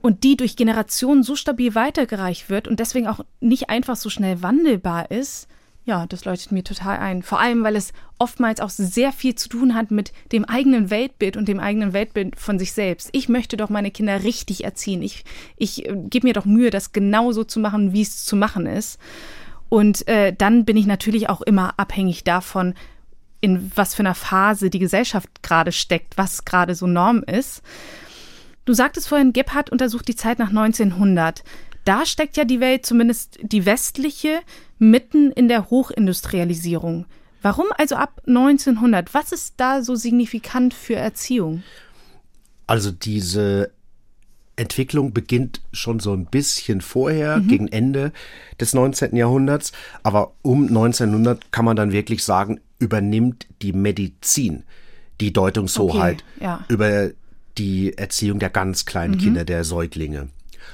und 0.00 0.22
die 0.22 0.36
durch 0.36 0.56
Generationen 0.56 1.22
so 1.22 1.34
stabil 1.34 1.74
weitergereicht 1.74 2.50
wird 2.50 2.68
und 2.68 2.78
deswegen 2.80 3.08
auch 3.08 3.20
nicht 3.40 3.68
einfach 3.68 3.96
so 3.96 4.10
schnell 4.10 4.42
wandelbar 4.42 5.10
ist, 5.10 5.48
ja, 5.88 6.06
das 6.06 6.26
leuchtet 6.26 6.52
mir 6.52 6.62
total 6.62 6.98
ein. 6.98 7.22
Vor 7.22 7.40
allem, 7.40 7.64
weil 7.64 7.74
es 7.74 7.94
oftmals 8.18 8.60
auch 8.60 8.68
sehr 8.68 9.10
viel 9.10 9.36
zu 9.36 9.48
tun 9.48 9.74
hat 9.74 9.90
mit 9.90 10.12
dem 10.32 10.44
eigenen 10.44 10.90
Weltbild 10.90 11.38
und 11.38 11.48
dem 11.48 11.60
eigenen 11.60 11.94
Weltbild 11.94 12.38
von 12.38 12.58
sich 12.58 12.72
selbst. 12.72 13.08
Ich 13.12 13.30
möchte 13.30 13.56
doch 13.56 13.70
meine 13.70 13.90
Kinder 13.90 14.22
richtig 14.22 14.64
erziehen. 14.64 15.00
Ich, 15.00 15.24
ich 15.56 15.88
äh, 15.88 15.96
gebe 15.96 16.26
mir 16.26 16.34
doch 16.34 16.44
Mühe, 16.44 16.68
das 16.68 16.92
genauso 16.92 17.42
zu 17.42 17.58
machen, 17.58 17.94
wie 17.94 18.02
es 18.02 18.26
zu 18.26 18.36
machen 18.36 18.66
ist. 18.66 19.00
Und 19.70 20.06
äh, 20.08 20.34
dann 20.36 20.66
bin 20.66 20.76
ich 20.76 20.86
natürlich 20.86 21.30
auch 21.30 21.40
immer 21.40 21.72
abhängig 21.78 22.22
davon, 22.22 22.74
in 23.40 23.70
was 23.74 23.94
für 23.94 24.00
einer 24.00 24.14
Phase 24.14 24.70
die 24.70 24.78
Gesellschaft 24.78 25.42
gerade 25.42 25.72
steckt, 25.72 26.18
was 26.18 26.44
gerade 26.44 26.74
so 26.74 26.86
Norm 26.86 27.22
ist. 27.22 27.62
Du 28.64 28.74
sagtest 28.74 29.08
vorhin, 29.08 29.32
Gebhardt 29.32 29.70
untersucht 29.70 30.08
die 30.08 30.16
Zeit 30.16 30.38
nach 30.38 30.50
1900. 30.50 31.42
Da 31.84 32.04
steckt 32.04 32.36
ja 32.36 32.44
die 32.44 32.60
Welt, 32.60 32.84
zumindest 32.84 33.38
die 33.40 33.64
westliche, 33.64 34.40
mitten 34.78 35.32
in 35.32 35.48
der 35.48 35.70
Hochindustrialisierung. 35.70 37.06
Warum 37.40 37.66
also 37.76 37.96
ab 37.96 38.20
1900? 38.26 39.14
Was 39.14 39.32
ist 39.32 39.54
da 39.56 39.82
so 39.82 39.94
signifikant 39.94 40.74
für 40.74 40.96
Erziehung? 40.96 41.62
Also 42.66 42.90
diese 42.90 43.72
Entwicklung 44.58 45.12
beginnt 45.12 45.60
schon 45.72 46.00
so 46.00 46.12
ein 46.12 46.26
bisschen 46.26 46.80
vorher, 46.80 47.38
mhm. 47.38 47.48
gegen 47.48 47.68
Ende 47.68 48.12
des 48.60 48.74
19. 48.74 49.16
Jahrhunderts. 49.16 49.72
Aber 50.02 50.32
um 50.42 50.66
1900 50.66 51.52
kann 51.52 51.64
man 51.64 51.76
dann 51.76 51.92
wirklich 51.92 52.24
sagen, 52.24 52.60
übernimmt 52.78 53.46
die 53.62 53.72
Medizin 53.72 54.64
die 55.20 55.32
Deutungshoheit 55.32 56.24
okay, 56.36 56.44
ja. 56.44 56.64
über 56.68 57.10
die 57.56 57.96
Erziehung 57.96 58.38
der 58.38 58.50
ganz 58.50 58.84
kleinen 58.84 59.14
mhm. 59.14 59.18
Kinder, 59.18 59.44
der 59.44 59.64
Säuglinge. 59.64 60.28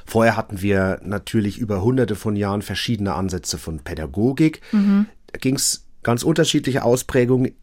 Vorher 0.05 0.37
hatten 0.37 0.61
wir 0.61 1.01
natürlich 1.03 1.59
über 1.59 1.83
hunderte 1.83 2.14
von 2.14 2.37
Jahren 2.37 2.62
verschiedene 2.62 3.14
Ansätze 3.14 3.57
von 3.57 3.79
Pädagogik. 3.79 4.61
Mhm. 4.73 5.07
Da 5.29 5.38
ging 5.38 5.57
es 5.57 5.87
ganz 6.03 6.23
unterschiedliche 6.23 6.85
Ausprägungen 6.85 7.55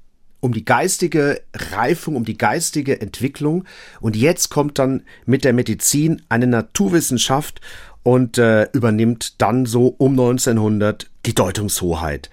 um 0.42 0.54
die 0.54 0.66
geistige 0.66 1.42
Reifung, 1.56 2.18
um 2.18 2.26
die 2.26 2.38
geistige 2.38 3.00
Entwicklung. 3.00 3.64
Und 4.02 4.18
jetzt 4.18 4.50
kommt 4.50 4.78
dann 4.80 5.04
mit 5.26 5.46
der 5.46 5.54
Medizin 5.54 6.22
eine 6.28 6.48
Naturwissenschaft 6.48 7.62
und 8.04 8.38
äh, 8.38 8.68
übernimmt 8.74 9.42
dann 9.42 9.66
so 9.66 9.96
um 9.98 10.12
1900 10.12 11.10
die 11.26 11.36
Deutungshoheit. 11.36 12.30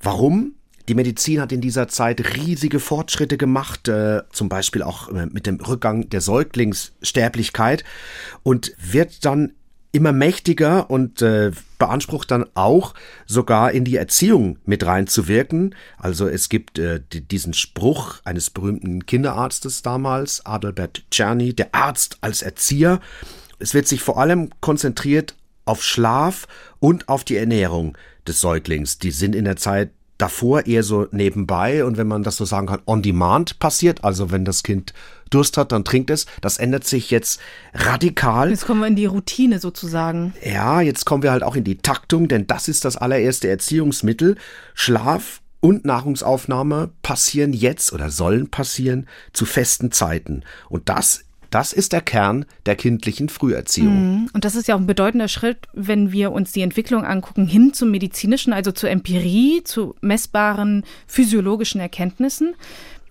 Warum? 0.00 0.56
Die 0.88 0.94
Medizin 0.94 1.40
hat 1.40 1.52
in 1.52 1.60
dieser 1.60 1.86
Zeit 1.86 2.36
riesige 2.36 2.80
Fortschritte 2.80 3.38
gemacht, 3.38 3.86
äh, 3.86 4.22
zum 4.32 4.48
Beispiel 4.48 4.82
auch 4.82 5.08
äh, 5.10 5.26
mit 5.26 5.46
dem 5.46 5.60
Rückgang 5.60 6.10
der 6.10 6.20
Säuglingssterblichkeit 6.20 7.84
und 8.42 8.74
wird 8.78 9.24
dann 9.24 9.52
immer 9.92 10.12
mächtiger 10.12 10.90
und 10.90 11.20
äh, 11.20 11.52
beansprucht 11.78 12.30
dann 12.30 12.46
auch 12.54 12.94
sogar 13.26 13.72
in 13.72 13.84
die 13.84 13.96
Erziehung 13.96 14.58
mit 14.64 14.84
reinzuwirken. 14.86 15.74
Also 15.98 16.26
es 16.28 16.48
gibt 16.48 16.78
äh, 16.78 17.00
diesen 17.10 17.52
Spruch 17.52 18.20
eines 18.24 18.48
berühmten 18.48 19.04
Kinderarztes 19.04 19.82
damals, 19.82 20.44
Adalbert 20.46 21.04
Czerny, 21.10 21.54
der 21.54 21.74
Arzt 21.74 22.18
als 22.22 22.40
Erzieher. 22.40 23.00
Es 23.58 23.74
wird 23.74 23.86
sich 23.86 24.02
vor 24.02 24.18
allem 24.18 24.48
konzentriert 24.60 25.34
auf 25.66 25.84
Schlaf 25.84 26.48
und 26.80 27.08
auf 27.08 27.22
die 27.22 27.36
Ernährung 27.36 27.96
des 28.26 28.40
Säuglings. 28.40 28.98
Die 28.98 29.10
sind 29.10 29.34
in 29.34 29.44
der 29.44 29.56
Zeit 29.56 29.90
davor 30.22 30.66
eher 30.66 30.84
so 30.84 31.08
nebenbei 31.10 31.84
und 31.84 31.96
wenn 31.96 32.06
man 32.06 32.22
das 32.22 32.36
so 32.36 32.44
sagen 32.44 32.68
kann, 32.68 32.80
on 32.86 33.02
demand 33.02 33.58
passiert. 33.58 34.04
Also 34.04 34.30
wenn 34.30 34.44
das 34.44 34.62
Kind 34.62 34.94
Durst 35.30 35.56
hat, 35.56 35.72
dann 35.72 35.84
trinkt 35.84 36.10
es. 36.10 36.26
Das 36.40 36.58
ändert 36.58 36.84
sich 36.84 37.10
jetzt 37.10 37.40
radikal. 37.74 38.50
Jetzt 38.50 38.66
kommen 38.66 38.80
wir 38.80 38.86
in 38.86 38.96
die 38.96 39.06
Routine 39.06 39.58
sozusagen. 39.58 40.32
Ja, 40.44 40.80
jetzt 40.80 41.06
kommen 41.06 41.24
wir 41.24 41.32
halt 41.32 41.42
auch 41.42 41.56
in 41.56 41.64
die 41.64 41.78
Taktung, 41.78 42.28
denn 42.28 42.46
das 42.46 42.68
ist 42.68 42.84
das 42.84 42.96
allererste 42.96 43.48
Erziehungsmittel. 43.48 44.36
Schlaf 44.74 45.40
und 45.60 45.84
Nahrungsaufnahme 45.84 46.90
passieren 47.02 47.52
jetzt 47.52 47.92
oder 47.92 48.10
sollen 48.10 48.48
passieren 48.48 49.08
zu 49.32 49.44
festen 49.44 49.90
Zeiten. 49.90 50.44
Und 50.68 50.88
das 50.88 51.24
das 51.52 51.72
ist 51.72 51.92
der 51.92 52.00
Kern 52.00 52.44
der 52.66 52.76
kindlichen 52.76 53.28
Früherziehung. 53.28 54.22
Mhm. 54.22 54.30
Und 54.32 54.44
das 54.44 54.56
ist 54.56 54.68
ja 54.68 54.74
auch 54.74 54.80
ein 54.80 54.86
bedeutender 54.86 55.28
Schritt, 55.28 55.58
wenn 55.72 56.10
wir 56.10 56.32
uns 56.32 56.52
die 56.52 56.62
Entwicklung 56.62 57.04
angucken, 57.04 57.46
hin 57.46 57.74
zum 57.74 57.90
medizinischen, 57.90 58.52
also 58.52 58.72
zur 58.72 58.90
Empirie, 58.90 59.62
zu 59.62 59.94
messbaren 60.00 60.84
physiologischen 61.06 61.80
Erkenntnissen. 61.80 62.54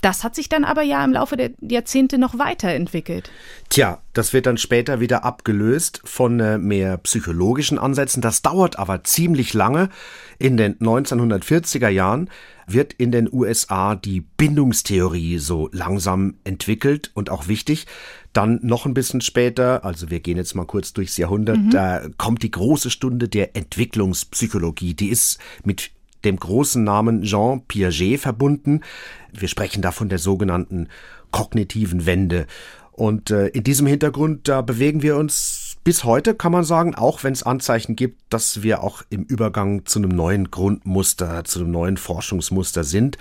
Das 0.02 0.24
hat 0.24 0.34
sich 0.34 0.50
dann 0.50 0.64
aber 0.64 0.82
ja 0.82 1.06
im 1.06 1.14
Laufe 1.14 1.38
der 1.38 1.52
Jahrzehnte 1.62 2.18
noch 2.18 2.40
weiterentwickelt. 2.40 3.30
Tja, 3.70 4.02
das 4.14 4.34
wird 4.34 4.48
dann 4.48 4.58
später 4.58 5.00
wieder 5.00 5.24
abgelöst 5.24 6.02
von 6.04 6.40
äh, 6.40 6.58
mehr 6.58 6.98
psychologischen 6.98 7.78
Ansätzen. 7.78 8.20
Das 8.22 8.42
dauert 8.42 8.80
aber 8.80 9.04
ziemlich 9.04 9.54
lange. 9.54 9.90
In 10.40 10.58
den 10.58 10.76
1940er 10.80 11.90
Jahren 11.90 12.32
wird 12.66 12.94
in 12.94 13.12
den 13.12 13.32
USA 13.32 13.96
die 13.96 14.22
Bindungstheorie 14.22 15.38
so 15.38 15.70
langsam 15.72 16.36
entwickelt 16.44 17.12
und 17.14 17.30
auch 17.30 17.48
wichtig. 17.48 17.86
Dann 18.34 18.60
noch 18.64 18.86
ein 18.86 18.94
bisschen 18.94 19.22
später, 19.22 19.84
also 19.84 20.10
wir 20.10 20.22
gehen 20.22 20.38
jetzt 20.38 20.56
mal 20.56 20.66
kurz 20.66 20.94
durchs 20.94 21.18
Jahrhundert, 21.18 21.58
mhm. 21.58 21.70
da 21.72 22.02
kommt 22.18 22.44
die 22.44 22.52
große 22.52 22.90
Stunde 22.90 23.28
der 23.28 23.56
Entwicklungspsychologie. 23.56 24.94
Die 24.94 25.10
ist 25.10 25.38
mit 25.64 25.92
dem 26.24 26.38
großen 26.38 26.84
Namen 26.84 27.24
Jean 27.24 27.62
Piaget 27.68 28.20
verbunden. 28.20 28.82
Wir 29.34 29.48
sprechen 29.48 29.82
da 29.82 29.92
von 29.92 30.10
der 30.10 30.20
sogenannten 30.20 30.88
kognitiven 31.32 32.06
Wende. 32.06 32.46
Und 32.92 33.32
äh, 33.32 33.48
in 33.48 33.64
diesem 33.64 33.88
Hintergrund, 33.88 34.48
da 34.48 34.62
bewegen 34.62 35.02
wir 35.02 35.18
uns 35.18 35.78
bis 35.84 36.04
heute, 36.04 36.36
kann 36.36 36.52
man 36.52 36.64
sagen, 36.64 36.94
auch 36.94 37.24
wenn 37.24 37.34
es 37.34 37.44
Anzeichen 37.44 37.96
gibt, 37.96 38.22
dass 38.30 38.62
wir 38.62 38.84
auch 38.84 39.02
im 39.10 39.24
Übergang 39.24 39.86
zu 39.86 40.00
einem 40.00 40.10
neuen 40.10 40.52
Grundmuster, 40.52 41.44
zu 41.44 41.60
einem 41.60 41.72
neuen 41.72 41.98
Forschungsmuster 41.98 42.84
sind, 42.84 43.18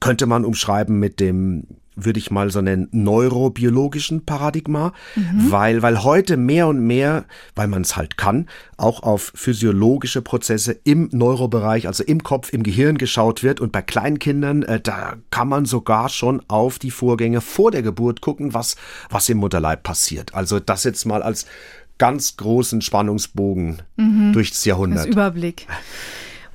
könnte 0.00 0.26
man 0.26 0.44
umschreiben 0.44 0.98
mit 0.98 1.20
dem 1.20 1.66
würde 1.96 2.18
ich 2.18 2.30
mal 2.30 2.50
so 2.50 2.60
nennen, 2.60 2.88
neurobiologischen 2.92 4.24
Paradigma, 4.24 4.92
mhm. 5.16 5.50
weil, 5.50 5.82
weil 5.82 6.02
heute 6.04 6.36
mehr 6.36 6.68
und 6.68 6.80
mehr, 6.80 7.24
weil 7.54 7.68
man 7.68 7.82
es 7.82 7.96
halt 7.96 8.16
kann, 8.16 8.46
auch 8.76 9.02
auf 9.02 9.32
physiologische 9.34 10.22
Prozesse 10.22 10.72
im 10.84 11.08
Neurobereich, 11.12 11.86
also 11.86 12.04
im 12.04 12.22
Kopf, 12.22 12.52
im 12.52 12.62
Gehirn 12.62 12.98
geschaut 12.98 13.42
wird. 13.42 13.60
Und 13.60 13.72
bei 13.72 13.82
Kleinkindern, 13.82 14.62
äh, 14.62 14.80
da 14.80 15.16
kann 15.30 15.48
man 15.48 15.64
sogar 15.64 16.08
schon 16.08 16.42
auf 16.48 16.78
die 16.78 16.90
Vorgänge 16.90 17.40
vor 17.40 17.70
der 17.70 17.82
Geburt 17.82 18.20
gucken, 18.20 18.54
was, 18.54 18.76
was 19.08 19.28
im 19.28 19.38
Mutterleib 19.38 19.82
passiert. 19.82 20.34
Also 20.34 20.60
das 20.60 20.84
jetzt 20.84 21.04
mal 21.04 21.22
als 21.22 21.46
ganz 21.98 22.36
großen 22.36 22.80
Spannungsbogen 22.80 23.82
mhm. 23.96 24.32
durchs 24.32 24.64
Jahrhundert. 24.64 25.00
Das 25.00 25.06
Überblick. 25.06 25.66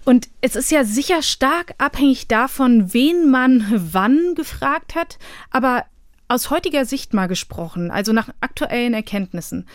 Und 0.06 0.30
es 0.42 0.56
ist 0.56 0.72
ja 0.72 0.84
sicher 0.84 1.22
stark 1.22 1.74
abhängig 1.80 2.28
davon, 2.28 2.94
wen 2.94 3.30
man 3.30 3.66
wann 3.92 4.36
gefragt 4.36 4.96
hat. 4.96 5.18
Aber 5.50 5.86
aus 6.28 6.50
heutiger 6.52 6.86
Sicht 6.86 7.14
mal 7.14 7.28
gesprochen, 7.28 7.92
also 7.92 8.14
nach 8.14 8.30
aktuellen 8.40 8.94
Erkenntnissen, 8.94 9.68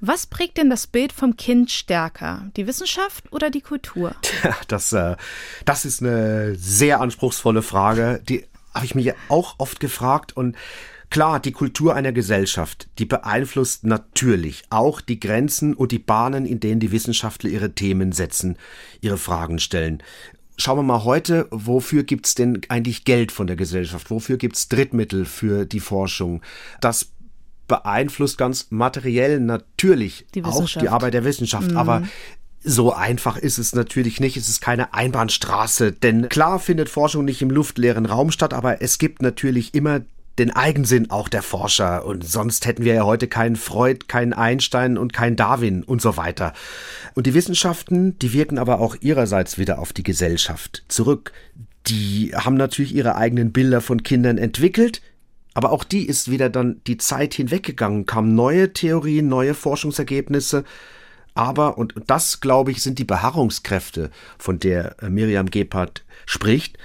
was 0.00 0.26
prägt 0.26 0.58
denn 0.58 0.68
das 0.68 0.86
Bild 0.86 1.12
vom 1.12 1.36
Kind 1.36 1.70
stärker? 1.70 2.50
Die 2.56 2.66
Wissenschaft 2.66 3.32
oder 3.32 3.48
die 3.48 3.62
Kultur? 3.62 4.14
Tja, 4.22 4.54
das, 4.68 4.92
äh, 4.92 5.16
das 5.64 5.84
ist 5.84 6.02
eine 6.02 6.54
sehr 6.56 7.00
anspruchsvolle 7.00 7.62
Frage. 7.62 8.20
Die 8.28 8.44
habe 8.74 8.84
ich 8.84 8.94
mir 8.94 9.14
auch 9.28 9.54
oft 9.58 9.80
gefragt 9.80 10.36
und 10.36 10.54
Klar, 11.10 11.40
die 11.40 11.52
Kultur 11.52 11.94
einer 11.94 12.12
Gesellschaft, 12.12 12.88
die 12.98 13.04
beeinflusst 13.04 13.84
natürlich 13.84 14.64
auch 14.70 15.00
die 15.00 15.20
Grenzen 15.20 15.74
und 15.74 15.92
die 15.92 15.98
Bahnen, 15.98 16.46
in 16.46 16.60
denen 16.60 16.80
die 16.80 16.92
Wissenschaftler 16.92 17.50
ihre 17.50 17.72
Themen 17.72 18.12
setzen, 18.12 18.58
ihre 19.00 19.16
Fragen 19.16 19.58
stellen. 19.58 20.02
Schauen 20.56 20.78
wir 20.78 20.82
mal 20.82 21.04
heute, 21.04 21.46
wofür 21.50 22.02
gibt's 22.02 22.34
denn 22.34 22.62
eigentlich 22.68 23.04
Geld 23.04 23.30
von 23.30 23.46
der 23.46 23.56
Gesellschaft? 23.56 24.10
Wofür 24.10 24.36
gibt's 24.36 24.68
Drittmittel 24.68 25.26
für 25.26 25.64
die 25.64 25.80
Forschung? 25.80 26.42
Das 26.80 27.12
beeinflusst 27.68 28.38
ganz 28.38 28.68
materiell 28.70 29.40
natürlich 29.40 30.26
die 30.34 30.44
auch 30.44 30.68
die 30.68 30.88
Arbeit 30.88 31.14
der 31.14 31.24
Wissenschaft, 31.24 31.72
mhm. 31.72 31.76
aber 31.76 32.02
so 32.62 32.92
einfach 32.92 33.36
ist 33.36 33.58
es 33.58 33.74
natürlich 33.74 34.18
nicht. 34.18 34.36
Es 34.36 34.48
ist 34.48 34.60
keine 34.60 34.92
Einbahnstraße. 34.92 35.92
Denn 35.92 36.28
klar 36.28 36.58
findet 36.58 36.88
Forschung 36.88 37.24
nicht 37.24 37.40
im 37.40 37.50
luftleeren 37.50 38.06
Raum 38.06 38.32
statt, 38.32 38.52
aber 38.52 38.82
es 38.82 38.98
gibt 38.98 39.22
natürlich 39.22 39.72
immer 39.74 40.00
den 40.38 40.50
Eigensinn 40.50 41.10
auch 41.10 41.28
der 41.28 41.42
Forscher. 41.42 42.04
Und 42.04 42.24
sonst 42.24 42.66
hätten 42.66 42.84
wir 42.84 42.94
ja 42.94 43.04
heute 43.04 43.28
keinen 43.28 43.56
Freud, 43.56 44.06
keinen 44.08 44.32
Einstein 44.32 44.98
und 44.98 45.12
keinen 45.12 45.36
Darwin 45.36 45.82
und 45.82 46.02
so 46.02 46.16
weiter. 46.16 46.52
Und 47.14 47.26
die 47.26 47.34
Wissenschaften, 47.34 48.18
die 48.18 48.32
wirken 48.32 48.58
aber 48.58 48.80
auch 48.80 48.96
ihrerseits 49.00 49.58
wieder 49.58 49.78
auf 49.78 49.92
die 49.92 50.02
Gesellschaft 50.02 50.84
zurück. 50.88 51.32
Die 51.86 52.32
haben 52.34 52.56
natürlich 52.56 52.94
ihre 52.94 53.16
eigenen 53.16 53.52
Bilder 53.52 53.80
von 53.80 54.02
Kindern 54.02 54.38
entwickelt, 54.38 55.00
aber 55.54 55.72
auch 55.72 55.84
die 55.84 56.06
ist 56.06 56.30
wieder 56.30 56.50
dann 56.50 56.82
die 56.86 56.98
Zeit 56.98 57.32
hinweggegangen, 57.32 58.04
kamen 58.04 58.34
neue 58.34 58.72
Theorien, 58.72 59.28
neue 59.28 59.54
Forschungsergebnisse. 59.54 60.64
Aber, 61.34 61.78
und 61.78 61.94
das, 62.06 62.40
glaube 62.40 62.70
ich, 62.70 62.82
sind 62.82 62.98
die 62.98 63.04
Beharrungskräfte, 63.04 64.10
von 64.38 64.58
der 64.58 64.96
Miriam 65.08 65.50
Gebhardt 65.50 66.04
spricht, 66.24 66.78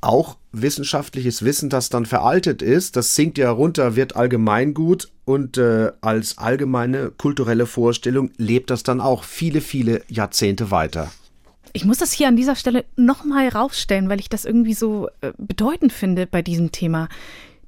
auch 0.00 0.36
wissenschaftliches 0.52 1.44
Wissen, 1.44 1.68
das 1.68 1.88
dann 1.88 2.06
veraltet 2.06 2.62
ist, 2.62 2.96
das 2.96 3.14
sinkt 3.14 3.38
ja 3.38 3.50
runter, 3.50 3.96
wird 3.96 4.16
allgemeingut 4.16 5.10
und 5.24 5.58
äh, 5.58 5.92
als 6.00 6.38
allgemeine 6.38 7.10
kulturelle 7.10 7.66
Vorstellung 7.66 8.30
lebt 8.36 8.70
das 8.70 8.82
dann 8.82 9.00
auch 9.00 9.24
viele, 9.24 9.60
viele 9.60 10.02
Jahrzehnte 10.08 10.70
weiter. 10.70 11.10
Ich 11.72 11.84
muss 11.84 11.98
das 11.98 12.12
hier 12.12 12.28
an 12.28 12.36
dieser 12.36 12.56
Stelle 12.56 12.84
nochmal 12.96 13.48
rausstellen, 13.48 14.08
weil 14.08 14.20
ich 14.20 14.30
das 14.30 14.44
irgendwie 14.44 14.74
so 14.74 15.08
äh, 15.20 15.32
bedeutend 15.36 15.92
finde 15.92 16.26
bei 16.26 16.40
diesem 16.40 16.72
Thema. 16.72 17.08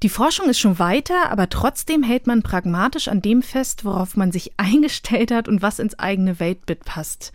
Die 0.03 0.09
Forschung 0.09 0.49
ist 0.49 0.61
schon 0.61 0.79
weiter, 0.79 1.31
aber 1.31 1.49
trotzdem 1.49 2.03
hält 2.03 2.27
man 2.27 2.43
pragmatisch 2.43 3.09
an 3.09 3.21
dem 3.21 3.43
fest, 3.43 3.85
worauf 3.85 4.17
man 4.17 4.33
sich 4.33 4.53
eingestellt 4.57 5.31
hat 5.31 5.49
und 5.49 5.61
was 5.61 5.79
ins 5.79 5.99
eigene 5.99 6.41
Weltbild 6.41 6.85
passt. 6.85 7.33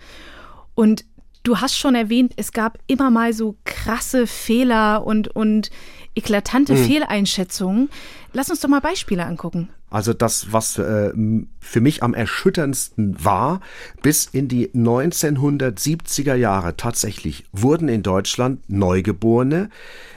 Und 0.73 1.05
Du 1.43 1.57
hast 1.59 1.77
schon 1.77 1.93
erwähnt, 1.93 2.33
es 2.37 2.53
gab 2.53 2.79
immer 2.87 3.11
mal 3.11 3.33
so 3.33 3.57
krasse 3.65 4.27
Fehler 4.27 5.05
und, 5.05 5.27
und 5.27 5.71
eklatante 6.15 6.73
hm. 6.73 6.85
Fehleinschätzungen. 6.85 7.89
Lass 8.31 8.49
uns 8.49 8.61
doch 8.61 8.69
mal 8.69 8.79
Beispiele 8.79 9.25
angucken. 9.25 9.69
Also 9.89 10.13
das, 10.13 10.51
was 10.53 10.79
äh, 10.79 11.11
für 11.59 11.81
mich 11.81 12.01
am 12.01 12.13
erschütterndsten 12.13 13.23
war, 13.23 13.59
bis 14.01 14.25
in 14.25 14.47
die 14.47 14.69
1970er 14.69 16.33
Jahre 16.33 16.77
tatsächlich 16.77 17.43
wurden 17.51 17.89
in 17.89 18.01
Deutschland 18.03 18.61
Neugeborene, 18.69 19.69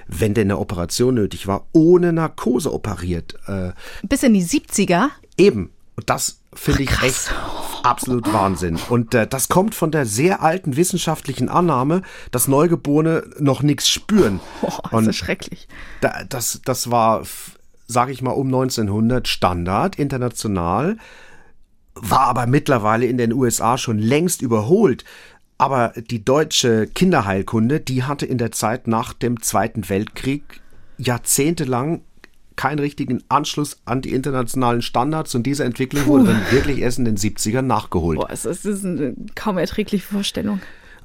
wenn 0.06 0.32
denn 0.32 0.46
eine 0.46 0.58
Operation 0.58 1.16
nötig 1.16 1.46
war, 1.46 1.66
ohne 1.72 2.12
Narkose 2.12 2.72
operiert. 2.72 3.34
Äh, 3.48 3.72
bis 4.02 4.22
in 4.22 4.32
die 4.32 4.44
70er? 4.44 5.08
Eben. 5.36 5.70
Und 5.96 6.08
das 6.08 6.38
finde 6.54 6.84
ich 6.84 7.02
echt 7.02 7.34
absolut 7.86 8.32
Wahnsinn. 8.32 8.78
Und 8.88 9.14
äh, 9.14 9.26
das 9.26 9.48
kommt 9.48 9.74
von 9.74 9.90
der 9.90 10.06
sehr 10.06 10.42
alten 10.42 10.76
wissenschaftlichen 10.76 11.48
Annahme, 11.48 12.02
dass 12.30 12.48
Neugeborene 12.48 13.24
noch 13.38 13.62
nichts 13.62 13.88
spüren. 13.88 14.40
Oh, 14.62 14.70
das 14.82 14.92
Und 14.92 15.08
ist 15.08 15.16
schrecklich. 15.16 15.68
Da, 16.00 16.24
das, 16.28 16.60
das 16.64 16.90
war, 16.90 17.22
sage 17.86 18.12
ich 18.12 18.22
mal, 18.22 18.32
um 18.32 18.48
1900 18.48 19.28
Standard 19.28 19.96
international, 19.96 20.96
war 21.94 22.22
aber 22.22 22.46
mittlerweile 22.46 23.06
in 23.06 23.18
den 23.18 23.32
USA 23.32 23.78
schon 23.78 23.98
längst 23.98 24.42
überholt. 24.42 25.04
Aber 25.58 25.94
die 25.96 26.24
deutsche 26.24 26.86
Kinderheilkunde, 26.86 27.80
die 27.80 28.02
hatte 28.02 28.26
in 28.26 28.38
der 28.38 28.52
Zeit 28.52 28.86
nach 28.88 29.12
dem 29.12 29.40
Zweiten 29.40 29.88
Weltkrieg 29.88 30.60
jahrzehntelang 30.98 32.02
keinen 32.56 32.78
richtigen 32.78 33.22
Anschluss 33.28 33.78
an 33.84 34.02
die 34.02 34.12
internationalen 34.12 34.82
Standards 34.82 35.34
und 35.34 35.44
diese 35.44 35.64
Entwicklung 35.64 36.04
Puh. 36.04 36.10
wurde 36.10 36.24
dann 36.24 36.42
wirklich 36.50 36.78
erst 36.78 36.98
in 36.98 37.04
den 37.04 37.16
70ern 37.16 37.62
nachgeholt. 37.62 38.18
Boah, 38.18 38.28
das 38.28 38.44
ist 38.44 38.84
eine 38.84 39.14
kaum 39.34 39.58
erträgliche 39.58 40.06
Vorstellung. 40.06 40.60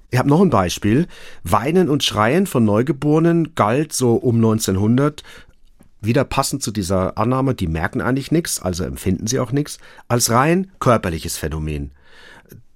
Ich 0.10 0.20
habe 0.20 0.30
noch 0.30 0.42
ein 0.42 0.50
Beispiel. 0.50 1.08
Weinen 1.44 1.90
und 1.90 2.04
Schreien 2.04 2.46
von 2.46 2.66
Neugeborenen 2.66 3.56
galt 3.56 3.94
so 3.94 4.16
um 4.16 4.36
1900 4.36 5.24
wieder 6.02 6.24
passend 6.24 6.64
zu 6.64 6.72
dieser 6.72 7.18
Annahme, 7.18 7.54
die 7.54 7.68
merken 7.68 8.02
eigentlich 8.02 8.32
nichts, 8.32 8.60
also 8.60 8.84
empfinden 8.84 9.28
sie 9.28 9.40
auch 9.40 9.52
nichts, 9.52 9.78
als 10.08 10.32
rein 10.32 10.72
körperliches 10.80 11.38
Phänomen. 11.38 11.92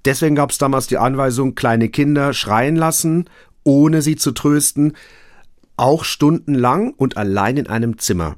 Deswegen 0.06 0.36
gab 0.36 0.52
es 0.52 0.60
damals 0.60 0.86
die 0.86 1.00
Anweisung, 1.00 1.56
kleine 1.56 1.90
Kinder 1.90 2.34
schreien 2.34 2.76
lassen, 2.76 3.28
ohne 3.64 4.04
sie 4.04 4.16
zu 4.16 4.32
trösten, 4.32 4.94
auch 5.76 6.04
stundenlang 6.04 6.94
und 6.94 7.18
allein 7.18 7.58
in 7.58 7.68
einem 7.68 7.98
Zimmer 7.98 8.38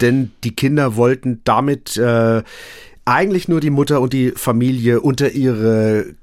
denn 0.00 0.32
die 0.42 0.54
Kinder 0.54 0.96
wollten 0.96 1.40
damit 1.44 1.96
äh, 1.96 2.42
eigentlich 3.04 3.48
nur 3.48 3.60
die 3.60 3.70
Mutter 3.70 4.00
und 4.00 4.12
die 4.12 4.30
Familie 4.30 5.00
unter 5.00 5.30
ihre 5.30 6.14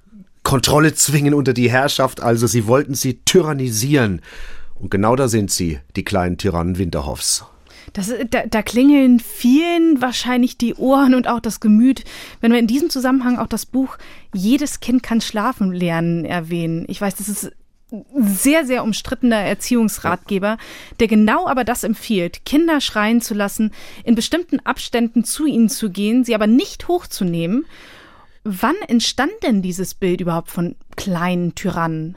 Kontrolle 0.44 0.94
zwingen, 0.94 1.34
unter 1.34 1.54
die 1.54 1.70
Herrschaft, 1.70 2.22
also 2.22 2.48
sie 2.48 2.68
wollten 2.68 2.96
sie 2.96 3.20
tyrannisieren. 3.26 4.22
Und 4.76 4.90
genau 4.90 5.16
da 5.16 5.28
sind 5.28 5.52
sie, 5.52 5.80
die 5.96 6.04
kleinen 6.04 6.38
Tyrannen 6.38 6.78
Winterhoffs. 6.78 7.46
Das, 7.94 8.12
da, 8.30 8.46
da 8.46 8.62
klingeln 8.62 9.20
vielen 9.20 10.02
wahrscheinlich 10.02 10.58
die 10.58 10.76
Ohren 10.76 11.14
und 11.14 11.28
auch 11.28 11.40
das 11.40 11.60
Gemüt, 11.60 12.04
wenn 12.40 12.52
wir 12.52 12.60
in 12.60 12.68
diesem 12.68 12.90
Zusammenhang 12.90 13.38
auch 13.38 13.48
das 13.48 13.66
Buch 13.66 13.98
Jedes 14.34 14.80
Kind 14.80 15.04
kann 15.04 15.20
schlafen 15.20 15.74
lernen 15.74 16.24
erwähnen. 16.24 16.86
Ich 16.88 17.02
weiß, 17.02 17.16
das 17.16 17.28
ist 17.28 17.52
sehr, 18.16 18.66
sehr 18.66 18.84
umstrittener 18.84 19.38
Erziehungsratgeber, 19.38 20.58
der 21.00 21.08
genau 21.08 21.48
aber 21.48 21.64
das 21.64 21.84
empfiehlt, 21.84 22.46
Kinder 22.46 22.80
schreien 22.80 23.22
zu 23.22 23.34
lassen, 23.34 23.72
in 24.04 24.16
bestimmten 24.16 24.60
Abständen 24.60 25.24
zu 25.24 25.46
ihnen 25.46 25.70
zu 25.70 25.90
gehen, 25.90 26.24
sie 26.24 26.36
aber 26.36 26.48
nicht 26.48 26.88
hochzunehmen. 26.88 27.66
Wann 28.44 28.76
entstand 28.88 29.34
denn 29.44 29.62
dieses 29.62 29.94
Bild 29.94 30.22
überhaupt 30.22 30.50
von 30.50 30.76
kleinen 30.96 31.54
Tyrannen? 31.54 32.16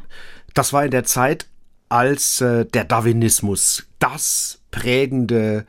Das 0.54 0.72
war 0.72 0.84
in 0.84 0.90
der 0.90 1.04
Zeit, 1.04 1.46
als 1.88 2.40
äh, 2.40 2.64
der 2.64 2.84
Darwinismus 2.84 3.86
das 3.98 4.60
prägende 4.70 5.66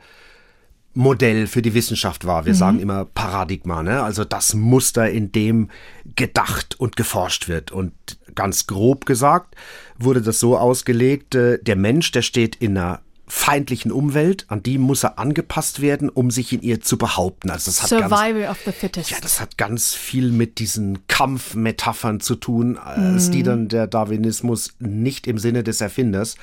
Modell 0.96 1.46
für 1.46 1.60
die 1.60 1.74
Wissenschaft 1.74 2.26
war. 2.26 2.46
Wir 2.46 2.54
mhm. 2.54 2.58
sagen 2.58 2.80
immer 2.80 3.04
Paradigma, 3.04 3.82
ne? 3.82 4.02
also 4.02 4.24
das 4.24 4.54
Muster, 4.54 5.10
in 5.10 5.30
dem 5.30 5.70
gedacht 6.16 6.80
und 6.80 6.96
geforscht 6.96 7.48
wird. 7.48 7.70
Und 7.70 7.92
ganz 8.34 8.66
grob 8.66 9.04
gesagt 9.04 9.56
wurde 9.98 10.22
das 10.22 10.40
so 10.40 10.56
ausgelegt, 10.56 11.34
äh, 11.34 11.58
der 11.62 11.76
Mensch, 11.76 12.12
der 12.12 12.22
steht 12.22 12.56
in 12.56 12.78
einer 12.78 13.00
feindlichen 13.28 13.90
Umwelt, 13.90 14.44
an 14.48 14.62
die 14.62 14.78
muss 14.78 15.02
er 15.02 15.18
angepasst 15.18 15.80
werden, 15.80 16.08
um 16.08 16.30
sich 16.30 16.52
in 16.52 16.62
ihr 16.62 16.80
zu 16.80 16.96
behaupten. 16.96 17.50
Also 17.50 17.70
das 17.70 17.82
hat 17.82 17.88
Survival 17.88 18.42
ganz, 18.42 18.50
of 18.50 18.58
the 18.64 18.72
fittest. 18.72 19.10
Ja, 19.10 19.16
das 19.20 19.40
hat 19.40 19.58
ganz 19.58 19.94
viel 19.94 20.30
mit 20.30 20.58
diesen 20.58 21.06
Kampfmetaphern 21.08 22.20
zu 22.20 22.36
tun, 22.36 22.78
als 22.78 23.28
mm. 23.28 23.32
die 23.32 23.42
dann 23.42 23.68
der 23.68 23.88
Darwinismus 23.88 24.74
nicht 24.78 25.26
im 25.26 25.38
Sinne 25.38 25.64
des 25.64 25.80
Erfinders 25.80 26.36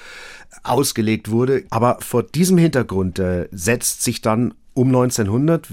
ausgelegt 0.64 1.32
wurde. 1.32 1.64
Aber 1.70 1.98
vor 2.02 2.24
diesem 2.24 2.58
Hintergrund 2.58 3.18
äh, 3.20 3.48
setzt 3.52 4.04
sich 4.04 4.22
dann 4.22 4.54
um 4.74 4.88
1900 4.88 5.68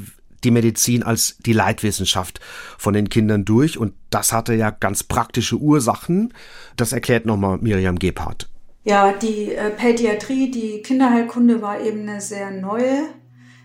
die 0.45 0.51
Medizin 0.51 1.03
als 1.03 1.37
die 1.39 1.53
Leitwissenschaft 1.53 2.41
von 2.79 2.95
den 2.95 3.09
Kindern 3.09 3.45
durch 3.45 3.79
und 3.79 3.93
das 4.11 4.33
hatte 4.33 4.55
ja 4.55 4.71
ganz 4.71 5.03
praktische 5.03 5.57
Ursachen. 5.57 6.33
Das 6.77 6.93
erklärt 6.93 7.27
nochmal 7.27 7.59
Miriam 7.61 7.99
Gebhardt. 7.99 8.50
Ja, 8.83 9.13
die 9.13 9.55
äh, 9.55 9.71
Pädiatrie, 9.71 10.51
die 10.51 10.81
Kinderheilkunde 10.83 11.61
war 11.61 11.81
eben 11.81 12.09
eine 12.09 12.21
sehr 12.21 12.51
neue 12.51 13.09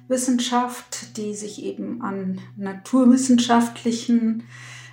Wissenschaft, 0.09 1.17
die 1.17 1.33
sich 1.33 1.63
eben 1.63 2.01
an 2.01 2.41
naturwissenschaftlichen 2.57 4.43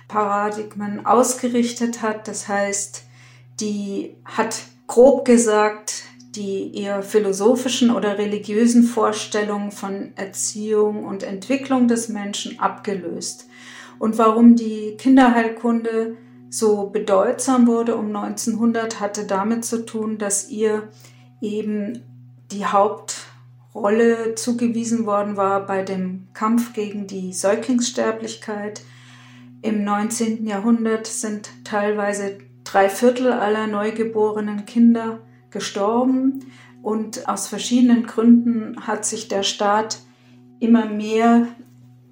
Paradigmen 0.07 1.05
ausgerichtet 1.05 2.01
hat. 2.01 2.27
Das 2.27 2.47
heißt, 2.47 3.03
die 3.59 4.15
hat 4.23 4.63
grob 4.87 5.25
gesagt 5.25 6.03
die 6.35 6.75
eher 6.75 7.03
philosophischen 7.03 7.91
oder 7.91 8.17
religiösen 8.17 8.83
Vorstellungen 8.83 9.71
von 9.71 10.13
Erziehung 10.15 11.03
und 11.03 11.21
Entwicklung 11.21 11.87
des 11.87 12.09
Menschen 12.09 12.59
abgelöst. 12.59 13.47
Und 13.99 14.17
warum 14.17 14.55
die 14.55 14.95
Kinderheilkunde 14.97 16.17
so 16.53 16.85
bedeutsam 16.91 17.65
wurde 17.65 17.95
um 17.95 18.15
1900, 18.15 18.99
hatte 18.99 19.25
damit 19.25 19.65
zu 19.65 19.87
tun, 19.87 20.19
dass 20.19 20.49
ihr 20.49 20.89
eben 21.41 22.03
die 22.51 22.67
Hauptrolle 22.67 24.35
zugewiesen 24.35 25.07
worden 25.07 25.35
war 25.35 25.65
bei 25.65 25.81
dem 25.81 26.27
Kampf 26.35 26.73
gegen 26.73 27.07
die 27.07 27.33
Säuglingssterblichkeit. 27.33 28.83
Im 29.63 29.83
19. 29.83 30.45
Jahrhundert 30.45 31.07
sind 31.07 31.49
teilweise 31.63 32.37
drei 32.63 32.87
Viertel 32.87 33.31
aller 33.31 33.65
neugeborenen 33.65 34.67
Kinder 34.67 35.21
gestorben 35.49 36.51
und 36.83 37.27
aus 37.27 37.47
verschiedenen 37.47 38.05
Gründen 38.05 38.75
hat 38.85 39.05
sich 39.05 39.27
der 39.27 39.41
Staat 39.41 39.97
immer 40.59 40.85
mehr 40.85 41.47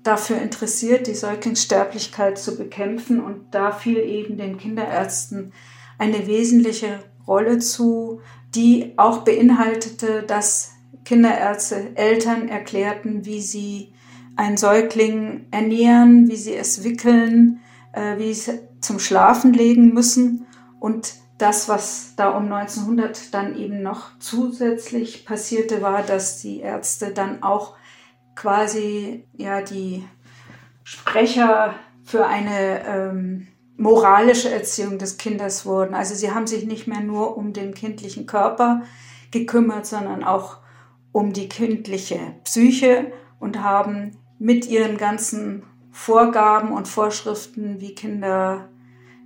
dafür 0.04 0.42
interessiert, 0.42 1.08
die 1.08 1.14
Säuglingssterblichkeit 1.14 2.38
zu 2.38 2.58
bekämpfen. 2.58 3.24
Und 3.24 3.54
da 3.54 3.72
fiel 3.72 3.98
eben 3.98 4.38
den 4.38 4.58
Kinderärzten 4.58 5.54
eine 5.98 6.28
wesentliche 6.28 7.00
Rolle 7.28 7.60
zu, 7.60 8.22
die 8.56 8.94
auch 8.98 9.20
beinhaltete, 9.20 10.24
dass 10.24 10.72
Kinderärzte 11.06 11.96
Eltern 11.96 12.50
erklärten, 12.50 13.26
wie 13.26 13.42
sie 13.42 13.94
ein 14.36 14.58
Säugling 14.58 15.48
ernähren, 15.52 16.30
wie 16.30 16.36
sie 16.36 16.56
es 16.56 16.84
wickeln, 16.84 17.60
äh, 17.94 18.18
wie 18.18 18.34
sie 18.34 18.52
es 18.52 18.60
zum 18.82 19.00
Schlafen 19.00 19.54
legen 19.54 19.94
müssen. 19.94 20.48
Und 20.80 21.14
das, 21.38 21.70
was 21.70 22.14
da 22.16 22.30
um 22.30 22.52
1900 22.52 23.34
dann 23.34 23.56
eben 23.58 23.82
noch 23.82 24.18
zusätzlich 24.20 25.26
passierte, 25.26 25.82
war, 25.82 26.04
dass 26.04 26.42
die 26.42 26.60
Ärzte 26.60 27.12
dann 27.12 27.44
auch 27.44 27.76
quasi 28.36 29.26
ja 29.34 29.62
die 29.62 30.08
Sprecher 30.84 31.76
für 32.04 32.26
eine 32.26 32.86
ähm, 32.86 33.48
moralische 33.78 34.52
Erziehung 34.52 35.00
des 35.00 35.18
Kindes 35.18 35.66
wurden. 35.66 35.94
Also 35.94 36.14
sie 36.16 36.32
haben 36.32 36.48
sich 36.48 36.66
nicht 36.66 36.88
mehr 36.88 37.02
nur 37.02 37.38
um 37.38 37.54
den 37.54 37.74
kindlichen 37.74 38.26
Körper 38.26 38.84
gekümmert, 39.32 39.86
sondern 39.86 40.24
auch 40.24 40.58
um 41.12 41.34
die 41.34 41.50
kindliche 41.50 42.20
Psyche 42.44 43.12
und 43.40 43.62
haben 43.62 44.18
mit 44.40 44.68
ihren 44.68 44.98
ganzen 44.98 45.64
Vorgaben 45.92 46.72
und 46.72 46.88
Vorschriften, 46.88 47.82
wie 47.82 47.96
Kinder 47.96 48.70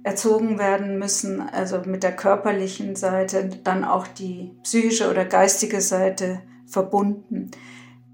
erzogen 0.04 0.60
werden 0.60 1.00
müssen, 1.00 1.42
also 1.42 1.82
mit 1.86 2.04
der 2.04 2.16
körperlichen 2.16 2.96
Seite, 2.96 3.50
dann 3.64 3.84
auch 3.84 4.08
die 4.08 4.52
psychische 4.64 5.10
oder 5.10 5.26
geistige 5.26 5.82
Seite 5.82 6.42
verbunden. 6.68 7.52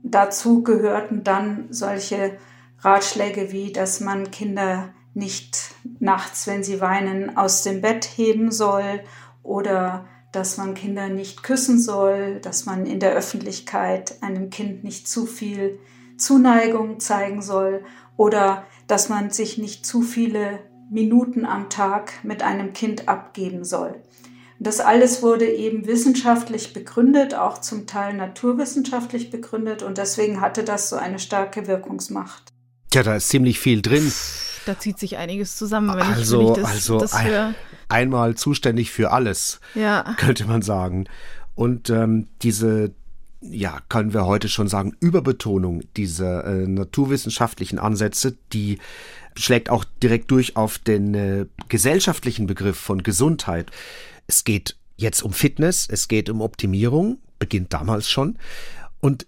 Dazu 0.03 0.63
gehörten 0.63 1.23
dann 1.23 1.67
solche 1.69 2.37
Ratschläge 2.79 3.51
wie, 3.51 3.71
dass 3.71 3.99
man 3.99 4.31
Kinder 4.31 4.89
nicht 5.13 5.75
nachts, 5.99 6.47
wenn 6.47 6.63
sie 6.63 6.81
weinen, 6.81 7.37
aus 7.37 7.63
dem 7.63 7.81
Bett 7.81 8.05
heben 8.05 8.51
soll 8.51 9.01
oder 9.43 10.05
dass 10.31 10.57
man 10.57 10.73
Kinder 10.73 11.09
nicht 11.09 11.43
küssen 11.43 11.79
soll, 11.79 12.39
dass 12.39 12.65
man 12.65 12.85
in 12.85 12.99
der 12.99 13.13
Öffentlichkeit 13.13 14.15
einem 14.21 14.49
Kind 14.49 14.83
nicht 14.83 15.07
zu 15.07 15.25
viel 15.25 15.79
Zuneigung 16.17 16.99
zeigen 16.99 17.41
soll 17.41 17.83
oder 18.15 18.65
dass 18.87 19.09
man 19.09 19.29
sich 19.31 19.57
nicht 19.57 19.85
zu 19.85 20.01
viele 20.01 20.59
Minuten 20.89 21.45
am 21.45 21.69
Tag 21.69 22.13
mit 22.23 22.43
einem 22.43 22.73
Kind 22.73 23.07
abgeben 23.07 23.63
soll. 23.63 24.01
Das 24.63 24.79
alles 24.79 25.23
wurde 25.23 25.47
eben 25.47 25.87
wissenschaftlich 25.87 26.71
begründet, 26.71 27.33
auch 27.33 27.61
zum 27.61 27.87
Teil 27.87 28.13
naturwissenschaftlich 28.13 29.31
begründet 29.31 29.81
und 29.81 29.97
deswegen 29.97 30.39
hatte 30.39 30.63
das 30.63 30.87
so 30.89 30.97
eine 30.97 31.17
starke 31.17 31.65
Wirkungsmacht. 31.65 32.53
Tja, 32.91 33.01
da 33.01 33.15
ist 33.15 33.29
ziemlich 33.29 33.59
viel 33.59 33.81
drin. 33.81 34.13
Da 34.67 34.77
zieht 34.77 34.99
sich 34.99 35.17
einiges 35.17 35.55
zusammen, 35.55 35.89
wenn 35.97 36.03
also, 36.03 36.41
ich, 36.41 36.47
wenn 36.47 36.53
ich 36.53 36.61
das, 36.61 36.71
also 36.71 36.99
das 36.99 37.13
ein, 37.13 37.55
einmal 37.89 38.35
zuständig 38.35 38.91
für 38.91 39.09
alles, 39.09 39.59
ja. 39.73 40.15
könnte 40.17 40.45
man 40.45 40.61
sagen. 40.61 41.05
Und 41.55 41.89
ähm, 41.89 42.27
diese, 42.43 42.93
ja, 43.41 43.79
können 43.89 44.13
wir 44.13 44.27
heute 44.27 44.47
schon 44.47 44.67
sagen, 44.67 44.95
Überbetonung 44.99 45.81
dieser 45.97 46.45
äh, 46.45 46.67
naturwissenschaftlichen 46.67 47.79
Ansätze, 47.79 48.37
die 48.53 48.77
schlägt 49.35 49.71
auch 49.71 49.85
direkt 50.03 50.29
durch 50.29 50.55
auf 50.55 50.77
den 50.77 51.15
äh, 51.15 51.45
gesellschaftlichen 51.67 52.45
Begriff 52.45 52.77
von 52.77 53.01
Gesundheit. 53.01 53.71
Es 54.31 54.45
geht 54.45 54.77
jetzt 54.95 55.23
um 55.23 55.33
Fitness, 55.33 55.89
es 55.89 56.07
geht 56.07 56.29
um 56.29 56.39
Optimierung, 56.39 57.17
beginnt 57.37 57.73
damals 57.73 58.09
schon. 58.09 58.37
Und 59.01 59.27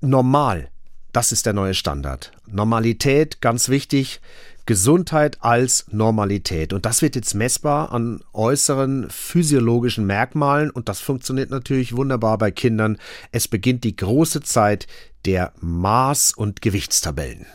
normal, 0.00 0.70
das 1.10 1.32
ist 1.32 1.46
der 1.46 1.52
neue 1.52 1.74
Standard. 1.74 2.30
Normalität, 2.46 3.40
ganz 3.40 3.68
wichtig. 3.68 4.20
Gesundheit 4.64 5.38
als 5.40 5.86
Normalität. 5.90 6.72
Und 6.72 6.86
das 6.86 7.02
wird 7.02 7.16
jetzt 7.16 7.34
messbar 7.34 7.90
an 7.90 8.22
äußeren 8.32 9.10
physiologischen 9.10 10.06
Merkmalen 10.06 10.70
und 10.70 10.88
das 10.88 11.00
funktioniert 11.00 11.50
natürlich 11.50 11.96
wunderbar 11.96 12.38
bei 12.38 12.52
Kindern. 12.52 12.98
Es 13.32 13.48
beginnt 13.48 13.82
die 13.82 13.96
große 13.96 14.42
Zeit 14.42 14.86
der 15.24 15.52
Maß- 15.56 16.36
und 16.36 16.62
Gewichtstabellen. 16.62 17.46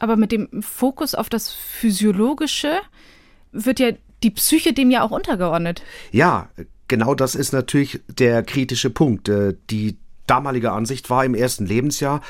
Aber 0.00 0.16
mit 0.16 0.32
dem 0.32 0.64
Fokus 0.64 1.14
auf 1.14 1.28
das 1.28 1.52
Physiologische 1.52 2.80
wird 3.52 3.78
ja 3.78 3.92
die 4.24 4.30
Psyche 4.30 4.72
dem 4.72 4.90
ja 4.90 5.02
auch 5.02 5.10
untergeordnet. 5.12 5.82
Ja, 6.10 6.48
genau 6.88 7.14
das 7.14 7.34
ist 7.34 7.52
natürlich 7.52 8.00
der 8.08 8.42
kritische 8.42 8.90
Punkt. 8.90 9.28
Äh, 9.28 9.54
die 9.70 9.96
damalige 10.26 10.72
Ansicht 10.72 11.10
war 11.10 11.24
im 11.24 11.34
ersten 11.34 11.66
Lebensjahr, 11.66 12.22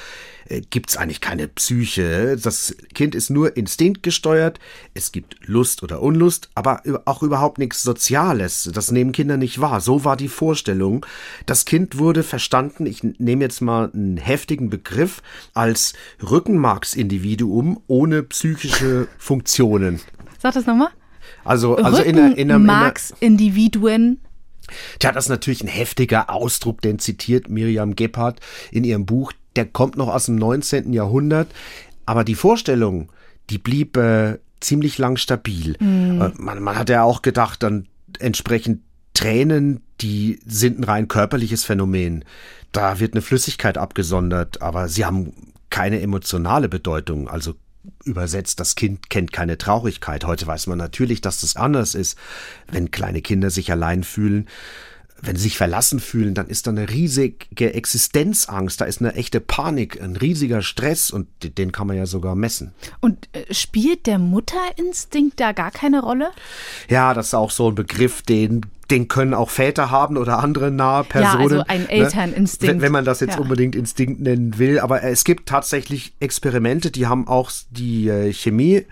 äh, 0.47 0.61
gibt's 0.63 0.97
eigentlich 0.97 1.21
keine 1.21 1.49
Psyche. 1.49 2.37
Das 2.37 2.75
Kind 2.93 3.15
ist 3.15 3.31
nur 3.31 3.57
instinktgesteuert. 3.57 4.59
Es 4.95 5.13
gibt 5.13 5.37
Lust 5.47 5.83
oder 5.83 6.03
Unlust, 6.03 6.51
aber 6.55 6.83
auch 7.05 7.23
überhaupt 7.23 7.59
nichts 7.59 7.83
Soziales. 7.83 8.69
Das 8.75 8.91
nehmen 8.91 9.13
Kinder 9.13 9.37
nicht 9.37 9.61
wahr. 9.61 9.81
So 9.81 10.05
war 10.05 10.17
die 10.17 10.29
Vorstellung. 10.29 11.07
Das 11.47 11.65
Kind 11.65 11.99
wurde 11.99 12.23
verstanden, 12.23 12.87
ich 12.87 13.03
nehme 13.03 13.45
jetzt 13.45 13.61
mal 13.61 13.91
einen 13.95 14.17
heftigen 14.17 14.71
Begriff, 14.71 15.23
als 15.55 15.95
Rückenmarksindividuum 16.29 17.81
ohne 17.87 18.23
psychische 18.25 19.09
Funktionen. 19.19 20.01
Sag 20.39 20.55
das 20.55 20.67
nochmal. 20.67 20.91
Also, 21.45 21.77
also 21.77 22.03
in, 22.03 22.19
einer, 22.19 22.37
in 22.37 22.51
einem. 22.51 22.67
Marx-Individuen. 22.67 24.21
Tja, 24.99 25.13
das 25.13 25.27
ist 25.27 25.31
natürlich 25.31 25.63
ein 25.63 25.69
heftiger 25.69 26.31
Ausdruck, 26.31 26.81
den 26.81 26.99
zitiert 26.99 27.49
Miriam 27.49 27.97
Gebhardt 27.97 28.41
in 28.71 28.85
ihrem 28.85 29.07
Buch. 29.07 29.33
Der 29.57 29.67
kommt 29.67 29.97
noch 29.97 30.09
aus 30.09 30.27
dem 30.27 30.37
19. 30.37 30.93
Jahrhundert. 30.93 31.49
Aber 32.07 32.25
die 32.25 32.35
Vorstellung, 32.35 33.11
die 33.51 33.59
blieb 33.59 33.97
äh, 33.97 34.39
ziemlich 34.61 34.99
lang 34.99 35.17
stabil. 35.17 35.77
Mhm. 35.79 36.33
man, 36.39 36.63
man 36.63 36.79
hat 36.79 36.89
ja 36.89 37.03
auch 37.03 37.23
gedacht, 37.23 37.63
dann 37.63 37.87
entsprechend 38.19 38.81
Tränen, 39.13 39.83
die 40.01 40.41
sind 40.45 40.79
ein 40.79 40.85
rein 40.85 41.09
körperliches 41.09 41.65
Phänomen. 41.65 42.25
Da 42.73 42.99
wird 42.99 43.15
eine 43.15 43.23
Flüssigkeit 43.23 43.79
abgesondert, 43.79 44.61
aber 44.61 44.89
sie 44.89 45.05
haben 45.05 45.33
keine 45.71 46.01
emotionale 46.01 46.69
Bedeutung. 46.69 47.29
Also 47.29 47.55
übersetzt, 48.05 48.61
das 48.61 48.75
Kind 48.75 49.11
kennt 49.11 49.33
keine 49.33 49.59
Traurigkeit. 49.59 50.25
Heute 50.25 50.47
weiß 50.47 50.67
man 50.67 50.79
natürlich, 50.79 51.21
dass 51.21 51.41
das 51.41 51.57
anders 51.57 51.95
ist. 51.95 52.19
Wenn 52.71 52.91
kleine 52.91 53.23
Kinder 53.23 53.51
sich 53.51 53.71
allein 53.71 54.05
fühlen, 54.05 54.49
wenn 55.27 55.37
sie 55.37 55.45
sich 55.45 55.57
verlassen 55.57 56.01
fühlen, 56.01 56.35
dann 56.35 56.49
ist 56.49 56.67
da 56.67 56.71
eine 56.71 56.91
riesige 56.91 57.75
Existenzangst, 57.75 58.81
da 58.81 58.85
ist 58.85 59.01
eine 59.01 59.15
echte 59.15 59.41
Panik, 59.41 60.01
ein 60.03 60.17
riesiger 60.17 60.63
Stress 60.63 61.11
und 61.11 61.29
den 61.43 61.73
kann 61.73 61.87
man 61.87 61.97
ja 61.97 62.07
sogar 62.07 62.35
messen. 62.35 62.73
Und 63.01 63.29
äh, 63.33 63.53
spielt 63.53 64.07
der 64.07 64.19
Mutterinstinkt 64.19 65.41
da 65.41 65.53
gar 65.53 65.71
keine 65.71 66.03
Rolle? 66.03 66.31
Ja, 66.89 67.15
das 67.15 67.29
ist 67.29 67.35
auch 67.35 67.51
so 67.51 67.69
ein 67.69 67.75
Begriff, 67.75 68.23
den 68.23 68.63
den 68.91 69.09
können 69.09 69.35
auch 69.35 69.51
Väter 69.51 69.91
haben 69.91 70.17
oder 70.17 70.41
andere 70.41 70.71
nahe 70.71 71.05
Personen. 71.05 71.39
Ja, 71.39 71.41
also 71.41 71.65
ein 71.67 71.83
ne? 71.83 71.91
Elterninstinkt. 71.91 72.77
Ne? 72.77 72.83
Wenn 72.83 72.93
man 72.93 73.05
das 73.05 73.21
jetzt 73.21 73.37
ja. 73.37 73.41
unbedingt 73.41 73.75
Instinkt 73.75 74.21
nennen 74.21 74.59
will. 74.59 74.79
Aber 74.79 75.03
es 75.03 75.25
gibt 75.25 75.49
tatsächlich 75.49 76.13
Experimente, 76.21 76.91
die 76.91 77.07
haben 77.07 77.27
auch 77.27 77.51
die 77.71 78.09
äh, 78.09 78.33
Chemie 78.33 78.85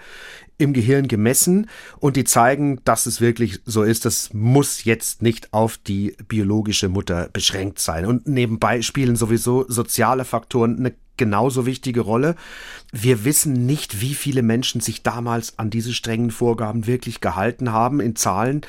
im 0.58 0.72
Gehirn 0.72 1.08
gemessen 1.08 1.68
und 1.98 2.16
die 2.16 2.24
zeigen, 2.24 2.80
dass 2.84 3.06
es 3.06 3.20
wirklich 3.20 3.60
so 3.64 3.82
ist. 3.82 4.04
Das 4.04 4.32
muss 4.32 4.84
jetzt 4.84 5.22
nicht 5.22 5.52
auf 5.52 5.76
die 5.76 6.16
biologische 6.28 6.88
Mutter 6.88 7.28
beschränkt 7.32 7.78
sein. 7.78 8.06
Und 8.06 8.26
nebenbei 8.26 8.82
spielen 8.82 9.16
sowieso 9.16 9.64
soziale 9.68 10.24
Faktoren 10.24 10.78
eine 10.78 10.94
genauso 11.16 11.66
wichtige 11.66 12.00
Rolle. 12.00 12.34
Wir 12.90 13.24
wissen 13.24 13.66
nicht, 13.66 14.00
wie 14.00 14.14
viele 14.14 14.42
Menschen 14.42 14.80
sich 14.80 15.02
damals 15.02 15.58
an 15.58 15.70
diese 15.70 15.92
strengen 15.92 16.30
Vorgaben 16.30 16.86
wirklich 16.86 17.20
gehalten 17.20 17.72
haben 17.72 18.00
in 18.00 18.16
Zahlen. 18.16 18.62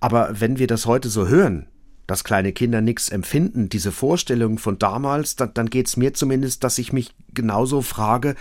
Aber 0.00 0.40
wenn 0.40 0.58
wir 0.58 0.66
das 0.66 0.86
heute 0.86 1.08
so 1.08 1.28
hören, 1.28 1.66
dass 2.06 2.24
kleine 2.24 2.52
Kinder 2.52 2.80
nichts 2.80 3.08
empfinden, 3.08 3.68
diese 3.68 3.92
Vorstellung 3.92 4.58
von 4.58 4.78
damals, 4.78 5.36
dann, 5.36 5.54
dann 5.54 5.70
geht 5.70 5.86
es 5.86 5.96
mir 5.96 6.14
zumindest, 6.14 6.64
dass 6.64 6.78
ich 6.78 6.92
mich 6.92 7.14
genauso 7.32 7.80
frage, 7.80 8.34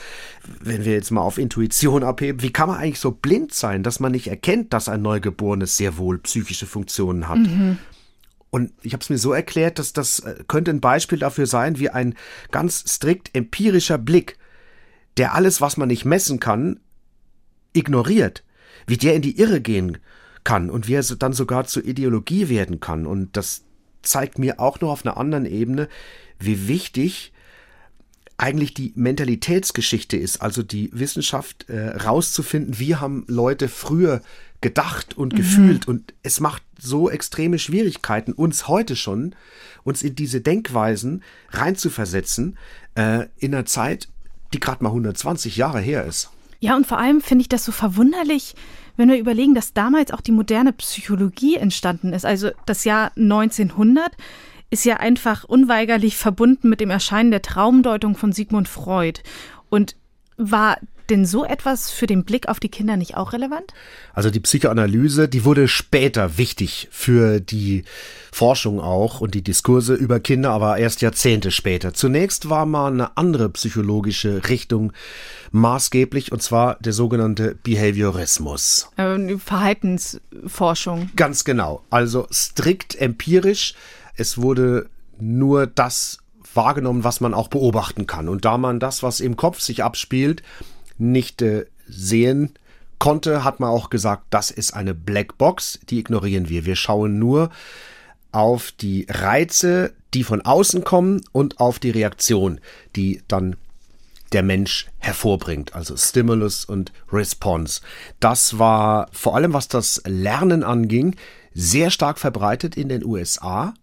wenn 0.59 0.83
wir 0.83 0.93
jetzt 0.93 1.11
mal 1.11 1.21
auf 1.21 1.37
Intuition 1.37 2.03
abheben, 2.03 2.41
wie 2.41 2.51
kann 2.51 2.67
man 2.67 2.79
eigentlich 2.79 2.99
so 2.99 3.11
blind 3.11 3.53
sein, 3.53 3.83
dass 3.83 3.99
man 3.99 4.11
nicht 4.11 4.27
erkennt, 4.27 4.73
dass 4.73 4.89
ein 4.89 5.01
Neugeborenes 5.01 5.77
sehr 5.77 5.97
wohl 5.97 6.17
psychische 6.19 6.65
Funktionen 6.65 7.27
hat? 7.27 7.37
Mhm. 7.37 7.77
Und 8.49 8.73
ich 8.81 8.93
habe 8.93 9.01
es 9.01 9.09
mir 9.09 9.17
so 9.17 9.31
erklärt, 9.31 9.79
dass 9.79 9.93
das 9.93 10.19
äh, 10.19 10.43
könnte 10.47 10.71
ein 10.71 10.81
Beispiel 10.81 11.19
dafür 11.19 11.45
sein, 11.45 11.79
wie 11.79 11.89
ein 11.89 12.15
ganz 12.51 12.83
strikt 12.87 13.33
empirischer 13.33 13.97
Blick, 13.97 14.37
der 15.17 15.33
alles, 15.33 15.61
was 15.61 15.77
man 15.77 15.87
nicht 15.87 16.03
messen 16.03 16.39
kann, 16.39 16.79
ignoriert, 17.73 18.43
wie 18.87 18.97
der 18.97 19.15
in 19.15 19.21
die 19.21 19.39
Irre 19.39 19.61
gehen 19.61 19.99
kann 20.43 20.69
und 20.69 20.87
wie 20.87 20.93
er 20.93 21.03
dann 21.03 21.33
sogar 21.33 21.65
zur 21.65 21.85
Ideologie 21.85 22.49
werden 22.49 22.79
kann. 22.79 23.05
Und 23.05 23.37
das 23.37 23.63
zeigt 24.01 24.39
mir 24.39 24.59
auch 24.59 24.81
noch 24.81 24.89
auf 24.89 25.05
einer 25.05 25.17
anderen 25.17 25.45
Ebene, 25.45 25.87
wie 26.39 26.67
wichtig 26.67 27.31
eigentlich 28.37 28.73
die 28.73 28.91
Mentalitätsgeschichte 28.95 30.17
ist, 30.17 30.41
also 30.41 30.63
die 30.63 30.89
Wissenschaft 30.93 31.69
äh, 31.69 31.89
rauszufinden, 31.89 32.79
wie 32.79 32.95
haben 32.95 33.23
Leute 33.27 33.67
früher 33.67 34.21
gedacht 34.61 35.15
und 35.15 35.33
mhm. 35.33 35.37
gefühlt 35.37 35.87
und 35.87 36.13
es 36.23 36.39
macht 36.39 36.63
so 36.79 37.09
extreme 37.09 37.59
Schwierigkeiten, 37.59 38.33
uns 38.33 38.67
heute 38.67 38.95
schon, 38.95 39.35
uns 39.83 40.01
in 40.01 40.15
diese 40.15 40.41
Denkweisen 40.41 41.23
reinzuversetzen, 41.51 42.57
äh, 42.95 43.27
in 43.37 43.53
einer 43.53 43.65
Zeit, 43.65 44.07
die 44.53 44.59
gerade 44.59 44.83
mal 44.83 44.89
120 44.89 45.57
Jahre 45.57 45.79
her 45.79 46.05
ist. 46.05 46.31
Ja, 46.59 46.75
und 46.75 46.87
vor 46.87 46.97
allem 46.97 47.21
finde 47.21 47.43
ich 47.43 47.49
das 47.49 47.63
so 47.63 47.71
verwunderlich, 47.71 48.55
wenn 48.97 49.09
wir 49.09 49.17
überlegen, 49.17 49.55
dass 49.55 49.73
damals 49.73 50.11
auch 50.11 50.21
die 50.21 50.31
moderne 50.31 50.73
Psychologie 50.73 51.55
entstanden 51.55 52.13
ist. 52.13 52.25
Also 52.25 52.49
das 52.65 52.83
Jahr 52.83 53.11
1900 53.17 54.11
ist 54.69 54.85
ja 54.85 54.97
einfach 54.97 55.43
unweigerlich 55.43 56.17
verbunden 56.17 56.69
mit 56.69 56.79
dem 56.79 56.89
Erscheinen 56.89 57.31
der 57.31 57.41
Traumdeutung 57.41 58.15
von 58.15 58.31
Sigmund 58.31 58.69
Freud. 58.69 59.21
Und 59.69 59.95
war 60.37 60.77
denn 61.11 61.25
so 61.25 61.45
etwas 61.45 61.91
für 61.91 62.07
den 62.07 62.23
Blick 62.23 62.47
auf 62.47 62.59
die 62.59 62.69
Kinder 62.69 62.97
nicht 62.97 63.15
auch 63.15 63.33
relevant? 63.33 63.73
Also 64.13 64.29
die 64.29 64.39
Psychoanalyse, 64.39 65.27
die 65.27 65.45
wurde 65.45 65.67
später 65.67 66.37
wichtig 66.37 66.87
für 66.91 67.39
die 67.39 67.83
Forschung 68.31 68.79
auch 68.79 69.21
und 69.21 69.35
die 69.35 69.43
Diskurse 69.43 69.93
über 69.93 70.19
Kinder, 70.19 70.51
aber 70.51 70.77
erst 70.77 71.01
Jahrzehnte 71.01 71.51
später. 71.51 71.93
Zunächst 71.93 72.49
war 72.49 72.65
mal 72.65 72.91
eine 72.91 73.17
andere 73.17 73.49
psychologische 73.49 74.49
Richtung 74.49 74.93
maßgeblich 75.51 76.31
und 76.31 76.41
zwar 76.41 76.77
der 76.79 76.93
sogenannte 76.93 77.55
Behaviorismus. 77.61 78.89
Ähm, 78.97 79.39
Verhaltensforschung. 79.39 81.09
Ganz 81.15 81.43
genau. 81.43 81.83
Also 81.89 82.27
strikt 82.31 82.95
empirisch. 82.95 83.75
Es 84.15 84.37
wurde 84.37 84.89
nur 85.19 85.67
das 85.67 86.19
wahrgenommen, 86.53 87.03
was 87.03 87.21
man 87.21 87.33
auch 87.33 87.47
beobachten 87.47 88.07
kann. 88.07 88.29
Und 88.29 88.45
da 88.45 88.57
man 88.57 88.79
das, 88.79 89.03
was 89.03 89.19
im 89.19 89.37
Kopf 89.37 89.59
sich 89.59 89.83
abspielt, 89.83 90.43
nicht 91.01 91.41
äh, 91.41 91.65
sehen 91.87 92.53
konnte, 92.99 93.43
hat 93.43 93.59
man 93.59 93.69
auch 93.69 93.89
gesagt, 93.89 94.25
das 94.29 94.51
ist 94.51 94.73
eine 94.73 94.93
Blackbox, 94.93 95.79
die 95.89 95.99
ignorieren 95.99 96.49
wir. 96.49 96.65
Wir 96.65 96.75
schauen 96.75 97.17
nur 97.17 97.49
auf 98.31 98.71
die 98.71 99.07
Reize, 99.09 99.93
die 100.13 100.23
von 100.23 100.41
außen 100.41 100.83
kommen 100.83 101.21
und 101.31 101.59
auf 101.59 101.79
die 101.79 101.89
Reaktion, 101.89 102.59
die 102.95 103.23
dann 103.27 103.55
der 104.31 104.43
Mensch 104.43 104.87
hervorbringt, 104.99 105.75
also 105.75 105.97
Stimulus 105.97 106.63
und 106.63 106.93
Response. 107.11 107.81
Das 108.19 108.59
war 108.59 109.09
vor 109.11 109.35
allem, 109.35 109.53
was 109.53 109.67
das 109.67 110.01
Lernen 110.05 110.63
anging, 110.63 111.15
sehr 111.53 111.89
stark 111.89 112.17
verbreitet 112.19 112.77
in 112.77 112.87
den 112.87 113.03
USA. 113.03 113.73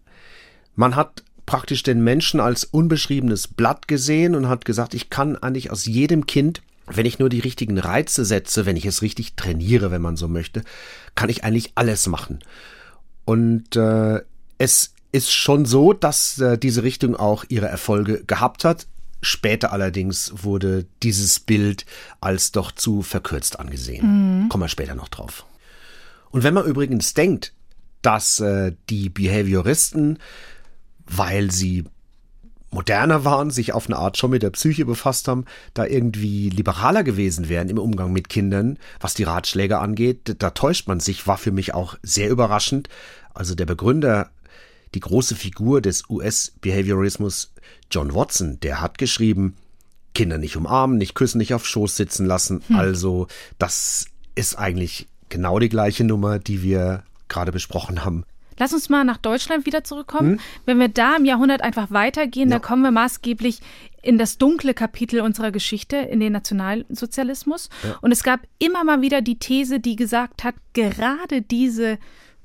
Man 0.75 0.95
hat 0.95 1.23
praktisch 1.45 1.83
den 1.83 2.03
Menschen 2.03 2.39
als 2.39 2.63
unbeschriebenes 2.63 3.47
Blatt 3.47 3.87
gesehen 3.87 4.33
und 4.33 4.47
hat 4.47 4.65
gesagt, 4.65 4.93
ich 4.93 5.09
kann 5.09 5.35
eigentlich 5.35 5.71
aus 5.71 5.85
jedem 5.85 6.25
Kind 6.25 6.61
wenn 6.91 7.05
ich 7.05 7.19
nur 7.19 7.29
die 7.29 7.39
richtigen 7.39 7.77
Reize 7.77 8.25
setze, 8.25 8.65
wenn 8.65 8.75
ich 8.75 8.85
es 8.85 9.01
richtig 9.01 9.35
trainiere, 9.35 9.91
wenn 9.91 10.01
man 10.01 10.17
so 10.17 10.27
möchte, 10.27 10.63
kann 11.15 11.29
ich 11.29 11.43
eigentlich 11.43 11.71
alles 11.75 12.07
machen. 12.07 12.39
Und 13.25 13.75
äh, 13.75 14.21
es 14.57 14.93
ist 15.11 15.31
schon 15.31 15.65
so, 15.65 15.93
dass 15.93 16.39
äh, 16.39 16.57
diese 16.57 16.83
Richtung 16.83 17.15
auch 17.15 17.45
ihre 17.47 17.67
Erfolge 17.67 18.23
gehabt 18.25 18.65
hat. 18.65 18.87
Später 19.21 19.73
allerdings 19.73 20.31
wurde 20.43 20.85
dieses 21.03 21.39
Bild 21.39 21.85
als 22.21 22.51
doch 22.51 22.71
zu 22.71 23.01
verkürzt 23.01 23.59
angesehen. 23.59 24.43
Mhm. 24.43 24.49
Kommen 24.49 24.63
wir 24.63 24.69
später 24.69 24.95
noch 24.95 25.09
drauf. 25.09 25.45
Und 26.31 26.43
wenn 26.43 26.53
man 26.53 26.65
übrigens 26.65 27.13
denkt, 27.13 27.53
dass 28.01 28.39
äh, 28.39 28.73
die 28.89 29.09
Behavioristen, 29.09 30.19
weil 31.05 31.51
sie 31.51 31.85
moderner 32.71 33.25
waren, 33.25 33.51
sich 33.51 33.73
auf 33.73 33.87
eine 33.87 33.97
Art 33.97 34.17
schon 34.17 34.31
mit 34.31 34.43
der 34.43 34.51
Psyche 34.51 34.85
befasst 34.85 35.27
haben, 35.27 35.45
da 35.73 35.85
irgendwie 35.85 36.49
liberaler 36.49 37.03
gewesen 37.03 37.49
wären 37.49 37.69
im 37.69 37.77
Umgang 37.77 38.13
mit 38.13 38.29
Kindern, 38.29 38.77
was 38.99 39.13
die 39.13 39.23
Ratschläge 39.23 39.79
angeht, 39.79 40.35
da 40.39 40.51
täuscht 40.51 40.87
man 40.87 40.99
sich, 40.99 41.27
war 41.27 41.37
für 41.37 41.51
mich 41.51 41.73
auch 41.73 41.95
sehr 42.03 42.29
überraschend. 42.29 42.89
Also 43.33 43.55
der 43.55 43.65
Begründer, 43.65 44.29
die 44.93 44.99
große 44.99 45.35
Figur 45.35 45.81
des 45.81 46.09
US-Behaviorismus, 46.09 47.53
John 47.91 48.13
Watson, 48.13 48.59
der 48.59 48.81
hat 48.81 48.97
geschrieben, 48.97 49.55
Kinder 50.13 50.37
nicht 50.37 50.57
umarmen, 50.57 50.97
nicht 50.97 51.15
küssen, 51.15 51.37
nicht 51.37 51.53
auf 51.53 51.67
Schoß 51.67 51.95
sitzen 51.95 52.25
lassen. 52.25 52.61
Hm. 52.67 52.75
Also 52.75 53.27
das 53.57 54.05
ist 54.35 54.55
eigentlich 54.55 55.07
genau 55.29 55.59
die 55.59 55.69
gleiche 55.69 56.03
Nummer, 56.03 56.39
die 56.39 56.63
wir 56.63 57.03
gerade 57.27 57.51
besprochen 57.51 58.03
haben. 58.03 58.25
Lass 58.59 58.73
uns 58.73 58.89
mal 58.89 59.03
nach 59.03 59.17
Deutschland 59.17 59.65
wieder 59.65 59.83
zurückkommen. 59.83 60.33
Hm? 60.33 60.39
Wenn 60.65 60.79
wir 60.79 60.89
da 60.89 61.15
im 61.15 61.25
Jahrhundert 61.25 61.61
einfach 61.61 61.89
weitergehen, 61.89 62.49
ja. 62.49 62.57
da 62.57 62.59
kommen 62.59 62.83
wir 62.83 62.91
maßgeblich 62.91 63.61
in 64.01 64.17
das 64.17 64.37
dunkle 64.37 64.73
Kapitel 64.73 65.21
unserer 65.21 65.51
Geschichte, 65.51 65.97
in 65.97 66.19
den 66.19 66.33
Nationalsozialismus. 66.33 67.69
Ja. 67.83 67.97
Und 68.01 68.11
es 68.11 68.23
gab 68.23 68.41
immer 68.59 68.83
mal 68.83 69.01
wieder 69.01 69.21
die 69.21 69.39
These, 69.39 69.79
die 69.79 69.95
gesagt 69.95 70.43
hat, 70.43 70.55
gerade 70.73 71.41
diese 71.41 71.97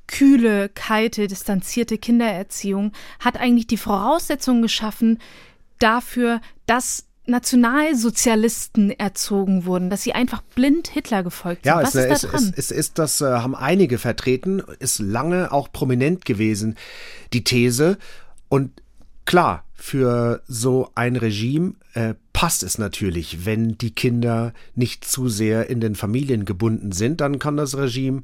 kühle, 0.06 0.68
kalte, 0.68 1.26
distanzierte 1.26 1.98
Kindererziehung 1.98 2.92
hat 3.20 3.38
eigentlich 3.38 3.66
die 3.66 3.76
Voraussetzungen 3.76 4.62
geschaffen 4.62 5.18
dafür, 5.78 6.40
dass 6.66 7.06
Nationalsozialisten 7.26 8.90
erzogen 8.90 9.64
wurden, 9.64 9.88
dass 9.88 10.02
sie 10.02 10.12
einfach 10.12 10.42
blind 10.54 10.88
Hitler 10.88 11.22
gefolgt 11.22 11.64
sind. 11.64 11.72
Ja, 11.72 11.82
Was 11.82 11.94
es, 11.94 12.04
ist, 12.12 12.24
da 12.24 12.28
dran? 12.28 12.54
Es, 12.56 12.70
es, 12.70 12.70
ist, 12.70 12.98
das 12.98 13.20
äh, 13.20 13.24
haben 13.24 13.54
einige 13.54 13.98
vertreten, 13.98 14.62
ist 14.78 14.98
lange 14.98 15.50
auch 15.52 15.72
prominent 15.72 16.24
gewesen, 16.24 16.76
die 17.32 17.44
These. 17.44 17.98
Und 18.48 18.70
klar, 19.24 19.64
für 19.74 20.42
so 20.46 20.90
ein 20.94 21.16
Regime 21.16 21.74
äh, 21.94 22.14
passt 22.32 22.62
es 22.62 22.78
natürlich, 22.78 23.46
wenn 23.46 23.78
die 23.78 23.90
Kinder 23.90 24.52
nicht 24.74 25.04
zu 25.04 25.28
sehr 25.28 25.70
in 25.70 25.80
den 25.80 25.94
Familien 25.94 26.44
gebunden 26.44 26.92
sind, 26.92 27.20
dann 27.20 27.38
kann 27.38 27.56
das 27.56 27.76
Regime 27.76 28.22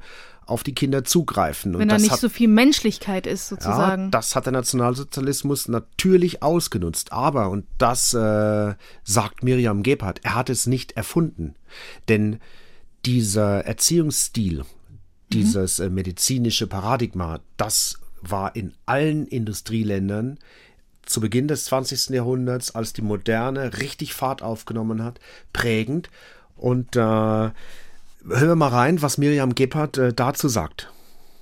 auf 0.50 0.62
die 0.62 0.74
Kinder 0.74 1.04
zugreifen. 1.04 1.78
Wenn 1.78 1.88
da 1.88 1.98
nicht 1.98 2.10
hat, 2.10 2.20
so 2.20 2.28
viel 2.28 2.48
Menschlichkeit 2.48 3.26
ist, 3.26 3.48
sozusagen. 3.48 4.04
Ja, 4.04 4.10
das 4.10 4.34
hat 4.34 4.46
der 4.46 4.52
Nationalsozialismus 4.52 5.68
natürlich 5.68 6.42
ausgenutzt. 6.42 7.12
Aber, 7.12 7.50
und 7.50 7.66
das 7.78 8.12
äh, 8.14 8.74
sagt 9.04 9.42
Miriam 9.42 9.82
Gebhardt, 9.82 10.20
er 10.22 10.34
hat 10.34 10.50
es 10.50 10.66
nicht 10.66 10.92
erfunden. 10.92 11.54
Denn 12.08 12.40
dieser 13.04 13.64
Erziehungsstil, 13.64 14.58
mhm. 14.58 14.64
dieses 15.32 15.78
äh, 15.78 15.88
medizinische 15.88 16.66
Paradigma, 16.66 17.40
das 17.56 17.98
war 18.20 18.54
in 18.56 18.74
allen 18.86 19.26
Industrieländern 19.26 20.38
zu 21.06 21.20
Beginn 21.20 21.48
des 21.48 21.64
20. 21.64 22.10
Jahrhunderts, 22.10 22.74
als 22.74 22.92
die 22.92 23.02
Moderne 23.02 23.78
richtig 23.78 24.14
Fahrt 24.14 24.42
aufgenommen 24.42 25.02
hat, 25.02 25.20
prägend. 25.52 26.10
Und 26.56 26.94
äh, 26.96 27.50
Hören 28.28 28.48
wir 28.48 28.56
mal 28.56 28.68
rein, 28.68 29.02
was 29.02 29.18
Miriam 29.18 29.54
Gebhardt 29.54 29.98
äh, 29.98 30.12
dazu 30.12 30.48
sagt. 30.48 30.92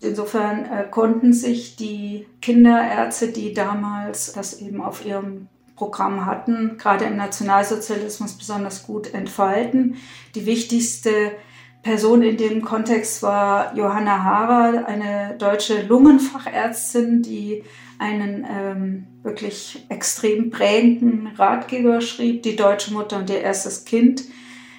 Insofern 0.01 0.65
äh, 0.65 0.85
konnten 0.89 1.33
sich 1.33 1.77
die 1.77 2.27
Kinderärzte, 2.41 3.29
die 3.29 3.53
damals 3.53 4.33
das 4.33 4.61
eben 4.61 4.81
auf 4.81 5.05
ihrem 5.05 5.49
Programm 5.75 6.27
hatten, 6.27 6.77
gerade 6.77 7.05
im 7.05 7.17
Nationalsozialismus 7.17 8.33
besonders 8.35 8.85
gut 8.85 9.13
entfalten. 9.15 9.97
Die 10.35 10.47
wichtigste 10.47 11.33
Person 11.83 12.23
in 12.23 12.37
dem 12.37 12.65
Kontext 12.65 13.23
war 13.23 13.77
Johanna 13.77 14.25
Hara, 14.25 14.85
eine 14.85 15.37
deutsche 15.39 15.83
Lungenfachärztin, 15.83 17.23
die 17.23 17.63
einen 17.99 18.47
ähm, 18.49 19.07
wirklich 19.23 19.85
extrem 19.89 20.51
prägenden 20.51 21.29
Ratgeber 21.29 22.01
schrieb, 22.01 22.43
Die 22.43 22.57
deutsche 22.57 22.93
Mutter 22.93 23.19
und 23.19 23.31
ihr 23.31 23.41
erstes 23.41 23.85
Kind 23.85 24.25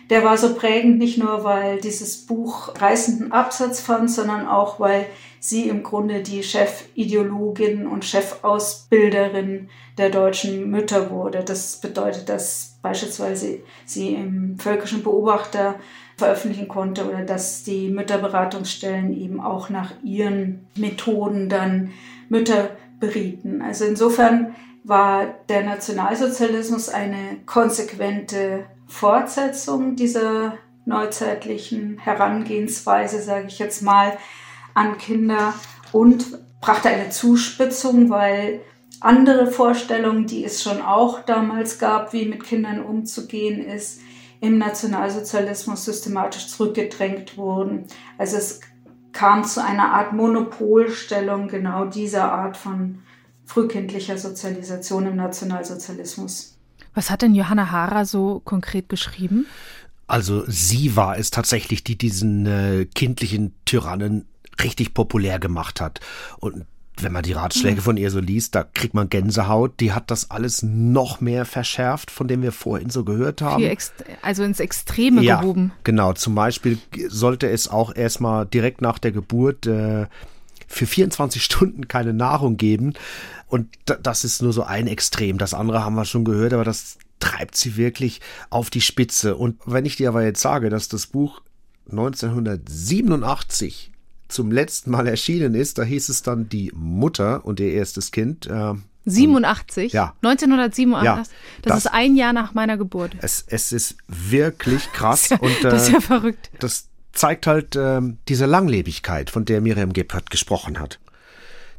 der 0.10 0.24
war 0.24 0.38
so 0.38 0.55
prägend, 0.55 0.97
nicht 0.97 1.18
nur 1.18 1.43
weil 1.43 1.80
dieses 1.80 2.26
Buch 2.26 2.74
reißenden 2.80 3.32
Absatz 3.32 3.80
fand, 3.80 4.10
sondern 4.10 4.47
auch 4.47 4.80
weil 4.80 5.05
sie 5.39 5.70
im 5.70 5.84
Grunde 5.84 6.22
die 6.22 6.41
Chefideologin 6.41 7.88
und 7.88 8.03
Chefausbilderin 8.03 9.70
der 9.97 10.10
deutschen 10.10 10.70
Mütter 10.70 11.12
wurde. 11.12 11.43
Das 11.43 11.78
bedeutet, 11.78 12.28
dass 12.28 12.78
beispielsweise 12.82 13.60
sie 13.86 14.14
im 14.16 14.57
Völkischen 14.57 15.03
Beobachter 15.03 15.76
veröffentlichen 16.18 16.68
konnte 16.68 17.07
oder 17.07 17.24
dass 17.24 17.64
die 17.64 17.89
Mütterberatungsstellen 17.89 19.16
eben 19.16 19.39
auch 19.39 19.70
nach 19.70 19.93
ihren 20.03 20.68
Methoden 20.76 21.49
dann 21.49 21.91
Mütter 22.28 22.72
berieten. 22.99 23.62
Also 23.62 23.86
insofern 23.86 24.55
war 24.84 25.36
der 25.47 25.64
Nationalsozialismus 25.64 26.89
eine 26.89 27.38
konsequente 27.45 28.66
Fortsetzung 28.90 29.96
dieser 29.96 30.58
neuzeitlichen 30.86 32.00
Herangehensweise, 32.00 33.22
sage 33.22 33.48
ich 33.48 33.60
jetzt 33.60 33.82
mal, 33.82 34.18
an 34.74 34.98
Kinder 34.98 35.54
und 35.92 36.26
brachte 36.60 36.90
eine 36.90 37.10
Zuspitzung, 37.10 38.10
weil 38.10 38.62
andere 39.00 39.48
Vorstellungen, 39.48 40.26
die 40.26 40.44
es 40.44 40.62
schon 40.62 40.82
auch 40.82 41.22
damals 41.22 41.80
gab, 41.80 42.12
wie 42.12 42.26
mit 42.26 42.44
Kindern 42.44 42.84
umzugehen 42.84 43.64
ist, 43.64 44.02
im 44.42 44.58
Nationalsozialismus 44.58 45.86
systematisch 45.86 46.48
zurückgedrängt 46.48 47.38
wurden. 47.38 47.86
Also 48.18 48.38
es 48.38 48.60
kam 49.12 49.44
zu 49.44 49.64
einer 49.64 49.94
Art 49.94 50.14
Monopolstellung 50.14 51.48
genau 51.48 51.86
dieser 51.86 52.32
Art 52.32 52.58
von 52.58 53.00
frühkindlicher 53.46 54.18
Sozialisation 54.18 55.08
im 55.08 55.16
Nationalsozialismus. 55.16 56.59
Was 56.94 57.10
hat 57.10 57.22
denn 57.22 57.36
Johanna 57.36 57.72
Hara 57.72 58.06
so 58.06 58.42
konkret 58.44 58.90
geschrieben? 58.90 59.46
Also 60.08 60.44
sie 60.48 60.96
war 60.96 61.18
es 61.18 61.30
tatsächlich, 61.30 61.84
die 61.84 61.98
diesen 61.98 62.46
äh, 62.46 62.86
kindlichen 62.86 63.54
Tyrannen 63.66 64.26
richtig 64.62 64.94
populär 64.94 65.40
gemacht 65.40 65.82
hat. 65.82 66.00
Und 66.40 66.66
wenn 67.02 67.12
man 67.12 67.24
die 67.24 67.34
Ratschläge 67.34 67.78
hm. 67.78 67.84
von 67.84 67.98
ihr 67.98 68.12
so 68.12 68.20
liest, 68.20 68.56
da 68.56 68.64
kriegt 68.64 68.94
man 68.94 69.10
Gänsehaut. 69.10 69.80
Die 69.80 69.94
hat 69.94 70.12
das 70.12 70.32
alles 70.32 70.64
noch 70.64 71.22
mehr 71.22 71.46
verschärft, 71.46 72.12
von 72.12 72.28
dem 72.28 72.42
wir 72.42 72.52
vorhin 72.52 72.90
so 72.90 73.04
gehört 73.04 73.42
haben. 73.42 73.66
also 74.22 74.44
ins 74.44 74.60
Extreme 74.60 75.22
ja, 75.22 75.40
gehoben. 75.40 75.72
Genau, 75.84 76.14
zum 76.14 76.36
Beispiel 76.36 76.78
sollte 77.08 77.50
es 77.50 77.68
auch 77.68 77.96
erstmal 77.96 78.46
direkt 78.46 78.82
nach 78.82 79.00
der 79.00 79.12
Geburt 79.12 79.66
äh, 79.68 80.08
für 80.68 80.86
24 80.86 81.44
Stunden 81.44 81.88
keine 81.88 82.14
Nahrung 82.14 82.58
geben. 82.58 82.94
Und 83.50 83.68
das 83.86 84.24
ist 84.24 84.41
nur 84.41 84.54
so 84.54 84.64
ein 84.64 84.88
Extrem. 84.88 85.38
Das 85.38 85.54
andere 85.54 85.84
haben 85.84 85.95
wir 85.95 86.06
schon 86.06 86.24
gehört, 86.24 86.54
aber 86.54 86.64
das 86.64 86.97
treibt 87.20 87.56
sie 87.56 87.76
wirklich 87.76 88.22
auf 88.50 88.70
die 88.70 88.82
Spitze. 88.82 89.36
Und 89.36 89.60
wenn 89.66 89.86
ich 89.86 89.95
dir 89.95 90.10
aber 90.10 90.24
jetzt 90.24 90.41
sage, 90.41 90.70
dass 90.70 90.88
das 90.88 91.08
Buch 91.08 91.41
1987 91.89 93.91
zum 94.28 94.52
letzten 94.52 94.91
Mal 94.91 95.08
erschienen 95.08 95.56
ist, 95.56 95.80
da 95.80 95.84
hieß 95.84 96.10
es 96.10 96.22
dann 96.22 96.47
die 96.47 96.72
Mutter 96.76 97.43
und 97.43 97.60
ihr 97.60 97.74
erstes 97.74 98.12
Kind. 98.12 98.45
Äh, 98.45 98.76
87? 99.06 99.93
Ja. 99.93 100.14
1987? 100.22 101.04
Ja, 101.04 101.18
das, 101.18 101.30
das, 101.64 101.86
ist 101.86 101.88
ein 101.88 102.16
Jahr 102.16 102.34
nach 102.34 102.54
meiner 102.54 102.78
Geburt. 102.78 103.14
Es, 103.22 103.43
es 103.47 103.72
ist 103.72 103.95
wirklich 104.08 104.91
krass. 104.93 105.30
das, 105.30 105.39
ist 105.39 105.41
ja, 105.41 105.47
und, 105.47 105.66
äh, 105.66 105.70
das 105.72 105.88
ist 105.88 105.93
ja 105.93 106.02
verrückt. 106.02 106.52
Das 106.60 106.89
zeigt 107.14 107.47
halt 107.47 107.76
äh, 107.76 108.02
diese 108.28 108.45
Langlebigkeit, 108.45 109.32
von 109.32 109.45
der 109.45 109.62
Miriam 109.62 109.93
Gebhardt 109.93 110.30
gesprochen 110.30 110.80
hat. 110.80 111.00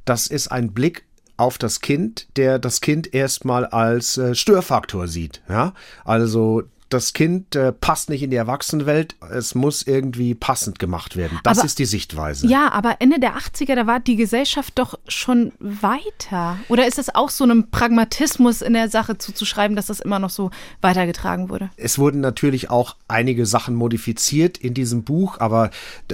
Das 0.04 0.26
ist 0.26 0.48
ein 0.48 0.72
Blick 0.72 1.04
auf 1.40 1.58
das 1.58 1.80
Kind, 1.80 2.26
der 2.36 2.58
das 2.58 2.80
Kind 2.80 3.14
erstmal 3.14 3.64
als 3.64 4.18
äh, 4.18 4.34
Störfaktor 4.34 5.08
sieht. 5.08 5.42
Ja, 5.48 5.72
also 6.04 6.64
das 6.90 7.12
Kind 7.12 7.56
äh, 7.56 7.72
passt 7.72 8.10
nicht 8.10 8.22
in 8.22 8.30
die 8.30 8.36
Erwachsenenwelt, 8.36 9.16
es 9.30 9.54
muss 9.54 9.82
irgendwie 9.82 10.34
passend 10.34 10.78
gemacht 10.78 11.16
werden. 11.16 11.38
Das 11.44 11.58
aber, 11.58 11.66
ist 11.66 11.78
die 11.78 11.84
Sichtweise. 11.84 12.46
Ja, 12.46 12.70
aber 12.72 12.96
Ende 12.98 13.18
der 13.18 13.36
80er, 13.36 13.74
da 13.74 13.86
war 13.86 14.00
die 14.00 14.16
Gesellschaft 14.16 14.78
doch 14.78 14.98
schon 15.08 15.52
weiter. 15.60 16.58
Oder 16.68 16.86
ist 16.86 16.98
das 16.98 17.14
auch 17.14 17.30
so 17.30 17.44
einem 17.44 17.70
Pragmatismus 17.70 18.60
in 18.60 18.72
der 18.72 18.88
Sache 18.88 19.16
zuzuschreiben, 19.18 19.76
dass 19.76 19.86
das 19.86 20.00
immer 20.00 20.18
noch 20.18 20.30
so 20.30 20.50
weitergetragen 20.80 21.48
wurde? 21.48 21.70
Es 21.76 21.98
wurden 21.98 22.20
natürlich 22.20 22.70
auch 22.70 22.96
einige 23.08 23.46
Sachen 23.46 23.74
modifiziert 23.74 24.58
in 24.58 24.74
diesem 24.74 25.04
Buch, 25.04 25.38
aber 25.38 25.70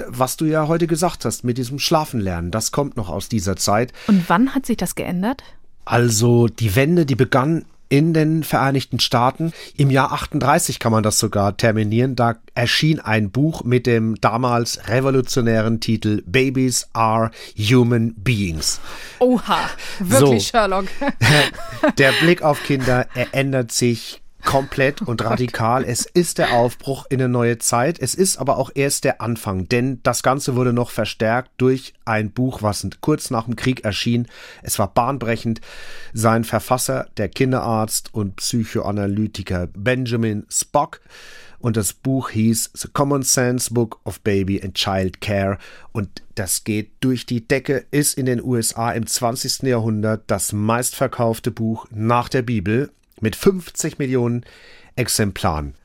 was 0.07 0.37
du 0.37 0.45
ja 0.45 0.67
heute 0.67 0.87
gesagt 0.87 1.25
hast 1.25 1.43
mit 1.43 1.57
diesem 1.57 1.79
Schlafenlernen, 1.79 2.51
das 2.51 2.71
kommt 2.71 2.97
noch 2.97 3.09
aus 3.09 3.29
dieser 3.29 3.55
Zeit. 3.55 3.93
Und 4.07 4.29
wann 4.29 4.53
hat 4.53 4.65
sich 4.65 4.77
das 4.77 4.95
geändert? 4.95 5.43
Also 5.85 6.47
die 6.47 6.75
Wende, 6.75 7.05
die 7.05 7.15
begann 7.15 7.65
in 7.89 8.13
den 8.13 8.43
Vereinigten 8.43 8.99
Staaten. 8.99 9.53
Im 9.75 9.89
Jahr 9.89 10.11
38 10.11 10.79
kann 10.79 10.91
man 10.91 11.03
das 11.03 11.19
sogar 11.19 11.57
terminieren. 11.57 12.15
Da 12.15 12.35
erschien 12.55 12.99
ein 12.99 13.31
Buch 13.31 13.63
mit 13.63 13.85
dem 13.85 14.15
damals 14.21 14.87
revolutionären 14.87 15.79
Titel 15.79 16.23
Babies 16.25 16.87
are 16.93 17.31
Human 17.57 18.13
Beings. 18.15 18.79
Oha, 19.19 19.69
wirklich 19.99 20.43
so, 20.43 20.51
Sherlock. 20.51 20.85
Der 21.97 22.11
Blick 22.21 22.41
auf 22.41 22.63
Kinder, 22.63 23.07
er 23.13 23.33
ändert 23.33 23.71
sich 23.71 24.21
komplett 24.43 25.01
und 25.01 25.21
oh 25.21 25.25
radikal. 25.25 25.83
Es 25.83 26.05
ist 26.05 26.37
der 26.37 26.53
Aufbruch 26.53 27.05
in 27.09 27.21
eine 27.21 27.29
neue 27.29 27.57
Zeit. 27.57 27.99
Es 27.99 28.15
ist 28.15 28.37
aber 28.37 28.57
auch 28.57 28.71
erst 28.73 29.03
der 29.03 29.21
Anfang, 29.21 29.67
denn 29.67 29.99
das 30.03 30.23
Ganze 30.23 30.55
wurde 30.55 30.73
noch 30.73 30.89
verstärkt 30.89 31.51
durch 31.57 31.93
ein 32.05 32.31
Buch, 32.31 32.61
was 32.61 32.87
kurz 33.01 33.29
nach 33.29 33.45
dem 33.45 33.55
Krieg 33.55 33.83
erschien. 33.83 34.27
Es 34.63 34.79
war 34.79 34.93
bahnbrechend. 34.93 35.61
Sein 36.13 36.43
Verfasser, 36.43 37.07
der 37.17 37.29
Kinderarzt 37.29 38.13
und 38.13 38.37
Psychoanalytiker 38.37 39.67
Benjamin 39.67 40.45
Spock, 40.49 41.01
und 41.59 41.75
das 41.75 41.93
Buch 41.93 42.29
hieß 42.29 42.71
The 42.73 42.89
Common 42.93 43.23
Sense 43.23 43.73
Book 43.73 43.99
of 44.03 44.21
Baby 44.21 44.61
and 44.61 44.75
Child 44.75 45.21
Care 45.21 45.57
und 45.91 46.21
das 46.35 46.63
geht 46.63 46.91
durch 46.99 47.25
die 47.25 47.47
Decke, 47.47 47.85
ist 47.89 48.17
in 48.17 48.27
den 48.27 48.43
USA 48.43 48.91
im 48.91 49.07
20. 49.07 49.63
Jahrhundert 49.63 50.23
das 50.27 50.53
meistverkaufte 50.53 51.49
Buch 51.49 51.87
nach 51.89 52.29
der 52.29 52.43
Bibel 52.43 52.91
mit 53.21 53.35
50 53.35 53.99
Millionen 53.99 54.43
Exemplaren. 54.95 55.75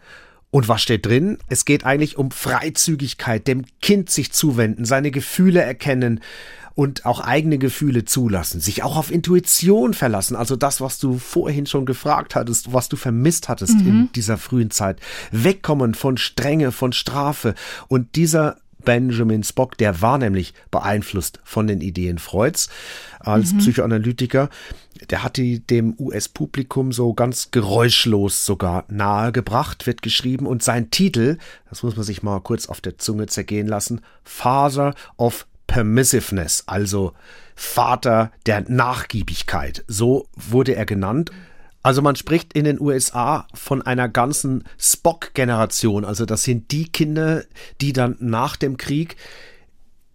Und 0.50 0.68
was 0.68 0.82
steht 0.82 1.06
drin? 1.06 1.38
Es 1.48 1.64
geht 1.64 1.86
eigentlich 1.86 2.18
um 2.18 2.30
Freizügigkeit, 2.30 3.46
dem 3.46 3.64
Kind 3.80 4.10
sich 4.10 4.32
zuwenden, 4.32 4.84
seine 4.84 5.10
Gefühle 5.10 5.62
erkennen 5.62 6.20
und 6.74 7.06
auch 7.06 7.20
eigene 7.20 7.58
Gefühle 7.58 8.04
zulassen, 8.04 8.60
sich 8.60 8.82
auch 8.82 8.96
auf 8.96 9.10
Intuition 9.10 9.94
verlassen, 9.94 10.36
also 10.36 10.56
das, 10.56 10.80
was 10.80 10.98
du 10.98 11.18
vorhin 11.18 11.66
schon 11.66 11.86
gefragt 11.86 12.34
hattest, 12.34 12.72
was 12.72 12.88
du 12.88 12.96
vermisst 12.96 13.48
hattest 13.48 13.78
mhm. 13.78 13.86
in 13.86 14.12
dieser 14.14 14.38
frühen 14.38 14.70
Zeit, 14.70 14.98
wegkommen 15.30 15.94
von 15.94 16.16
Strenge, 16.16 16.72
von 16.72 16.92
Strafe 16.92 17.54
und 17.88 18.16
dieser 18.16 18.56
Benjamin 18.84 19.42
Spock, 19.42 19.78
der 19.78 20.00
war 20.00 20.18
nämlich 20.18 20.54
beeinflusst 20.70 21.40
von 21.44 21.66
den 21.66 21.80
Ideen 21.80 22.18
Freuds 22.18 22.68
als 23.20 23.52
mhm. 23.52 23.58
Psychoanalytiker. 23.58 24.48
Der 25.10 25.22
hat 25.22 25.36
die 25.36 25.60
dem 25.60 25.94
US-Publikum 25.98 26.92
so 26.92 27.12
ganz 27.14 27.50
geräuschlos 27.50 28.44
sogar 28.46 28.84
nahegebracht, 28.88 29.86
wird 29.86 30.02
geschrieben. 30.02 30.46
Und 30.46 30.62
sein 30.62 30.90
Titel, 30.90 31.38
das 31.68 31.82
muss 31.82 31.96
man 31.96 32.04
sich 32.04 32.22
mal 32.22 32.40
kurz 32.40 32.66
auf 32.66 32.80
der 32.80 32.98
Zunge 32.98 33.26
zergehen 33.26 33.66
lassen, 33.66 34.00
Father 34.24 34.94
of 35.16 35.46
Permissiveness, 35.66 36.64
also 36.66 37.14
Vater 37.54 38.30
der 38.46 38.68
Nachgiebigkeit. 38.68 39.84
So 39.88 40.28
wurde 40.36 40.74
er 40.74 40.86
genannt. 40.86 41.30
Also 41.82 42.00
man 42.00 42.16
spricht 42.16 42.52
in 42.52 42.64
den 42.64 42.80
USA 42.80 43.46
von 43.54 43.82
einer 43.82 44.08
ganzen 44.08 44.64
Spock-Generation. 44.78 46.04
Also 46.04 46.26
das 46.26 46.44
sind 46.44 46.70
die 46.70 46.88
Kinder, 46.88 47.44
die 47.80 47.92
dann 47.92 48.16
nach 48.20 48.56
dem 48.56 48.76
Krieg 48.76 49.16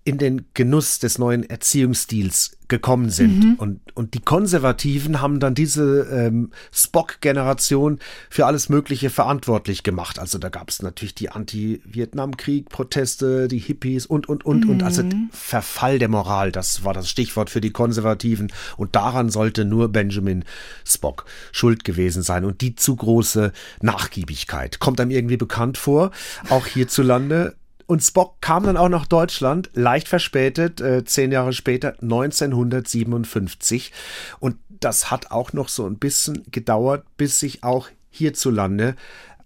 in 0.07 0.17
den 0.17 0.45
Genuss 0.53 0.99
des 0.99 1.17
neuen 1.17 1.43
Erziehungsstils 1.43 2.55
gekommen 2.69 3.09
sind. 3.09 3.43
Mhm. 3.43 3.55
Und, 3.55 3.81
und 3.93 4.13
die 4.13 4.21
Konservativen 4.21 5.19
haben 5.19 5.41
dann 5.41 5.53
diese 5.53 6.07
ähm, 6.09 6.51
Spock-Generation 6.71 7.99
für 8.29 8.45
alles 8.45 8.69
Mögliche 8.69 9.09
verantwortlich 9.09 9.83
gemacht. 9.83 10.17
Also 10.17 10.37
da 10.37 10.47
gab 10.47 10.69
es 10.69 10.81
natürlich 10.81 11.13
die 11.13 11.29
Anti-Vietnamkrieg-Proteste, 11.29 13.49
die 13.49 13.59
Hippies 13.59 14.05
und, 14.05 14.29
und, 14.29 14.45
und. 14.45 14.63
Mhm. 14.63 14.69
Und 14.69 14.83
also 14.83 15.03
mhm. 15.03 15.27
Verfall 15.33 15.99
der 15.99 16.07
Moral, 16.07 16.53
das 16.53 16.85
war 16.85 16.93
das 16.93 17.09
Stichwort 17.09 17.49
für 17.49 17.59
die 17.59 17.71
Konservativen. 17.71 18.53
Und 18.77 18.95
daran 18.95 19.29
sollte 19.29 19.65
nur 19.65 19.89
Benjamin 19.89 20.45
Spock 20.85 21.25
schuld 21.51 21.83
gewesen 21.83 22.23
sein. 22.23 22.45
Und 22.45 22.61
die 22.61 22.75
zu 22.75 22.95
große 22.95 23.51
Nachgiebigkeit 23.81 24.79
kommt 24.79 25.01
einem 25.01 25.11
irgendwie 25.11 25.35
bekannt 25.35 25.77
vor, 25.77 26.11
auch 26.49 26.65
hierzulande. 26.65 27.57
Und 27.87 28.03
Spock 28.03 28.41
kam 28.41 28.65
dann 28.65 28.77
auch 28.77 28.89
nach 28.89 29.05
Deutschland, 29.07 29.69
leicht 29.73 30.07
verspätet, 30.07 30.81
äh, 30.81 31.03
zehn 31.05 31.31
Jahre 31.31 31.53
später, 31.53 31.95
1957. 32.01 33.91
Und 34.39 34.57
das 34.79 35.09
hat 35.09 35.31
auch 35.31 35.53
noch 35.53 35.69
so 35.69 35.87
ein 35.87 35.97
bisschen 35.97 36.43
gedauert, 36.51 37.05
bis 37.17 37.39
sich 37.39 37.63
auch 37.63 37.87
hierzulande 38.11 38.95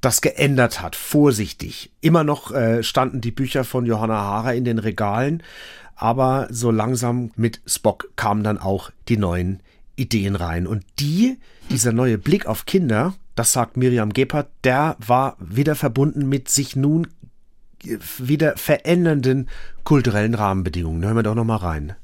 das 0.01 0.21
geändert 0.21 0.81
hat, 0.81 0.95
vorsichtig. 0.95 1.91
Immer 2.01 2.23
noch 2.23 2.51
äh, 2.51 2.81
standen 2.81 3.21
die 3.21 3.31
Bücher 3.31 3.63
von 3.63 3.85
Johanna 3.85 4.19
Haarer 4.19 4.55
in 4.55 4.65
den 4.65 4.79
Regalen, 4.79 5.43
aber 5.95 6.47
so 6.49 6.71
langsam 6.71 7.29
mit 7.35 7.61
Spock 7.67 8.09
kamen 8.15 8.43
dann 8.43 8.57
auch 8.57 8.89
die 9.07 9.17
neuen 9.17 9.59
Ideen 9.95 10.35
rein. 10.35 10.65
Und 10.65 10.83
die, 10.99 11.37
dieser 11.69 11.93
neue 11.93 12.17
Blick 12.17 12.47
auf 12.47 12.65
Kinder, 12.65 13.13
das 13.35 13.53
sagt 13.53 13.77
Miriam 13.77 14.11
Gebhardt, 14.11 14.49
der 14.63 14.95
war 14.97 15.37
wieder 15.39 15.75
verbunden 15.75 16.27
mit 16.27 16.49
sich 16.49 16.75
nun 16.75 17.07
wieder 17.83 18.57
verändernden 18.57 19.49
kulturellen 19.83 20.35
Rahmenbedingungen. 20.35 21.03
Hören 21.03 21.15
wir 21.15 21.23
doch 21.23 21.35
noch 21.35 21.45
mal 21.45 21.57
rein. 21.57 21.95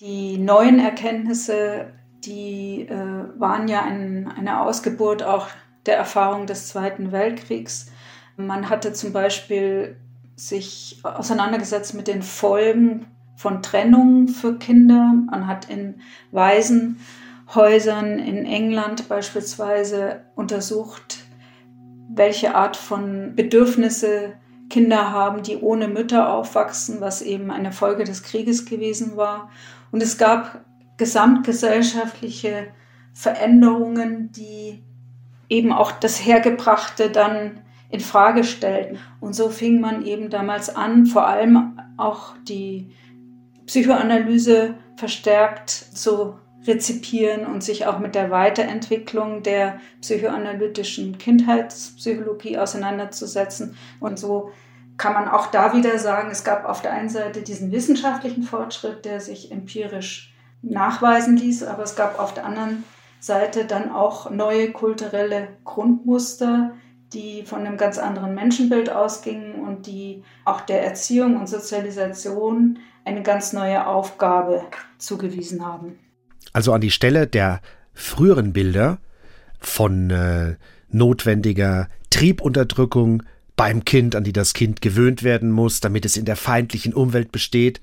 Die 0.00 0.38
neuen 0.38 0.78
Erkenntnisse, 0.78 1.86
die 2.24 2.82
äh, 2.88 3.38
waren 3.38 3.68
ja 3.68 3.82
ein, 3.82 4.28
eine 4.28 4.60
Ausgeburt 4.60 5.22
auch 5.22 5.48
der 5.86 5.96
Erfahrung 5.96 6.46
des 6.46 6.68
Zweiten 6.68 7.12
Weltkriegs. 7.12 7.90
Man 8.36 8.68
hatte 8.68 8.92
zum 8.92 9.12
Beispiel 9.12 9.96
sich 10.36 11.00
auseinandergesetzt 11.02 11.94
mit 11.94 12.08
den 12.08 12.22
Folgen 12.22 13.06
von 13.36 13.62
Trennung 13.62 14.28
für 14.28 14.58
Kinder. 14.58 15.12
Man 15.30 15.46
hat 15.46 15.70
in 15.70 16.00
Waisenhäusern 16.32 18.18
in 18.18 18.44
England 18.44 19.08
beispielsweise 19.08 20.24
untersucht, 20.34 21.18
welche 22.08 22.54
Art 22.54 22.76
von 22.76 23.34
Bedürfnisse 23.34 24.34
Kinder 24.70 25.10
haben, 25.12 25.42
die 25.42 25.56
ohne 25.56 25.88
Mütter 25.88 26.32
aufwachsen, 26.32 27.00
was 27.00 27.22
eben 27.22 27.50
eine 27.50 27.72
Folge 27.72 28.04
des 28.04 28.22
Krieges 28.22 28.64
gewesen 28.64 29.16
war. 29.16 29.50
Und 29.90 30.02
es 30.02 30.18
gab 30.18 30.64
gesamtgesellschaftliche 30.96 32.68
Veränderungen, 33.12 34.32
die 34.32 34.82
eben 35.48 35.72
auch 35.72 35.92
das 35.92 36.24
Hergebrachte 36.24 37.10
dann 37.10 37.60
in 37.90 38.00
Frage 38.00 38.44
stellten. 38.44 38.98
Und 39.20 39.34
so 39.34 39.50
fing 39.50 39.80
man 39.80 40.04
eben 40.04 40.30
damals 40.30 40.74
an, 40.74 41.06
vor 41.06 41.26
allem 41.26 41.78
auch 41.96 42.34
die 42.48 42.90
Psychoanalyse 43.66 44.74
verstärkt 44.96 45.70
zu 45.70 46.34
rezipieren 46.66 47.46
und 47.46 47.62
sich 47.62 47.86
auch 47.86 47.98
mit 47.98 48.14
der 48.14 48.30
Weiterentwicklung 48.30 49.42
der 49.42 49.80
psychoanalytischen 50.00 51.18
Kindheitspsychologie 51.18 52.58
auseinanderzusetzen. 52.58 53.76
Und 54.00 54.18
so 54.18 54.50
kann 54.96 55.12
man 55.12 55.28
auch 55.28 55.46
da 55.48 55.74
wieder 55.74 55.98
sagen, 55.98 56.30
es 56.30 56.44
gab 56.44 56.68
auf 56.68 56.82
der 56.82 56.92
einen 56.92 57.08
Seite 57.08 57.42
diesen 57.42 57.72
wissenschaftlichen 57.72 58.42
Fortschritt, 58.42 59.04
der 59.04 59.20
sich 59.20 59.50
empirisch 59.50 60.34
nachweisen 60.62 61.36
ließ, 61.36 61.64
aber 61.64 61.82
es 61.82 61.96
gab 61.96 62.18
auf 62.18 62.32
der 62.32 62.46
anderen 62.46 62.84
Seite 63.20 63.64
dann 63.64 63.90
auch 63.90 64.30
neue 64.30 64.70
kulturelle 64.72 65.48
Grundmuster, 65.64 66.72
die 67.12 67.44
von 67.44 67.60
einem 67.60 67.76
ganz 67.76 67.98
anderen 67.98 68.34
Menschenbild 68.34 68.90
ausgingen 68.90 69.54
und 69.66 69.86
die 69.86 70.24
auch 70.44 70.60
der 70.60 70.84
Erziehung 70.84 71.38
und 71.38 71.48
Sozialisation 71.48 72.78
eine 73.04 73.22
ganz 73.22 73.52
neue 73.52 73.86
Aufgabe 73.86 74.64
zugewiesen 74.98 75.64
haben. 75.64 75.98
Also 76.54 76.72
an 76.72 76.80
die 76.80 76.92
Stelle 76.92 77.26
der 77.26 77.60
früheren 77.92 78.54
Bilder 78.54 78.98
von 79.58 80.08
äh, 80.10 80.54
notwendiger 80.88 81.88
Triebunterdrückung 82.10 83.24
beim 83.56 83.84
Kind, 83.84 84.16
an 84.16 84.24
die 84.24 84.32
das 84.32 84.54
Kind 84.54 84.80
gewöhnt 84.80 85.22
werden 85.22 85.50
muss, 85.50 85.80
damit 85.80 86.04
es 86.04 86.16
in 86.16 86.24
der 86.24 86.36
feindlichen 86.36 86.94
Umwelt 86.94 87.32
besteht. 87.32 87.80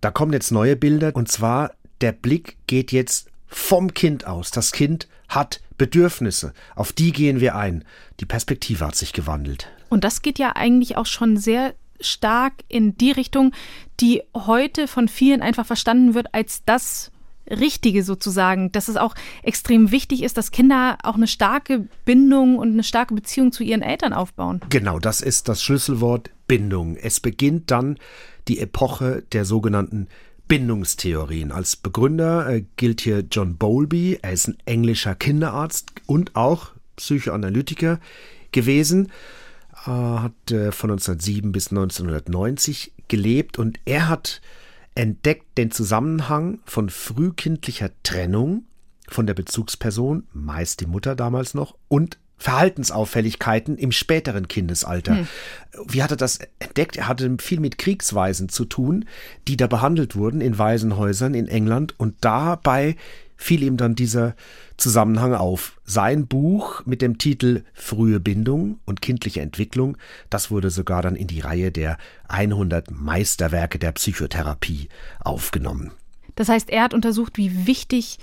Da 0.00 0.10
kommen 0.10 0.32
jetzt 0.32 0.50
neue 0.50 0.76
Bilder 0.76 1.14
und 1.14 1.30
zwar 1.30 1.72
der 2.00 2.12
Blick 2.12 2.56
geht 2.66 2.90
jetzt 2.90 3.28
vom 3.46 3.94
Kind 3.94 4.26
aus. 4.26 4.50
Das 4.50 4.72
Kind 4.72 5.08
hat 5.28 5.60
Bedürfnisse, 5.76 6.54
auf 6.74 6.92
die 6.92 7.12
gehen 7.12 7.40
wir 7.40 7.54
ein. 7.54 7.84
Die 8.20 8.26
Perspektive 8.26 8.86
hat 8.86 8.96
sich 8.96 9.12
gewandelt. 9.12 9.68
Und 9.90 10.04
das 10.04 10.22
geht 10.22 10.38
ja 10.38 10.56
eigentlich 10.56 10.96
auch 10.96 11.06
schon 11.06 11.36
sehr 11.36 11.74
stark 12.00 12.54
in 12.68 12.96
die 12.96 13.10
Richtung, 13.10 13.52
die 14.00 14.22
heute 14.34 14.88
von 14.88 15.08
vielen 15.08 15.42
einfach 15.42 15.66
verstanden 15.66 16.14
wird 16.14 16.34
als 16.34 16.62
das 16.64 17.10
Richtige 17.50 18.02
sozusagen, 18.02 18.72
dass 18.72 18.88
es 18.88 18.96
auch 18.96 19.14
extrem 19.42 19.90
wichtig 19.90 20.22
ist, 20.22 20.36
dass 20.36 20.50
Kinder 20.50 20.98
auch 21.02 21.14
eine 21.14 21.26
starke 21.26 21.86
Bindung 22.04 22.58
und 22.58 22.72
eine 22.72 22.84
starke 22.84 23.14
Beziehung 23.14 23.52
zu 23.52 23.62
ihren 23.62 23.82
Eltern 23.82 24.12
aufbauen. 24.12 24.60
Genau, 24.68 24.98
das 24.98 25.20
ist 25.20 25.48
das 25.48 25.62
Schlüsselwort 25.62 26.30
Bindung. 26.46 26.96
Es 26.96 27.20
beginnt 27.20 27.70
dann 27.70 27.98
die 28.48 28.60
Epoche 28.60 29.24
der 29.32 29.44
sogenannten 29.44 30.08
Bindungstheorien. 30.48 31.50
Als 31.50 31.76
Begründer 31.76 32.48
äh, 32.48 32.64
gilt 32.76 33.00
hier 33.00 33.24
John 33.30 33.56
Bowlby. 33.56 34.20
Er 34.22 34.32
ist 34.32 34.48
ein 34.48 34.58
englischer 34.64 35.14
Kinderarzt 35.14 35.90
und 36.06 36.36
auch 36.36 36.70
Psychoanalytiker 36.96 37.98
gewesen. 38.52 39.10
Äh, 39.86 39.90
hat 39.90 40.50
äh, 40.50 40.70
von 40.72 40.90
1907 40.90 41.52
bis 41.52 41.70
1990 41.70 42.92
gelebt 43.08 43.58
und 43.58 43.78
er 43.84 44.08
hat 44.08 44.40
entdeckt 44.96 45.56
den 45.58 45.70
Zusammenhang 45.70 46.58
von 46.64 46.90
frühkindlicher 46.90 47.90
Trennung 48.02 48.64
von 49.08 49.26
der 49.26 49.34
Bezugsperson, 49.34 50.24
meist 50.32 50.80
die 50.80 50.86
Mutter 50.86 51.14
damals 51.14 51.54
noch, 51.54 51.76
und 51.86 52.18
Verhaltensauffälligkeiten 52.38 53.78
im 53.78 53.92
späteren 53.92 54.46
Kindesalter. 54.46 55.16
Hm. 55.16 55.28
Wie 55.88 56.02
hat 56.02 56.10
er 56.10 56.18
das 56.18 56.38
entdeckt? 56.58 56.96
Er 56.96 57.08
hatte 57.08 57.34
viel 57.40 57.60
mit 57.60 57.78
Kriegsweisen 57.78 58.48
zu 58.48 58.66
tun, 58.66 59.06
die 59.48 59.56
da 59.56 59.66
behandelt 59.66 60.16
wurden 60.16 60.40
in 60.40 60.58
Waisenhäusern 60.58 61.34
in 61.34 61.48
England 61.48 61.94
und 61.98 62.16
dabei 62.20 62.96
fiel 63.36 63.62
ihm 63.62 63.76
dann 63.76 63.94
dieser 63.94 64.34
Zusammenhang 64.76 65.34
auf. 65.34 65.80
Sein 65.84 66.26
Buch 66.26 66.84
mit 66.86 67.02
dem 67.02 67.18
Titel 67.18 67.64
Frühe 67.74 68.20
Bindung 68.20 68.78
und 68.84 69.02
kindliche 69.02 69.40
Entwicklung, 69.40 69.96
das 70.30 70.50
wurde 70.50 70.70
sogar 70.70 71.02
dann 71.02 71.16
in 71.16 71.26
die 71.26 71.40
Reihe 71.40 71.70
der 71.70 71.98
100 72.28 72.90
Meisterwerke 72.90 73.78
der 73.78 73.92
Psychotherapie 73.92 74.88
aufgenommen. 75.20 75.92
Das 76.34 76.48
heißt, 76.48 76.70
er 76.70 76.82
hat 76.82 76.94
untersucht, 76.94 77.38
wie 77.38 77.66
wichtig 77.66 78.18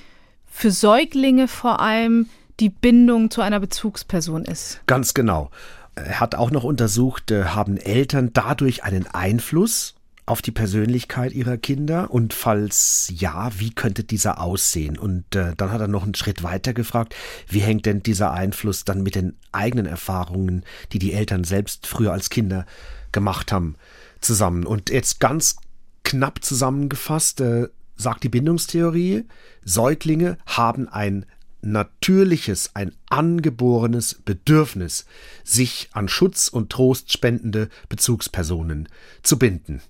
für 0.45 0.71
Säuglinge 0.71 1.47
vor 1.47 1.79
allem 1.79 2.27
die 2.59 2.69
Bindung 2.69 3.31
zu 3.31 3.41
einer 3.41 3.59
Bezugsperson 3.59 4.45
ist. 4.45 4.81
Ganz 4.85 5.13
genau. 5.13 5.49
Er 5.95 6.19
hat 6.19 6.35
auch 6.35 6.51
noch 6.51 6.63
untersucht, 6.63 7.31
äh, 7.31 7.45
haben 7.45 7.77
Eltern 7.77 8.31
dadurch 8.33 8.83
einen 8.83 9.07
Einfluss 9.07 9.95
auf 10.25 10.41
die 10.41 10.51
Persönlichkeit 10.51 11.33
ihrer 11.33 11.57
Kinder 11.57 12.11
und 12.11 12.33
falls 12.33 13.11
ja, 13.13 13.51
wie 13.57 13.71
könnte 13.71 14.03
dieser 14.03 14.39
aussehen? 14.39 14.97
Und 14.97 15.35
äh, 15.35 15.53
dann 15.57 15.71
hat 15.71 15.81
er 15.81 15.87
noch 15.87 16.03
einen 16.03 16.15
Schritt 16.15 16.43
weiter 16.43 16.73
gefragt, 16.73 17.15
wie 17.47 17.59
hängt 17.59 17.85
denn 17.85 18.03
dieser 18.03 18.31
Einfluss 18.31 18.85
dann 18.85 19.03
mit 19.03 19.15
den 19.15 19.35
eigenen 19.51 19.85
Erfahrungen, 19.85 20.63
die 20.91 20.99
die 20.99 21.13
Eltern 21.13 21.43
selbst 21.43 21.87
früher 21.87 22.13
als 22.13 22.29
Kinder 22.29 22.65
gemacht 23.11 23.51
haben, 23.51 23.75
zusammen? 24.21 24.65
Und 24.65 24.89
jetzt 24.89 25.19
ganz 25.19 25.57
knapp 26.03 26.43
zusammengefasst 26.43 27.41
äh, 27.41 27.67
sagt 27.95 28.23
die 28.23 28.29
Bindungstheorie, 28.29 29.25
Säuglinge 29.63 30.37
haben 30.45 30.87
ein 30.87 31.25
natürliches, 31.63 32.71
ein 32.73 32.93
angeborenes 33.09 34.15
Bedürfnis, 34.15 35.05
sich 35.43 35.89
an 35.93 36.07
Schutz 36.07 36.47
und 36.47 36.69
Trost 36.71 37.11
spendende 37.11 37.69
Bezugspersonen 37.89 38.89
zu 39.23 39.39
binden. 39.39 39.81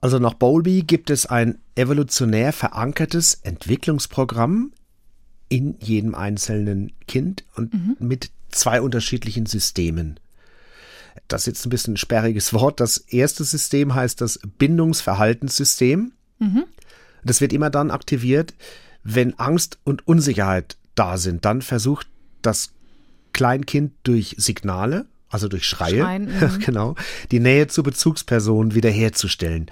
Also 0.00 0.18
nach 0.18 0.34
Bowlby 0.34 0.82
gibt 0.82 1.10
es 1.10 1.26
ein 1.26 1.58
evolutionär 1.74 2.52
verankertes 2.52 3.34
Entwicklungsprogramm 3.42 4.72
in 5.48 5.76
jedem 5.80 6.14
einzelnen 6.14 6.92
Kind 7.06 7.44
und 7.54 7.74
mhm. 7.74 7.96
mit 7.98 8.30
zwei 8.50 8.80
unterschiedlichen 8.80 9.46
Systemen. 9.46 10.18
Das 11.28 11.42
ist 11.42 11.46
jetzt 11.46 11.66
ein 11.66 11.70
bisschen 11.70 11.94
ein 11.94 11.98
sperriges 11.98 12.52
Wort. 12.54 12.80
Das 12.80 12.96
erste 12.96 13.44
System 13.44 13.94
heißt 13.94 14.20
das 14.20 14.40
Bindungsverhaltenssystem. 14.58 16.12
Mhm. 16.38 16.64
Das 17.22 17.40
wird 17.40 17.52
immer 17.52 17.68
dann 17.68 17.90
aktiviert, 17.90 18.54
wenn 19.02 19.38
Angst 19.38 19.78
und 19.84 20.06
Unsicherheit 20.06 20.76
da 20.94 21.16
sind. 21.16 21.44
Dann 21.44 21.62
versucht 21.62 22.08
das 22.42 22.72
Kleinkind 23.32 23.92
durch 24.02 24.34
Signale, 24.38 25.06
also 25.30 25.48
durch 25.48 25.64
Schreie, 25.64 26.02
Schreien, 26.02 26.24
mhm. 26.40 26.58
genau, 26.58 26.94
die 27.30 27.40
Nähe 27.40 27.68
zur 27.68 27.84
Bezugsperson 27.84 28.74
wiederherzustellen. 28.74 29.70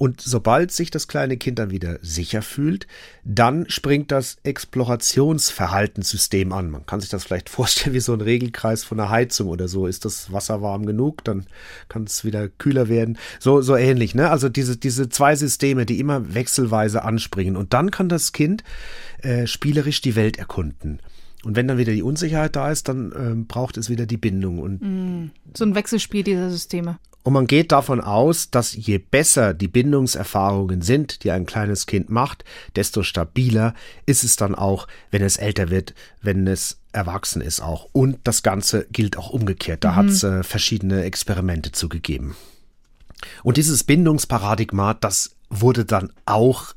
Und 0.00 0.20
sobald 0.22 0.72
sich 0.72 0.90
das 0.90 1.06
kleine 1.08 1.36
Kind 1.36 1.58
dann 1.58 1.70
wieder 1.70 1.98
sicher 2.00 2.40
fühlt, 2.40 2.86
dann 3.22 3.68
springt 3.68 4.10
das 4.10 4.38
Explorationsverhaltenssystem 4.44 6.54
an. 6.54 6.70
Man 6.70 6.86
kann 6.86 7.00
sich 7.00 7.10
das 7.10 7.24
vielleicht 7.24 7.48
vorstellen 7.50 7.94
wie 7.94 8.00
so 8.00 8.14
ein 8.14 8.22
Regelkreis 8.22 8.82
von 8.82 8.98
einer 8.98 9.10
Heizung 9.10 9.48
oder 9.48 9.68
so. 9.68 9.86
Ist 9.86 10.06
das 10.06 10.32
Wasser 10.32 10.62
warm 10.62 10.86
genug, 10.86 11.22
dann 11.24 11.44
kann 11.90 12.04
es 12.04 12.24
wieder 12.24 12.48
kühler 12.48 12.88
werden. 12.88 13.18
So, 13.40 13.60
so 13.60 13.76
ähnlich, 13.76 14.14
ne? 14.14 14.30
Also 14.30 14.48
diese, 14.48 14.78
diese 14.78 15.10
zwei 15.10 15.36
Systeme, 15.36 15.84
die 15.84 16.00
immer 16.00 16.32
wechselweise 16.32 17.04
anspringen. 17.04 17.58
Und 17.58 17.74
dann 17.74 17.90
kann 17.90 18.08
das 18.08 18.32
Kind 18.32 18.64
äh, 19.20 19.46
spielerisch 19.46 20.00
die 20.00 20.16
Welt 20.16 20.38
erkunden. 20.38 21.02
Und 21.44 21.56
wenn 21.56 21.68
dann 21.68 21.78
wieder 21.78 21.92
die 21.92 22.02
Unsicherheit 22.02 22.56
da 22.56 22.70
ist, 22.70 22.88
dann 22.88 23.12
ähm, 23.16 23.46
braucht 23.46 23.76
es 23.76 23.88
wieder 23.88 24.06
die 24.06 24.18
Bindung. 24.18 24.58
Und 24.58 24.80
mm, 24.82 25.30
so 25.56 25.64
ein 25.64 25.74
Wechselspiel 25.74 26.22
dieser 26.22 26.50
Systeme. 26.50 26.98
Und 27.22 27.34
man 27.34 27.46
geht 27.46 27.72
davon 27.72 28.00
aus, 28.00 28.50
dass 28.50 28.74
je 28.74 28.98
besser 28.98 29.52
die 29.52 29.68
Bindungserfahrungen 29.68 30.80
sind, 30.80 31.22
die 31.22 31.30
ein 31.30 31.44
kleines 31.44 31.86
Kind 31.86 32.08
macht, 32.08 32.44
desto 32.76 33.02
stabiler 33.02 33.74
ist 34.06 34.24
es 34.24 34.36
dann 34.36 34.54
auch, 34.54 34.86
wenn 35.10 35.22
es 35.22 35.36
älter 35.36 35.68
wird, 35.68 35.94
wenn 36.22 36.46
es 36.46 36.78
erwachsen 36.92 37.42
ist 37.42 37.60
auch. 37.60 37.88
Und 37.92 38.18
das 38.24 38.42
Ganze 38.42 38.86
gilt 38.90 39.18
auch 39.18 39.30
umgekehrt. 39.30 39.84
Da 39.84 39.92
mhm. 39.92 39.96
hat 39.96 40.06
es 40.06 40.24
äh, 40.24 40.42
verschiedene 40.42 41.02
Experimente 41.02 41.72
zugegeben. 41.72 42.36
Und 43.42 43.58
dieses 43.58 43.84
Bindungsparadigma, 43.84 44.94
das 44.94 45.36
wurde 45.50 45.84
dann 45.84 46.10
auch 46.24 46.74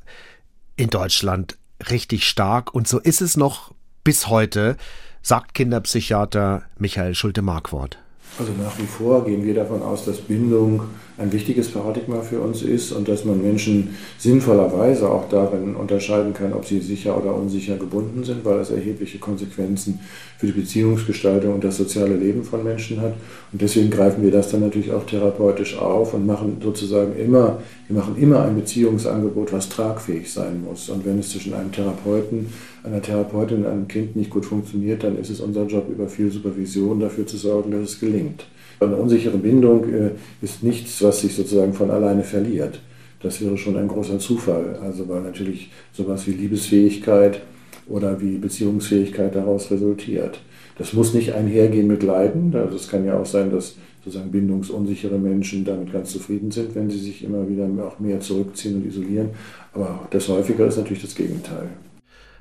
in 0.76 0.90
Deutschland 0.90 1.56
richtig 1.90 2.28
stark. 2.28 2.74
Und 2.74 2.86
so 2.86 2.98
ist 2.98 3.22
es 3.22 3.38
noch 3.38 3.73
bis 4.04 4.28
heute, 4.28 4.76
sagt 5.22 5.54
Kinderpsychiater 5.54 6.62
Michael 6.78 7.14
Schulte-Markwort. 7.14 7.98
Also 8.38 8.52
nach 8.60 8.76
wie 8.78 8.86
vor 8.86 9.24
gehen 9.24 9.44
wir 9.44 9.54
davon 9.54 9.82
aus, 9.82 10.04
dass 10.04 10.20
Bindung 10.20 10.82
ein 11.16 11.32
wichtiges 11.32 11.70
Paradigma 11.70 12.20
für 12.20 12.40
uns 12.40 12.62
ist 12.62 12.90
und 12.90 13.08
dass 13.08 13.24
man 13.24 13.40
Menschen 13.40 13.96
sinnvollerweise 14.18 15.08
auch 15.08 15.28
darin 15.28 15.76
unterscheiden 15.76 16.34
kann, 16.34 16.52
ob 16.52 16.66
sie 16.66 16.80
sicher 16.80 17.16
oder 17.16 17.32
unsicher 17.34 17.76
gebunden 17.76 18.24
sind, 18.24 18.44
weil 18.44 18.58
das 18.58 18.70
erhebliche 18.70 19.18
Konsequenzen 19.18 20.00
für 20.44 20.52
die 20.52 20.60
Beziehungsgestaltung 20.60 21.54
und 21.54 21.64
das 21.64 21.76
soziale 21.76 22.16
Leben 22.16 22.44
von 22.44 22.62
Menschen 22.62 23.00
hat. 23.00 23.14
Und 23.52 23.62
deswegen 23.62 23.90
greifen 23.90 24.22
wir 24.22 24.30
das 24.30 24.50
dann 24.50 24.60
natürlich 24.60 24.92
auch 24.92 25.06
therapeutisch 25.06 25.78
auf 25.78 26.12
und 26.14 26.26
machen 26.26 26.58
sozusagen 26.62 27.16
immer, 27.16 27.60
wir 27.88 27.96
machen 27.96 28.16
immer 28.18 28.42
ein 28.42 28.56
Beziehungsangebot, 28.56 29.52
was 29.52 29.68
tragfähig 29.68 30.30
sein 30.30 30.62
muss. 30.62 30.88
Und 30.90 31.06
wenn 31.06 31.18
es 31.18 31.30
zwischen 31.30 31.54
einem 31.54 31.72
Therapeuten, 31.72 32.48
einer 32.82 33.00
Therapeutin 33.00 33.58
und 33.58 33.66
einem 33.66 33.88
Kind 33.88 34.16
nicht 34.16 34.30
gut 34.30 34.44
funktioniert, 34.44 35.02
dann 35.02 35.18
ist 35.18 35.30
es 35.30 35.40
unser 35.40 35.66
Job, 35.66 35.88
über 35.90 36.08
viel 36.08 36.30
Supervision 36.30 37.00
dafür 37.00 37.26
zu 37.26 37.36
sorgen, 37.36 37.70
dass 37.70 37.90
es 37.90 38.00
gelingt. 38.00 38.44
Eine 38.80 38.96
unsichere 38.96 39.38
Bindung 39.38 39.84
äh, 39.92 40.10
ist 40.42 40.62
nichts, 40.62 41.02
was 41.02 41.20
sich 41.20 41.34
sozusagen 41.34 41.72
von 41.72 41.90
alleine 41.90 42.24
verliert. 42.24 42.80
Das 43.22 43.40
wäre 43.40 43.56
schon 43.56 43.78
ein 43.78 43.88
großer 43.88 44.18
Zufall. 44.18 44.78
Also 44.82 45.08
weil 45.08 45.22
natürlich 45.22 45.70
sowas 45.92 46.26
wie 46.26 46.32
Liebesfähigkeit 46.32 47.40
oder 47.86 48.20
wie 48.20 48.38
Beziehungsfähigkeit 48.38 49.34
daraus 49.34 49.70
resultiert. 49.70 50.40
Das 50.78 50.92
muss 50.92 51.14
nicht 51.14 51.34
einhergehen 51.34 51.86
mit 51.86 52.02
Leiden. 52.02 52.54
Also 52.54 52.76
es 52.76 52.88
kann 52.88 53.04
ja 53.04 53.18
auch 53.18 53.26
sein, 53.26 53.50
dass 53.50 53.76
sozusagen 54.04 54.30
bindungsunsichere 54.30 55.18
Menschen 55.18 55.64
damit 55.64 55.92
ganz 55.92 56.10
zufrieden 56.10 56.50
sind, 56.50 56.74
wenn 56.74 56.90
sie 56.90 56.98
sich 56.98 57.24
immer 57.24 57.48
wieder 57.48 57.68
auch 57.86 57.98
mehr 57.98 58.20
zurückziehen 58.20 58.76
und 58.76 58.86
isolieren. 58.86 59.30
Aber 59.72 60.06
das 60.10 60.28
häufiger 60.28 60.66
ist 60.66 60.76
natürlich 60.76 61.02
das 61.02 61.14
Gegenteil. 61.14 61.68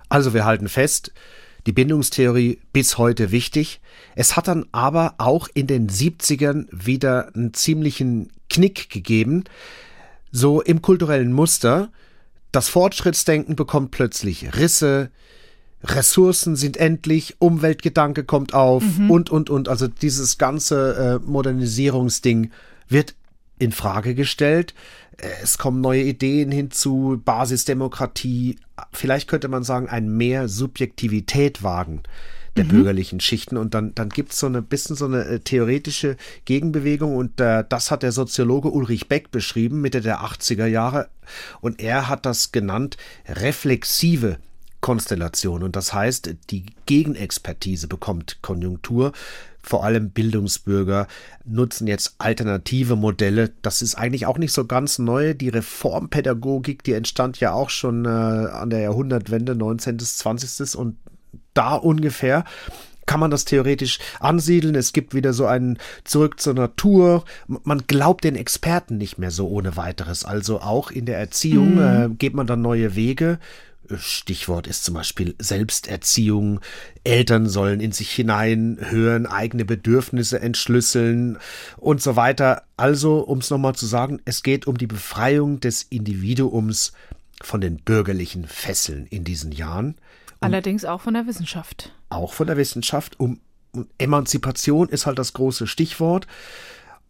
Also 0.09 0.33
wir 0.33 0.45
halten 0.45 0.67
fest, 0.67 1.11
die 1.65 1.71
Bindungstheorie 1.71 2.59
bis 2.73 2.97
heute 2.97 3.31
wichtig. 3.31 3.79
Es 4.15 4.35
hat 4.35 4.47
dann 4.47 4.65
aber 4.71 5.15
auch 5.17 5.47
in 5.53 5.67
den 5.67 5.89
70ern 5.89 6.67
wieder 6.71 7.33
einen 7.33 7.53
ziemlichen 7.53 8.29
Knick 8.49 8.89
gegeben, 8.89 9.45
so 10.31 10.61
im 10.61 10.81
kulturellen 10.81 11.31
Muster. 11.31 11.89
Das 12.53 12.69
Fortschrittsdenken 12.69 13.55
bekommt 13.55 13.89
plötzlich 13.89 14.55
Risse, 14.55 15.09
Ressourcen 15.83 16.55
sind 16.55 16.77
endlich, 16.77 17.35
Umweltgedanke 17.39 18.23
kommt 18.23 18.53
auf 18.53 18.83
mhm. 18.83 19.09
und, 19.09 19.31
und, 19.31 19.49
und. 19.49 19.67
Also 19.67 19.87
dieses 19.87 20.37
ganze 20.37 21.19
äh, 21.25 21.27
Modernisierungsding 21.27 22.51
wird 22.87 23.15
in 23.57 23.71
Frage 23.71 24.13
gestellt. 24.13 24.75
Es 25.41 25.57
kommen 25.57 25.81
neue 25.81 26.03
Ideen 26.03 26.51
hinzu, 26.51 27.19
Basisdemokratie. 27.25 28.57
Vielleicht 28.91 29.27
könnte 29.27 29.47
man 29.47 29.63
sagen, 29.63 29.89
ein 29.89 30.15
mehr 30.15 30.47
Subjektivität 30.47 31.63
wagen 31.63 32.03
der 32.55 32.65
mhm. 32.65 32.69
bürgerlichen 32.69 33.19
Schichten. 33.19 33.57
Und 33.57 33.73
dann, 33.73 33.93
dann 33.95 34.09
gibt 34.09 34.33
es 34.33 34.39
so 34.39 34.47
ein 34.47 34.63
bisschen 34.63 34.95
so 34.95 35.05
eine 35.05 35.25
äh, 35.25 35.39
theoretische 35.39 36.17
Gegenbewegung. 36.45 37.15
Und 37.15 37.39
äh, 37.39 37.63
das 37.67 37.91
hat 37.91 38.03
der 38.03 38.11
Soziologe 38.11 38.69
Ulrich 38.69 39.07
Beck 39.07 39.31
beschrieben, 39.31 39.81
Mitte 39.81 40.01
der 40.01 40.21
80er 40.21 40.65
Jahre. 40.65 41.09
Und 41.61 41.81
er 41.81 42.09
hat 42.09 42.25
das 42.25 42.51
genannt 42.51 42.97
reflexive 43.27 44.37
Konstellation. 44.81 45.63
Und 45.63 45.75
das 45.75 45.93
heißt, 45.93 46.35
die 46.49 46.65
Gegenexpertise 46.85 47.87
bekommt 47.87 48.39
Konjunktur 48.41 49.13
vor 49.63 49.85
allem 49.85 50.09
Bildungsbürger 50.09 51.07
nutzen 51.45 51.87
jetzt 51.87 52.15
alternative 52.17 52.97
Modelle. 52.97 53.51
Das 53.61 53.81
ist 53.81 53.95
eigentlich 53.95 54.25
auch 54.25 54.37
nicht 54.37 54.51
so 54.51 54.65
ganz 54.65 54.99
neu. 54.99 55.33
Die 55.33 55.49
Reformpädagogik, 55.49 56.83
die 56.83 56.93
entstand 56.93 57.39
ja 57.39 57.53
auch 57.53 57.69
schon 57.69 58.03
äh, 58.03 58.09
an 58.09 58.69
der 58.69 58.81
Jahrhundertwende 58.81 59.55
19. 59.55 59.97
bis 59.97 60.17
20. 60.17 60.75
und 60.75 60.97
da 61.53 61.75
ungefähr 61.75 62.43
kann 63.05 63.19
man 63.19 63.31
das 63.31 63.45
theoretisch 63.45 63.99
ansiedeln. 64.19 64.75
Es 64.75 64.93
gibt 64.93 65.13
wieder 65.13 65.33
so 65.33 65.45
einen 65.45 65.77
Zurück 66.03 66.39
zur 66.39 66.53
Natur. 66.53 67.25
Man 67.47 67.83
glaubt 67.87 68.23
den 68.23 68.35
Experten 68.35 68.97
nicht 68.97 69.17
mehr 69.17 69.31
so 69.31 69.49
ohne 69.49 69.75
weiteres. 69.75 70.23
Also 70.23 70.61
auch 70.61 70.91
in 70.91 71.05
der 71.05 71.17
Erziehung 71.17 71.75
mhm. 71.75 71.81
äh, 71.81 72.15
geht 72.15 72.33
man 72.33 72.47
dann 72.47 72.61
neue 72.61 72.95
Wege. 72.95 73.39
Stichwort 73.97 74.65
ist 74.67 74.85
zum 74.85 74.95
Beispiel 74.95 75.35
Selbsterziehung. 75.39 76.61
Eltern 77.03 77.49
sollen 77.49 77.81
in 77.81 77.91
sich 77.91 78.11
hineinhören, 78.11 79.25
eigene 79.25 79.65
Bedürfnisse 79.65 80.39
entschlüsseln 80.39 81.37
und 81.77 82.01
so 82.01 82.15
weiter. 82.15 82.63
Also, 82.77 83.19
um 83.19 83.39
es 83.39 83.49
nochmal 83.49 83.75
zu 83.75 83.85
sagen, 83.85 84.21
es 84.23 84.41
geht 84.41 84.67
um 84.67 84.77
die 84.77 84.87
Befreiung 84.87 85.59
des 85.59 85.83
Individuums 85.83 86.93
von 87.41 87.59
den 87.59 87.77
bürgerlichen 87.77 88.47
Fesseln 88.47 89.05
in 89.07 89.25
diesen 89.25 89.51
Jahren. 89.51 89.95
Allerdings 90.43 90.85
auch 90.85 91.01
von 91.01 91.13
der 91.13 91.27
Wissenschaft. 91.27 91.91
Auch 92.09 92.33
von 92.33 92.47
der 92.47 92.57
Wissenschaft. 92.57 93.19
Um, 93.19 93.39
um 93.73 93.87
Emanzipation 93.97 94.89
ist 94.89 95.05
halt 95.05 95.19
das 95.19 95.33
große 95.33 95.67
Stichwort. 95.67 96.27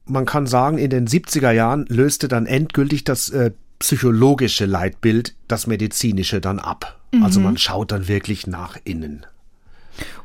Man 0.06 0.26
kann 0.26 0.48
sagen, 0.48 0.78
in 0.78 0.90
den 0.90 1.08
70er 1.08 1.52
Jahren 1.52 1.86
löste 1.88 2.28
dann 2.28 2.46
endgültig 2.46 3.04
das 3.04 3.30
äh, 3.30 3.52
psychologische 3.80 4.66
Leitbild 4.66 5.36
das 5.48 5.68
medizinische 5.68 6.40
dann 6.40 6.60
ab. 6.60 7.00
Mhm. 7.12 7.24
Also 7.24 7.40
man 7.40 7.58
schaut 7.58 7.92
dann 7.92 8.08
wirklich 8.08 8.48
nach 8.48 8.78
innen. 8.84 9.26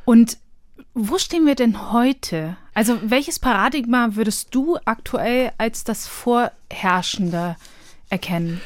Und 0.04 0.38
wo 0.94 1.18
stehen 1.18 1.46
wir 1.46 1.54
denn 1.54 1.92
heute? 1.92 2.56
Also 2.74 2.98
welches 3.02 3.38
Paradigma 3.38 4.10
würdest 4.12 4.54
du 4.54 4.78
aktuell 4.84 5.52
als 5.58 5.84
das 5.84 6.06
vorherrschende 6.06 7.56
erkennen? 8.10 8.60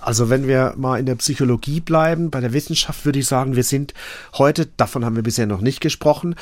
Also 0.00 0.30
wenn 0.30 0.46
wir 0.46 0.74
mal 0.76 0.98
in 0.98 1.06
der 1.06 1.16
Psychologie 1.16 1.80
bleiben, 1.80 2.30
bei 2.30 2.40
der 2.40 2.52
Wissenschaft 2.52 3.04
würde 3.04 3.18
ich 3.18 3.26
sagen, 3.26 3.56
wir 3.56 3.64
sind 3.64 3.94
heute, 4.34 4.66
davon 4.66 5.04
haben 5.04 5.16
wir 5.16 5.22
bisher 5.22 5.46
noch 5.46 5.60
nicht 5.60 5.80
gesprochen, 5.80 6.34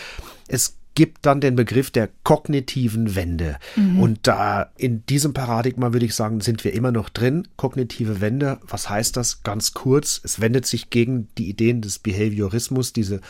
es 0.48 0.76
gibt 0.94 1.26
dann 1.26 1.40
den 1.40 1.56
Begriff 1.56 1.90
der 1.90 2.08
kognitiven 2.22 3.16
Wende. 3.16 3.58
Mhm. 3.76 4.00
Und 4.00 4.18
da 4.22 4.70
in 4.76 5.04
diesem 5.06 5.32
Paradigma 5.32 5.92
würde 5.92 6.06
ich 6.06 6.14
sagen, 6.14 6.40
sind 6.40 6.64
wir 6.64 6.72
immer 6.72 6.92
noch 6.92 7.08
drin. 7.08 7.48
Kognitive 7.56 8.20
Wende, 8.20 8.58
was 8.62 8.88
heißt 8.88 9.16
das? 9.16 9.42
Ganz 9.42 9.74
kurz, 9.74 10.20
es 10.22 10.40
wendet 10.40 10.66
sich 10.66 10.90
gegen 10.90 11.28
die 11.36 11.48
Ideen 11.48 11.80
des 11.80 11.98
Behaviorismus, 11.98 12.92
diese 12.92 13.20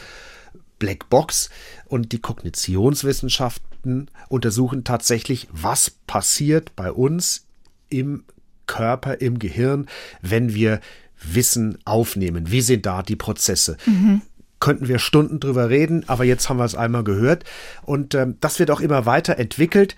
Black 0.78 1.08
Box 1.08 1.48
und 1.86 2.12
die 2.12 2.18
Kognitionswissenschaften 2.18 4.10
untersuchen 4.28 4.84
tatsächlich, 4.84 5.48
was 5.50 5.90
passiert 5.90 6.76
bei 6.76 6.92
uns 6.92 7.46
im 7.88 8.24
Körper, 8.66 9.20
im 9.20 9.38
Gehirn, 9.38 9.86
wenn 10.22 10.54
wir 10.54 10.80
Wissen 11.22 11.78
aufnehmen. 11.84 12.50
Wie 12.50 12.60
sind 12.60 12.86
da 12.86 13.02
die 13.02 13.16
Prozesse? 13.16 13.76
Mhm. 13.86 14.22
Könnten 14.60 14.88
wir 14.88 14.98
Stunden 14.98 15.40
drüber 15.40 15.68
reden, 15.68 16.04
aber 16.08 16.24
jetzt 16.24 16.48
haben 16.48 16.58
wir 16.58 16.64
es 16.64 16.74
einmal 16.74 17.04
gehört. 17.04 17.44
Und 17.82 18.14
ähm, 18.14 18.36
das 18.40 18.58
wird 18.58 18.70
auch 18.70 18.80
immer 18.80 19.06
weiter 19.06 19.38
entwickelt. 19.38 19.96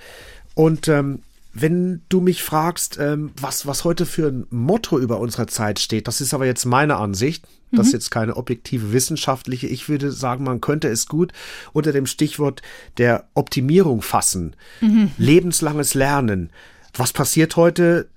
Und 0.55 0.89
ähm, 0.89 1.21
wenn 1.59 2.03
du 2.09 2.21
mich 2.21 2.43
fragst, 2.43 2.99
ähm, 3.01 3.33
was, 3.41 3.67
was 3.67 3.85
heute 3.85 4.05
für 4.05 4.29
ein 4.29 4.47
Motto 4.51 4.99
über 4.99 5.21
unserer 5.21 5.47
Zeit 5.47 5.79
steht, 5.79 6.07
das 6.07 6.21
ist 6.21 6.35
aber 6.35 6.45
jetzt 6.45 6.67
meine 6.67 6.97
Ansicht. 6.97 7.47
Das 7.73 7.87
ist 7.87 7.93
mhm. 7.93 7.97
jetzt 7.97 8.11
keine 8.11 8.37
objektive 8.37 8.93
wissenschaftliche. 8.93 9.67
Ich 9.67 9.89
würde 9.89 10.12
sagen, 10.12 10.45
man 10.45 10.61
könnte 10.61 10.89
es 10.89 11.07
gut 11.07 11.33
unter 11.73 11.93
dem 11.93 12.07
Stichwort 12.07 12.62
der 12.99 13.27
Optimierung 13.35 14.03
fassen. 14.03 14.55
Mhm. 14.81 15.11
Lebenslanges 15.19 15.95
Lernen. 15.95 16.51
Was 16.95 17.12
passiert 17.12 17.57
heute? 17.57 18.09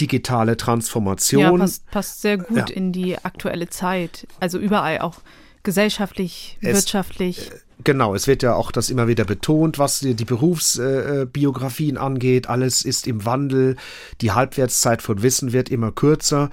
Digitale 0.00 0.56
Transformation. 0.56 1.42
Ja, 1.42 1.52
passt, 1.52 1.90
passt 1.90 2.22
sehr 2.22 2.38
gut 2.38 2.70
ja. 2.70 2.76
in 2.76 2.92
die 2.92 3.18
aktuelle 3.18 3.68
Zeit. 3.68 4.26
Also 4.40 4.58
überall 4.58 5.00
auch 5.00 5.16
gesellschaftlich, 5.62 6.58
es, 6.60 6.74
wirtschaftlich. 6.76 7.50
Äh, 7.50 7.54
Genau, 7.84 8.14
es 8.14 8.26
wird 8.26 8.42
ja 8.42 8.54
auch 8.54 8.72
das 8.72 8.90
immer 8.90 9.06
wieder 9.06 9.24
betont, 9.24 9.78
was 9.78 10.00
die, 10.00 10.14
die 10.14 10.24
Berufsbiografien 10.24 11.96
äh, 11.96 11.98
angeht. 12.00 12.48
Alles 12.48 12.84
ist 12.84 13.06
im 13.06 13.24
Wandel. 13.24 13.76
Die 14.20 14.32
Halbwertszeit 14.32 15.00
von 15.00 15.22
Wissen 15.22 15.52
wird 15.52 15.68
immer 15.68 15.92
kürzer. 15.92 16.50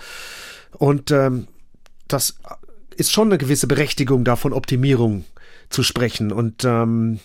Und 0.77 1.09
ähm, 1.09 1.47
das 2.07 2.37
ist 2.95 3.11
schon 3.11 3.29
eine 3.29 3.39
gewisse 3.39 3.65
Berechtigung, 3.65 4.23
da 4.23 4.35
von 4.35 4.53
Optimierung 4.53 5.25
zu 5.69 5.81
sprechen. 5.81 6.31
Und 6.31 6.63
ähm, 6.63 7.19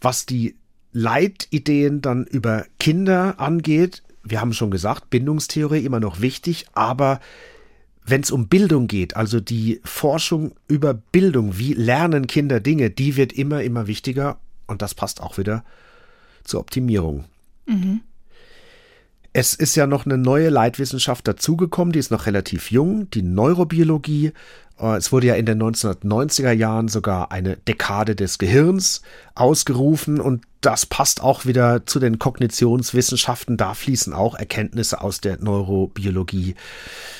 was 0.00 0.24
die 0.24 0.56
Leitideen 0.92 2.00
dann 2.00 2.24
über 2.24 2.64
Kinder 2.80 3.34
angeht, 3.38 4.02
wir 4.24 4.40
haben 4.40 4.52
schon 4.52 4.70
gesagt, 4.70 5.10
Bindungstheorie 5.10 5.84
immer 5.84 6.00
noch 6.00 6.20
wichtig, 6.20 6.66
aber 6.72 7.20
wenn 8.04 8.22
es 8.22 8.30
um 8.30 8.48
Bildung 8.48 8.86
geht, 8.86 9.16
also 9.16 9.40
die 9.40 9.80
Forschung 9.84 10.54
über 10.68 10.94
Bildung, 10.94 11.58
wie 11.58 11.74
lernen 11.74 12.26
Kinder 12.26 12.60
Dinge, 12.60 12.90
die 12.90 13.16
wird 13.16 13.32
immer, 13.32 13.62
immer 13.62 13.86
wichtiger 13.86 14.38
und 14.66 14.82
das 14.82 14.94
passt 14.94 15.20
auch 15.20 15.38
wieder 15.38 15.64
zur 16.42 16.60
Optimierung. 16.60 17.24
Mhm. 17.66 18.00
Es 19.36 19.52
ist 19.52 19.74
ja 19.74 19.88
noch 19.88 20.06
eine 20.06 20.16
neue 20.16 20.48
Leitwissenschaft 20.48 21.26
dazugekommen, 21.26 21.90
die 21.92 21.98
ist 21.98 22.12
noch 22.12 22.26
relativ 22.26 22.70
jung, 22.70 23.10
die 23.10 23.22
Neurobiologie. 23.22 24.32
Äh, 24.78 24.96
es 24.96 25.10
wurde 25.10 25.26
ja 25.26 25.34
in 25.34 25.44
den 25.44 25.60
1990er 25.60 26.52
Jahren 26.52 26.86
sogar 26.86 27.32
eine 27.32 27.56
Dekade 27.56 28.14
des 28.14 28.38
Gehirns 28.38 29.02
ausgerufen 29.34 30.20
und 30.20 30.44
das 30.60 30.86
passt 30.86 31.20
auch 31.20 31.46
wieder 31.46 31.84
zu 31.84 31.98
den 31.98 32.20
Kognitionswissenschaften. 32.20 33.56
Da 33.56 33.74
fließen 33.74 34.12
auch 34.12 34.36
Erkenntnisse 34.36 35.00
aus 35.00 35.20
der 35.20 35.42
Neurobiologie 35.42 36.54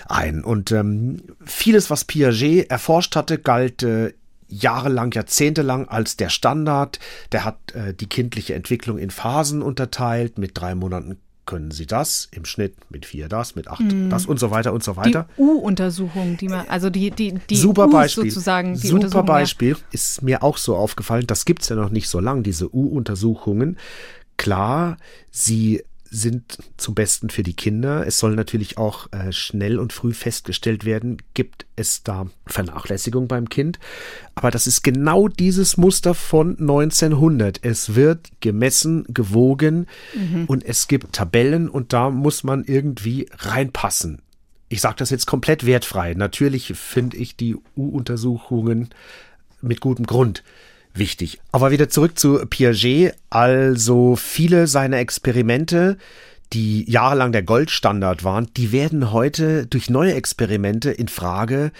ein. 0.06 0.44
Und 0.44 0.70
ähm, 0.70 1.20
vieles, 1.44 1.90
was 1.90 2.04
Piaget 2.04 2.70
erforscht 2.70 3.16
hatte, 3.16 3.38
galt 3.38 3.82
äh, 3.82 4.14
jahrelang, 4.46 5.10
jahrzehntelang 5.10 5.88
als 5.88 6.16
der 6.16 6.28
Standard. 6.28 7.00
Der 7.32 7.44
hat 7.44 7.74
äh, 7.74 7.92
die 7.92 8.08
kindliche 8.08 8.54
Entwicklung 8.54 8.98
in 8.98 9.10
Phasen 9.10 9.62
unterteilt 9.62 10.38
mit 10.38 10.52
drei 10.54 10.76
Monaten 10.76 11.18
können 11.46 11.70
Sie 11.70 11.86
das 11.86 12.28
im 12.30 12.44
Schnitt 12.44 12.74
mit 12.90 13.06
vier 13.06 13.28
das, 13.28 13.54
mit 13.54 13.68
acht 13.68 13.80
hm. 13.80 14.10
das 14.10 14.26
und 14.26 14.38
so 14.38 14.50
weiter 14.50 14.72
und 14.72 14.82
so 14.82 14.96
weiter. 14.96 15.28
Die 15.36 15.42
U-Untersuchung, 15.42 16.36
die 16.36 16.48
man, 16.48 16.66
also 16.68 16.90
die, 16.90 17.10
die, 17.10 17.34
die 17.50 17.56
Super 17.56 17.86
U's 17.86 17.92
Beispiel. 17.92 18.30
sozusagen. 18.30 18.74
Die 18.74 18.86
Super 18.86 19.22
Beispiel 19.22 19.72
ja. 19.72 19.78
ist 19.90 20.22
mir 20.22 20.42
auch 20.42 20.56
so 20.56 20.76
aufgefallen, 20.76 21.26
das 21.26 21.44
gibt 21.44 21.62
es 21.62 21.68
ja 21.68 21.76
noch 21.76 21.90
nicht 21.90 22.08
so 22.08 22.20
lang, 22.20 22.42
diese 22.42 22.74
U-Untersuchungen. 22.74 23.78
Klar, 24.36 24.96
sie 25.30 25.84
sind 26.14 26.58
zum 26.76 26.94
Besten 26.94 27.28
für 27.28 27.42
die 27.42 27.54
Kinder. 27.54 28.06
Es 28.06 28.18
soll 28.18 28.34
natürlich 28.36 28.78
auch 28.78 29.12
äh, 29.12 29.32
schnell 29.32 29.78
und 29.78 29.92
früh 29.92 30.12
festgestellt 30.12 30.84
werden, 30.84 31.18
gibt 31.34 31.66
es 31.76 32.02
da 32.02 32.26
Vernachlässigung 32.46 33.26
beim 33.26 33.48
Kind. 33.48 33.78
Aber 34.34 34.50
das 34.50 34.66
ist 34.66 34.82
genau 34.82 35.28
dieses 35.28 35.76
Muster 35.76 36.14
von 36.14 36.58
1900. 36.58 37.60
Es 37.62 37.94
wird 37.94 38.30
gemessen, 38.40 39.04
gewogen 39.08 39.86
mhm. 40.14 40.44
und 40.46 40.64
es 40.64 40.88
gibt 40.88 41.12
Tabellen 41.12 41.68
und 41.68 41.92
da 41.92 42.10
muss 42.10 42.44
man 42.44 42.64
irgendwie 42.64 43.28
reinpassen. 43.36 44.22
Ich 44.68 44.80
sage 44.80 44.96
das 44.98 45.10
jetzt 45.10 45.26
komplett 45.26 45.66
wertfrei. 45.66 46.14
Natürlich 46.14 46.72
finde 46.74 47.16
ich 47.16 47.36
die 47.36 47.56
U-Untersuchungen 47.76 48.90
mit 49.60 49.80
gutem 49.80 50.06
Grund 50.06 50.42
wichtig. 50.94 51.40
Aber 51.52 51.70
wieder 51.70 51.88
zurück 51.88 52.18
zu 52.18 52.44
Piaget. 52.46 53.14
Also 53.30 54.16
viele 54.16 54.66
seiner 54.66 54.98
Experimente, 54.98 55.98
die 56.52 56.90
jahrelang 56.90 57.32
der 57.32 57.42
Goldstandard 57.42 58.24
waren, 58.24 58.50
die 58.56 58.72
werden 58.72 59.12
heute 59.12 59.66
durch 59.66 59.90
neue 59.90 60.14
Experimente 60.14 60.90
in 60.90 61.08
Frage 61.08 61.72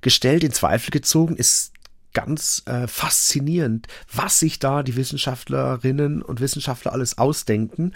gestellt, 0.00 0.44
in 0.44 0.52
Zweifel 0.52 0.90
gezogen. 0.90 1.36
Ist 1.36 1.72
ganz 2.12 2.62
äh, 2.66 2.86
faszinierend, 2.86 3.86
was 4.12 4.40
sich 4.40 4.58
da 4.58 4.82
die 4.82 4.96
Wissenschaftlerinnen 4.96 6.22
und 6.22 6.40
Wissenschaftler 6.40 6.92
alles 6.92 7.18
ausdenken. 7.18 7.94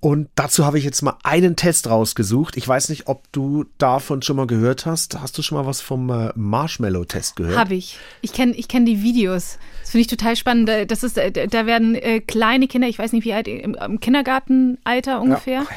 Und 0.00 0.30
dazu 0.34 0.64
habe 0.64 0.78
ich 0.78 0.84
jetzt 0.84 1.02
mal 1.02 1.18
einen 1.24 1.56
Test 1.56 1.88
rausgesucht. 1.88 2.56
Ich 2.56 2.66
weiß 2.66 2.88
nicht, 2.88 3.06
ob 3.06 3.30
du 3.32 3.66
davon 3.76 4.22
schon 4.22 4.36
mal 4.36 4.46
gehört 4.46 4.86
hast. 4.86 5.20
Hast 5.20 5.36
du 5.36 5.42
schon 5.42 5.58
mal 5.58 5.66
was 5.66 5.82
vom 5.82 6.08
äh, 6.08 6.32
Marshmallow-Test 6.34 7.36
gehört? 7.36 7.58
Habe 7.58 7.74
ich. 7.74 7.98
Ich 8.22 8.32
kenne 8.32 8.54
ich 8.54 8.66
kenn 8.66 8.86
die 8.86 9.02
Videos. 9.02 9.58
Das 9.82 9.90
finde 9.90 10.00
ich 10.02 10.06
total 10.06 10.36
spannend. 10.36 10.70
Das 10.88 11.02
ist, 11.02 11.18
äh, 11.18 11.30
da 11.30 11.66
werden 11.66 11.94
äh, 11.94 12.20
kleine 12.20 12.66
Kinder, 12.66 12.88
ich 12.88 12.98
weiß 12.98 13.12
nicht 13.12 13.26
wie 13.26 13.34
alt, 13.34 13.46
im, 13.46 13.74
im 13.74 14.00
Kindergartenalter 14.00 15.20
ungefähr, 15.20 15.62
ja. 15.62 15.68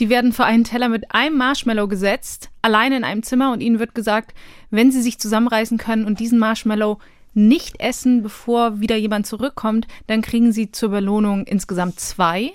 die 0.00 0.08
werden 0.08 0.32
vor 0.32 0.46
einen 0.46 0.64
Teller 0.64 0.88
mit 0.88 1.14
einem 1.14 1.38
Marshmallow 1.38 1.86
gesetzt, 1.86 2.50
alleine 2.62 2.96
in 2.96 3.04
einem 3.04 3.22
Zimmer 3.22 3.52
und 3.52 3.60
ihnen 3.60 3.78
wird 3.78 3.94
gesagt, 3.94 4.34
wenn 4.70 4.90
sie 4.90 5.02
sich 5.02 5.20
zusammenreißen 5.20 5.78
können 5.78 6.06
und 6.06 6.18
diesen 6.18 6.40
Marshmallow 6.40 6.98
nicht 7.34 7.78
essen, 7.78 8.24
bevor 8.24 8.80
wieder 8.80 8.96
jemand 8.96 9.28
zurückkommt, 9.28 9.86
dann 10.08 10.22
kriegen 10.22 10.50
sie 10.50 10.72
zur 10.72 10.88
Belohnung 10.88 11.44
insgesamt 11.46 12.00
zwei 12.00 12.52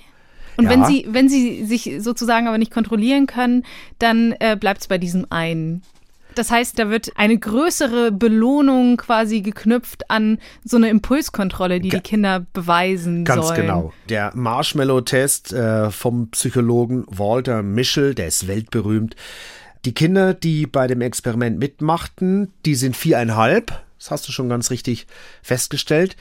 und 0.57 0.65
ja. 0.65 0.69
wenn 0.71 0.85
sie, 0.85 1.05
wenn 1.09 1.29
sie 1.29 1.65
sich 1.65 1.91
sozusagen 1.99 2.47
aber 2.47 2.57
nicht 2.57 2.71
kontrollieren 2.71 3.27
können, 3.27 3.63
dann 3.99 4.33
äh, 4.39 4.57
bleibt 4.59 4.81
es 4.81 4.87
bei 4.87 4.97
diesem 4.97 5.25
einen. 5.29 5.81
Das 6.35 6.51
heißt, 6.51 6.77
da 6.77 6.89
wird 6.89 7.13
eine 7.15 7.37
größere 7.37 8.11
Belohnung 8.11 8.97
quasi 8.97 9.41
geknüpft 9.41 10.11
an 10.11 10.37
so 10.63 10.75
eine 10.75 10.89
Impulskontrolle, 10.89 11.79
die 11.79 11.89
die 11.89 12.01
Kinder 12.01 12.45
beweisen 12.51 13.23
Ganz 13.23 13.47
sollen. 13.47 13.55
Ganz 13.55 13.67
genau. 13.67 13.93
Der 14.09 14.31
Marshmallow-Test 14.35 15.53
äh, 15.53 15.89
vom 15.91 16.29
Psychologen 16.31 17.05
Walter 17.07 17.63
Mischel, 17.63 18.13
der 18.15 18.27
ist 18.27 18.47
weltberühmt. 18.47 19.15
Die 19.85 19.93
Kinder, 19.93 20.33
die 20.33 20.67
bei 20.67 20.87
dem 20.87 21.01
Experiment 21.01 21.57
mitmachten, 21.57 22.51
die 22.65 22.75
sind 22.75 22.97
viereinhalb. 22.97 23.81
Das 23.97 24.11
hast 24.11 24.27
du 24.27 24.33
schon 24.33 24.49
ganz 24.49 24.71
richtig 24.71 25.07
festgestellt. 25.41 26.17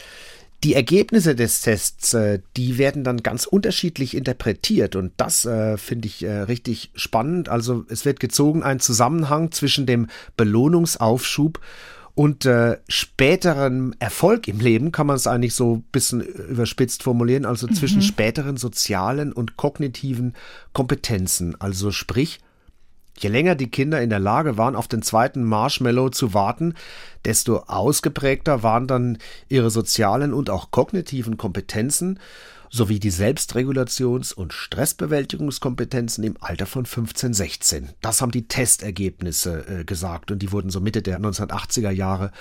Die 0.65 0.75
Ergebnisse 0.75 1.35
des 1.35 1.61
Tests, 1.61 2.15
äh, 2.15 2.41
die 2.57 2.79
werden 2.79 3.05
dann 3.05 3.19
ganz 3.19 3.45
unterschiedlich 3.45 4.17
interpretiert 4.17 4.97
und 4.97 5.12
das 5.19 5.45
äh, 5.45 5.77
finde 5.77 6.09
ich 6.09 6.23
äh, 6.25 6.41
richtig 6.41 6.91
spannend. 6.95 7.51
Also 7.51 7.85
es 7.91 8.07
wird 8.07 8.19
gezogen 8.19 8.62
ein 8.62 8.81
Zusammenhang 8.81 9.53
zwischen 9.53 9.85
dem 9.85 10.09
Belohnungsaufschub 10.39 11.61
und 12.15 12.47
äh, 12.47 12.79
späteren 12.89 13.95
Erfolg 13.99 14.49
im 14.49 14.61
Leben, 14.61 14.91
kann 14.91 15.07
man 15.07 15.17
es 15.17 15.27
eigentlich 15.27 15.55
so 15.55 15.77
ein 15.77 15.83
bisschen 15.93 16.21
überspitzt 16.23 17.03
formulieren, 17.03 17.45
also 17.45 17.67
mhm. 17.67 17.75
zwischen 17.75 18.01
späteren 18.03 18.57
sozialen 18.57 19.33
und 19.33 19.57
kognitiven 19.59 20.35
Kompetenzen. 20.73 21.61
Also 21.61 21.91
sprich, 21.91 22.39
Je 23.19 23.29
länger 23.29 23.55
die 23.55 23.71
Kinder 23.71 24.03
in 24.03 24.11
der 24.11 24.19
Lage 24.19 24.59
waren, 24.59 24.75
auf 24.77 24.89
den 24.89 25.03
zweiten 25.03 25.45
Marshmallow 25.45 26.11
zu 26.11 26.35
warten, 26.35 26.75
desto 27.25 27.59
ausgeprägter 27.59 28.62
waren 28.62 28.87
dann 28.87 29.19
ihre 29.49 29.71
sozialen 29.71 30.35
und 30.35 30.51
auch 30.51 30.71
kognitiven 30.71 31.37
Kompetenzen 31.37 32.19
sowie 32.71 32.99
die 32.99 33.12
Selbstregulations- 33.12 34.35
und 34.35 34.53
Stressbewältigungskompetenzen 34.53 36.25
im 36.25 36.37
Alter 36.41 36.67
von 36.67 36.87
15, 36.87 37.33
16. 37.33 37.91
Das 38.01 38.21
haben 38.21 38.33
die 38.33 38.49
Testergebnisse 38.49 39.67
äh, 39.69 39.85
gesagt 39.85 40.33
und 40.33 40.41
die 40.41 40.51
wurden 40.51 40.71
so 40.71 40.81
Mitte 40.81 41.01
der 41.01 41.21
1980er 41.21 41.91
Jahre 41.91 42.33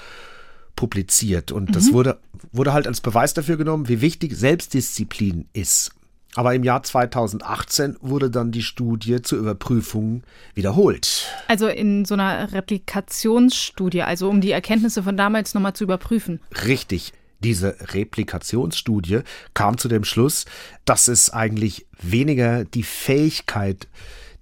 publiziert. 0.76 1.52
Und 1.52 1.70
mhm. 1.70 1.74
das 1.74 1.94
wurde, 1.94 2.20
wurde 2.52 2.74
halt 2.74 2.88
als 2.88 3.00
Beweis 3.00 3.36
dafür 3.36 3.58
genommen, 3.58 3.88
wie 3.90 4.02
wichtig 4.02 4.36
Selbstdisziplin 4.36 5.48
ist. 5.54 5.92
Aber 6.36 6.56
im 6.56 6.64
Jahr 6.64 6.82
2018 6.82 7.98
wurde 8.02 8.30
dann 8.30 8.52
die 8.52 8.64
Studie 8.64 9.22
zur 9.22 9.40
Überprüfung 9.40 10.24
wiederholt. 10.56 11.28
Also 11.48 11.68
in 11.68 12.06
so 12.06 12.16
einer 12.16 12.52
Replikationsstudie, 12.52 14.02
also 14.02 14.30
um 14.30 14.42
die 14.42 14.52
Erkenntnisse 14.52 15.04
von 15.04 15.16
damals 15.16 15.54
nochmal 15.54 15.74
zu 15.74 15.84
überprüfen. 15.84 16.40
Richtig. 16.66 17.14
Diese 17.40 17.76
Replikationsstudie 17.94 19.20
kam 19.54 19.78
zu 19.78 19.90
dem 19.90 20.06
Schluss, 20.06 20.46
dass 20.86 21.08
es 21.08 21.30
eigentlich 21.30 21.86
weniger 22.02 22.64
die 22.64 22.84
Fähigkeit 22.84 23.88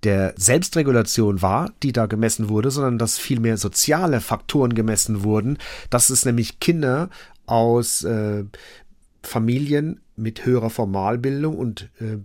der 0.03 0.33
Selbstregulation 0.37 1.41
war, 1.41 1.71
die 1.83 1.91
da 1.91 2.05
gemessen 2.05 2.49
wurde, 2.49 2.71
sondern 2.71 2.97
dass 2.97 3.17
vielmehr 3.17 3.57
soziale 3.57 4.21
Faktoren 4.21 4.73
gemessen 4.73 5.23
wurden, 5.23 5.57
dass 5.89 6.09
es 6.09 6.25
nämlich 6.25 6.59
Kinder 6.59 7.09
aus 7.45 8.03
äh, 8.03 8.45
Familien 9.23 10.00
mit 10.15 10.45
höherer 10.45 10.69
Formalbildung 10.69 11.57
und 11.57 11.89
äh, 11.99 12.17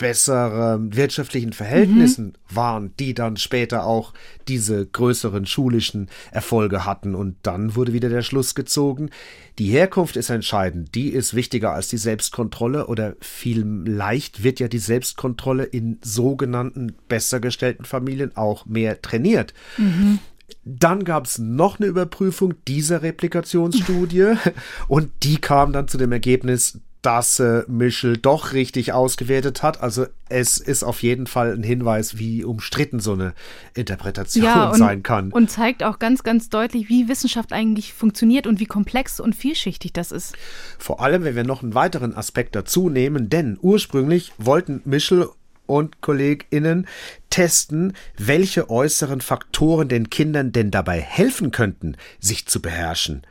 besseren 0.00 0.96
wirtschaftlichen 0.96 1.52
Verhältnissen 1.52 2.26
mhm. 2.28 2.56
waren, 2.56 2.92
die 2.98 3.12
dann 3.12 3.36
später 3.36 3.84
auch 3.84 4.14
diese 4.48 4.86
größeren 4.86 5.44
schulischen 5.44 6.08
Erfolge 6.32 6.86
hatten. 6.86 7.14
Und 7.14 7.36
dann 7.42 7.76
wurde 7.76 7.92
wieder 7.92 8.08
der 8.08 8.22
Schluss 8.22 8.54
gezogen, 8.54 9.10
die 9.58 9.66
Herkunft 9.66 10.16
ist 10.16 10.30
entscheidend, 10.30 10.94
die 10.94 11.10
ist 11.10 11.34
wichtiger 11.34 11.74
als 11.74 11.88
die 11.88 11.98
Selbstkontrolle 11.98 12.86
oder 12.86 13.14
viel 13.20 13.62
leicht 13.84 14.42
wird 14.42 14.58
ja 14.58 14.68
die 14.68 14.78
Selbstkontrolle 14.78 15.64
in 15.64 15.98
sogenannten 16.02 16.94
besser 17.08 17.38
gestellten 17.38 17.84
Familien 17.84 18.34
auch 18.36 18.64
mehr 18.64 19.02
trainiert. 19.02 19.52
Mhm. 19.76 20.18
Dann 20.64 21.04
gab 21.04 21.26
es 21.26 21.38
noch 21.38 21.78
eine 21.78 21.88
Überprüfung 21.88 22.54
dieser 22.66 23.02
Replikationsstudie 23.02 24.32
und 24.88 25.10
die 25.22 25.36
kam 25.36 25.74
dann 25.74 25.88
zu 25.88 25.98
dem 25.98 26.12
Ergebnis, 26.12 26.80
dass 27.02 27.40
äh, 27.40 27.62
Michel 27.66 28.16
doch 28.16 28.52
richtig 28.52 28.92
ausgewertet 28.92 29.62
hat. 29.62 29.82
Also 29.82 30.06
es 30.28 30.58
ist 30.58 30.82
auf 30.82 31.02
jeden 31.02 31.26
Fall 31.26 31.52
ein 31.52 31.62
Hinweis, 31.62 32.18
wie 32.18 32.44
umstritten 32.44 33.00
so 33.00 33.12
eine 33.12 33.34
Interpretation 33.74 34.44
ja, 34.44 34.70
und, 34.70 34.78
sein 34.78 35.02
kann. 35.02 35.32
Und 35.32 35.50
zeigt 35.50 35.82
auch 35.82 35.98
ganz, 35.98 36.22
ganz 36.22 36.48
deutlich, 36.50 36.88
wie 36.88 37.08
Wissenschaft 37.08 37.52
eigentlich 37.52 37.94
funktioniert 37.94 38.46
und 38.46 38.60
wie 38.60 38.66
komplex 38.66 39.20
und 39.20 39.34
vielschichtig 39.34 39.92
das 39.92 40.12
ist. 40.12 40.34
Vor 40.78 41.00
allem, 41.00 41.24
wenn 41.24 41.36
wir 41.36 41.44
noch 41.44 41.62
einen 41.62 41.74
weiteren 41.74 42.14
Aspekt 42.14 42.54
dazu 42.54 42.90
nehmen, 42.90 43.28
denn 43.30 43.58
ursprünglich 43.60 44.32
wollten 44.38 44.82
Michel 44.84 45.28
und 45.70 46.00
KollegInnen 46.00 46.86
testen, 47.30 47.94
welche 48.18 48.68
äußeren 48.68 49.20
Faktoren 49.20 49.88
den 49.88 50.10
Kindern 50.10 50.52
denn 50.52 50.70
dabei 50.70 51.00
helfen 51.00 51.52
könnten, 51.52 51.96
sich 52.18 52.46
zu 52.46 52.60
beherrschen. 52.60 53.22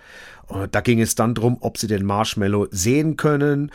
Da 0.71 0.81
ging 0.81 0.99
es 0.99 1.15
dann 1.15 1.35
darum, 1.35 1.57
ob 1.61 1.77
sie 1.77 1.87
den 1.87 2.05
Marshmallow 2.05 2.67
sehen 2.71 3.17
können. 3.17 3.71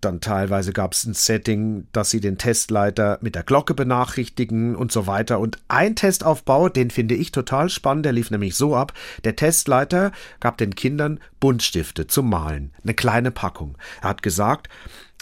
Dann 0.00 0.20
teilweise 0.20 0.72
gab 0.72 0.94
es 0.94 1.04
ein 1.04 1.12
Setting, 1.12 1.86
dass 1.92 2.08
sie 2.08 2.20
den 2.20 2.38
Testleiter 2.38 3.18
mit 3.20 3.34
der 3.34 3.42
Glocke 3.42 3.74
benachrichtigen 3.74 4.74
und 4.74 4.92
so 4.92 5.06
weiter. 5.06 5.40
Und 5.40 5.58
ein 5.68 5.94
Testaufbau, 5.94 6.70
den 6.70 6.90
finde 6.90 7.14
ich 7.14 7.32
total 7.32 7.68
spannend, 7.68 8.06
der 8.06 8.12
lief 8.12 8.30
nämlich 8.30 8.54
so 8.54 8.74
ab. 8.74 8.94
Der 9.24 9.36
Testleiter 9.36 10.12
gab 10.40 10.56
den 10.56 10.74
Kindern 10.74 11.20
Buntstifte 11.38 12.06
zum 12.06 12.30
Malen, 12.30 12.72
eine 12.82 12.94
kleine 12.94 13.30
Packung. 13.30 13.76
Er 14.00 14.10
hat 14.10 14.22
gesagt, 14.22 14.70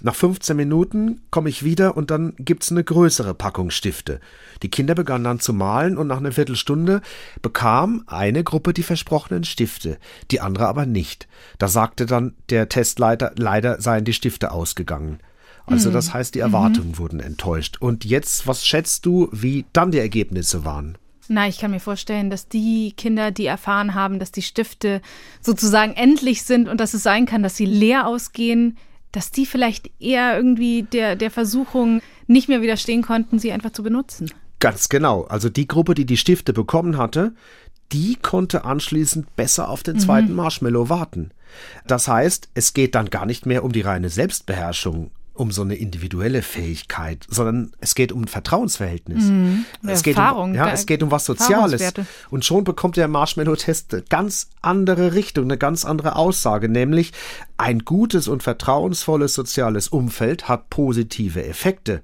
nach 0.03 0.15
15 0.15 0.57
Minuten 0.57 1.23
komme 1.31 1.49
ich 1.49 1.65
wieder 1.65 1.97
und 1.97 2.11
dann 2.11 2.35
gibt's 2.39 2.71
eine 2.71 2.85
größere 2.85 3.35
Packung 3.35 3.71
Stifte. 3.71 4.21
Die 4.63 4.71
Kinder 4.71 4.95
begannen 4.95 5.25
dann 5.25 5.41
zu 5.41 5.53
malen 5.53 5.99
und 5.99 6.07
nach 6.07 6.19
einer 6.19 6.33
Viertelstunde 6.33 7.03
bekam 7.43 8.05
eine 8.07 8.45
Gruppe 8.45 8.73
die 8.73 8.85
versprochenen 8.85 9.43
Stifte, 9.43 9.99
die 10.31 10.41
andere 10.41 10.69
aber 10.69 10.87
nicht. 10.87 11.27
Da 11.59 11.67
sagte 11.67 12.07
dann 12.07 12.35
der 12.49 12.69
Testleiter, 12.69 13.33
leider 13.37 13.81
seien 13.81 14.05
die 14.05 14.13
Stifte 14.13 14.53
ausgegangen. 14.53 15.19
Also 15.67 15.91
das 15.91 16.09
mhm. 16.09 16.15
heißt, 16.15 16.35
die 16.35 16.41
Erwartungen 16.41 16.91
mhm. 16.91 16.99
wurden 16.99 17.21
enttäuscht. 17.21 17.77
Und 17.81 18.05
jetzt, 18.05 18.47
was 18.47 18.65
schätzt 18.65 19.05
du, 19.05 19.29
wie 19.33 19.67
dann 19.73 19.91
die 19.91 19.99
Ergebnisse 19.99 20.65
waren? 20.65 20.97
Na, 21.31 21.47
ich 21.47 21.59
kann 21.59 21.73
mir 21.73 21.81
vorstellen, 21.81 22.31
dass 22.31 22.49
die 22.49 22.95
Kinder, 22.97 23.31
die 23.31 23.45
erfahren 23.45 23.95
haben, 23.95 24.19
dass 24.19 24.33
die 24.33 24.43
Stifte 24.43 25.03
sozusagen 25.43 25.93
endlich 25.93 26.43
sind 26.43 26.69
und 26.69 26.81
dass 26.81 26.95
es 26.95 27.03
sein 27.03 27.27
kann, 27.27 27.43
dass 27.43 27.57
sie 27.57 27.67
leer 27.67 28.07
ausgehen, 28.07 28.79
dass 29.19 29.33
die 29.33 29.47
vielleicht 29.47 29.91
eher 29.99 30.37
irgendwie 30.37 30.85
der, 30.85 31.17
der 31.17 31.33
Versuchung 31.33 32.03
nicht 32.29 32.49
mehr 32.49 32.63
widerstehen 32.63 33.03
konnten, 33.03 33.41
sie 33.41 33.51
einfach 33.51 33.73
zu 33.73 33.83
benutzen. 33.83 34.31
Ganz 34.61 34.89
genau. 34.89 35.25
Also 35.25 35.49
die 35.49 35.67
Gruppe, 35.67 35.95
die 35.95 36.07
die 36.07 36.17
Stifte 36.17 36.53
bekommen 36.53 36.97
hatte, 36.97 37.35
die 37.91 38.15
konnte 38.15 38.65
anschließend 38.65 39.35
besser 39.35 39.71
auf 39.71 39.83
den 39.83 39.97
mhm. 39.97 40.01
zweiten 40.01 40.35
Marshmallow 40.37 40.89
warten. 40.89 41.33
Das 41.85 42.07
heißt, 42.07 42.51
es 42.55 42.75
geht 42.75 42.95
dann 42.95 43.11
gar 43.11 43.27
nicht 43.27 43.45
mehr 43.45 43.65
um 43.65 43.73
die 43.73 43.81
reine 43.81 44.09
Selbstbeherrschung, 44.09 45.11
um 45.39 45.53
so 45.53 45.63
eine 45.63 45.77
individuelle 45.77 46.43
Fähigkeit, 46.43 47.25
sondern 47.29 47.71
es 47.81 47.95
geht 47.95 48.11
um 48.11 48.23
ein 48.23 48.29
Vertrauensverhältnis. 48.29 49.25
Mhm. 49.25 49.65
Es, 49.87 50.03
geht 50.03 50.19
um, 50.19 50.55
ja, 50.55 50.71
es 50.71 50.85
geht 50.87 51.03
um 51.03 51.11
was 51.11 51.25
Soziales. 51.25 51.93
Und 52.31 52.45
schon 52.45 52.65
bekommt 52.65 52.97
der 52.97 53.07
Marshmallow-Test 53.07 53.95
eine 53.95 54.03
ganz 54.03 54.51
andere 54.63 55.15
Richtung, 55.15 55.45
eine 55.45 55.57
ganz 55.57 55.85
andere 55.85 56.17
Aussage, 56.17 56.69
nämlich 56.69 57.13
ein 57.57 57.81
gutes 57.81 58.27
und 58.27 58.43
vertrauensvolles 58.43 59.35
soziales 59.35 59.89
Umfeld 59.89 60.49
hat 60.49 60.71
positive 60.71 61.45
Effekte. 61.45 62.03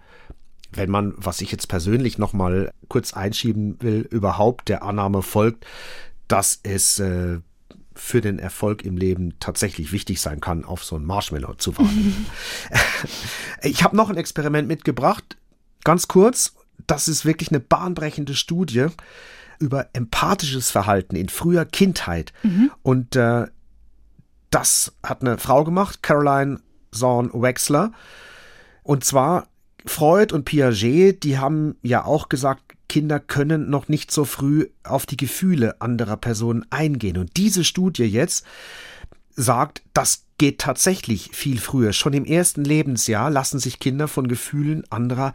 Wenn 0.71 0.91
man, 0.91 1.15
was 1.17 1.41
ich 1.41 1.51
jetzt 1.51 1.69
persönlich 1.69 2.19
noch 2.19 2.33
mal 2.33 2.73
kurz 2.89 3.15
einschieben 3.15 3.79
will, 3.81 4.07
überhaupt 4.11 4.69
der 4.69 4.83
Annahme 4.85 5.23
folgt, 5.23 5.67
dass 6.29 6.61
es 6.63 6.99
äh, 7.01 7.39
für 7.95 8.21
den 8.21 8.39
Erfolg 8.39 8.85
im 8.85 8.97
Leben 8.97 9.35
tatsächlich 9.41 9.93
wichtig 9.93 10.21
sein 10.21 10.41
kann, 10.41 10.65
auf 10.65 10.85
so 10.85 10.97
ein 10.97 11.05
Marshmallow 11.05 11.55
zu 11.55 11.77
warten. 11.79 12.27
ich 13.63 13.85
habe 13.85 13.97
noch 13.97 14.11
ein 14.11 14.17
Experiment 14.17 14.69
mitgebracht, 14.69 15.37
ganz 15.85 16.09
kurz. 16.09 16.55
Das 16.87 17.09
ist 17.09 17.25
wirklich 17.25 17.51
eine 17.51 17.61
bahnbrechende 17.61 18.35
Studie 18.35 18.89
über 19.61 19.89
empathisches 19.93 20.71
Verhalten 20.71 21.17
in 21.17 21.29
früher 21.29 21.65
Kindheit. 21.65 22.33
Mhm. 22.43 22.71
Und 22.83 23.17
äh, 23.17 23.47
das 24.51 24.93
hat 25.03 25.23
eine 25.23 25.39
Frau 25.39 25.65
gemacht, 25.65 26.03
Caroline 26.03 26.61
Zorn 26.91 27.31
Wexler. 27.33 27.93
Und 28.83 29.05
zwar 29.05 29.49
Freud 29.87 30.35
und 30.35 30.45
Piaget, 30.45 31.23
die 31.23 31.39
haben 31.39 31.77
ja 31.83 32.05
auch 32.05 32.29
gesagt, 32.29 32.74
Kinder 32.89 33.21
können 33.21 33.71
noch 33.71 33.89
nicht 33.89 34.11
so 34.11 34.25
früh 34.25 34.69
auf 34.83 35.07
die 35.07 35.17
Gefühle 35.17 35.81
anderer 35.81 36.17
Personen 36.17 36.65
eingehen. 36.71 37.19
Und 37.19 37.37
diese 37.37 37.65
Studie 37.65 38.05
jetzt 38.05 38.45
sagt, 39.37 39.83
das 39.95 40.25
geht 40.39 40.59
tatsächlich 40.59 41.31
viel 41.33 41.59
früher. 41.59 41.93
Schon 41.93 42.13
im 42.13 42.25
ersten 42.25 42.65
Lebensjahr 42.65 43.31
lassen 43.31 43.59
sich 43.59 43.79
Kinder 43.79 44.09
von 44.09 44.29
Gefühlen 44.29 44.85
anderer 44.91 45.35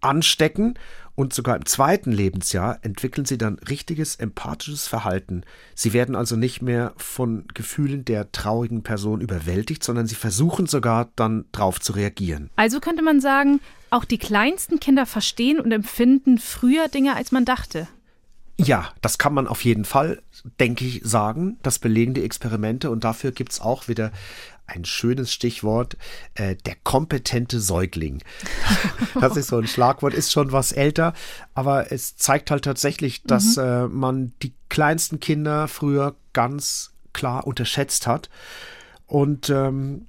anstecken 0.00 0.74
und 1.14 1.32
sogar 1.32 1.56
im 1.56 1.66
zweiten 1.66 2.12
Lebensjahr 2.12 2.78
entwickeln 2.82 3.24
sie 3.24 3.38
dann 3.38 3.58
richtiges 3.68 4.14
empathisches 4.14 4.86
Verhalten. 4.86 5.42
Sie 5.74 5.92
werden 5.92 6.14
also 6.14 6.36
nicht 6.36 6.62
mehr 6.62 6.92
von 6.96 7.44
Gefühlen 7.54 8.04
der 8.04 8.30
traurigen 8.30 8.84
Person 8.84 9.20
überwältigt, 9.20 9.82
sondern 9.82 10.06
sie 10.06 10.14
versuchen 10.14 10.66
sogar 10.66 11.10
dann 11.16 11.46
drauf 11.50 11.80
zu 11.80 11.92
reagieren. 11.92 12.50
Also 12.54 12.78
könnte 12.78 13.02
man 13.02 13.20
sagen, 13.20 13.58
auch 13.90 14.04
die 14.04 14.18
kleinsten 14.18 14.80
Kinder 14.80 15.06
verstehen 15.06 15.60
und 15.60 15.72
empfinden 15.72 16.38
früher 16.38 16.88
Dinge, 16.88 17.16
als 17.16 17.32
man 17.32 17.44
dachte. 17.44 17.88
Ja, 18.60 18.92
das 19.02 19.18
kann 19.18 19.34
man 19.34 19.46
auf 19.46 19.64
jeden 19.64 19.84
Fall, 19.84 20.20
denke 20.58 20.84
ich, 20.84 21.00
sagen. 21.04 21.58
Das 21.62 21.78
belegen 21.78 22.14
die 22.14 22.24
Experimente 22.24 22.90
und 22.90 23.04
dafür 23.04 23.30
gibt 23.30 23.52
es 23.52 23.60
auch 23.60 23.86
wieder 23.86 24.10
ein 24.66 24.84
schönes 24.84 25.32
Stichwort, 25.32 25.96
äh, 26.34 26.56
der 26.56 26.74
kompetente 26.82 27.60
Säugling. 27.60 28.22
das 29.20 29.36
ist 29.36 29.48
so 29.48 29.58
ein 29.58 29.66
Schlagwort, 29.66 30.12
ist 30.12 30.32
schon 30.32 30.52
was 30.52 30.72
älter, 30.72 31.14
aber 31.54 31.90
es 31.92 32.16
zeigt 32.16 32.50
halt 32.50 32.64
tatsächlich, 32.64 33.22
dass 33.22 33.56
mhm. 33.56 33.62
äh, 33.62 33.88
man 33.88 34.32
die 34.42 34.52
kleinsten 34.68 35.20
Kinder 35.20 35.68
früher 35.68 36.16
ganz 36.32 36.92
klar 37.12 37.46
unterschätzt 37.46 38.06
hat. 38.06 38.28
Und 39.06 39.48
ähm, 39.50 40.06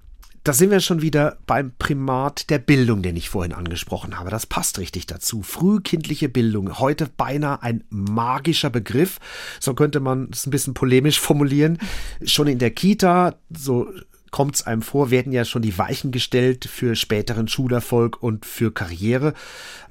da 0.50 0.54
sind 0.54 0.72
wir 0.72 0.80
schon 0.80 1.04
wieder 1.04 1.38
beim 1.46 1.74
Primat 1.78 2.50
der 2.50 2.58
Bildung, 2.58 3.04
den 3.04 3.16
ich 3.16 3.30
vorhin 3.30 3.54
angesprochen 3.54 4.18
habe. 4.18 4.32
Das 4.32 4.48
passt 4.48 4.80
richtig 4.80 5.06
dazu. 5.06 5.44
Frühkindliche 5.44 6.28
Bildung, 6.28 6.80
heute 6.80 7.06
beinahe 7.06 7.62
ein 7.62 7.84
magischer 7.92 8.72
Begriff. 8.72 9.20
So 9.60 9.76
könnte 9.76 10.00
man 10.00 10.28
es 10.34 10.48
ein 10.48 10.50
bisschen 10.50 10.74
polemisch 10.74 11.20
formulieren. 11.20 11.78
Schon 12.24 12.48
in 12.48 12.58
der 12.58 12.72
Kita, 12.72 13.36
so 13.56 13.94
kommt 14.32 14.56
es 14.56 14.66
einem 14.66 14.82
vor, 14.82 15.12
werden 15.12 15.32
ja 15.32 15.46
schon 15.46 15.62
die 15.62 15.78
Weichen 15.78 16.12
gestellt 16.12 16.66
für 16.66 16.96
späteren 16.96 17.48
Schulerfolg 17.48 18.24
und 18.24 18.44
für 18.44 18.74
Karriere. 18.74 19.36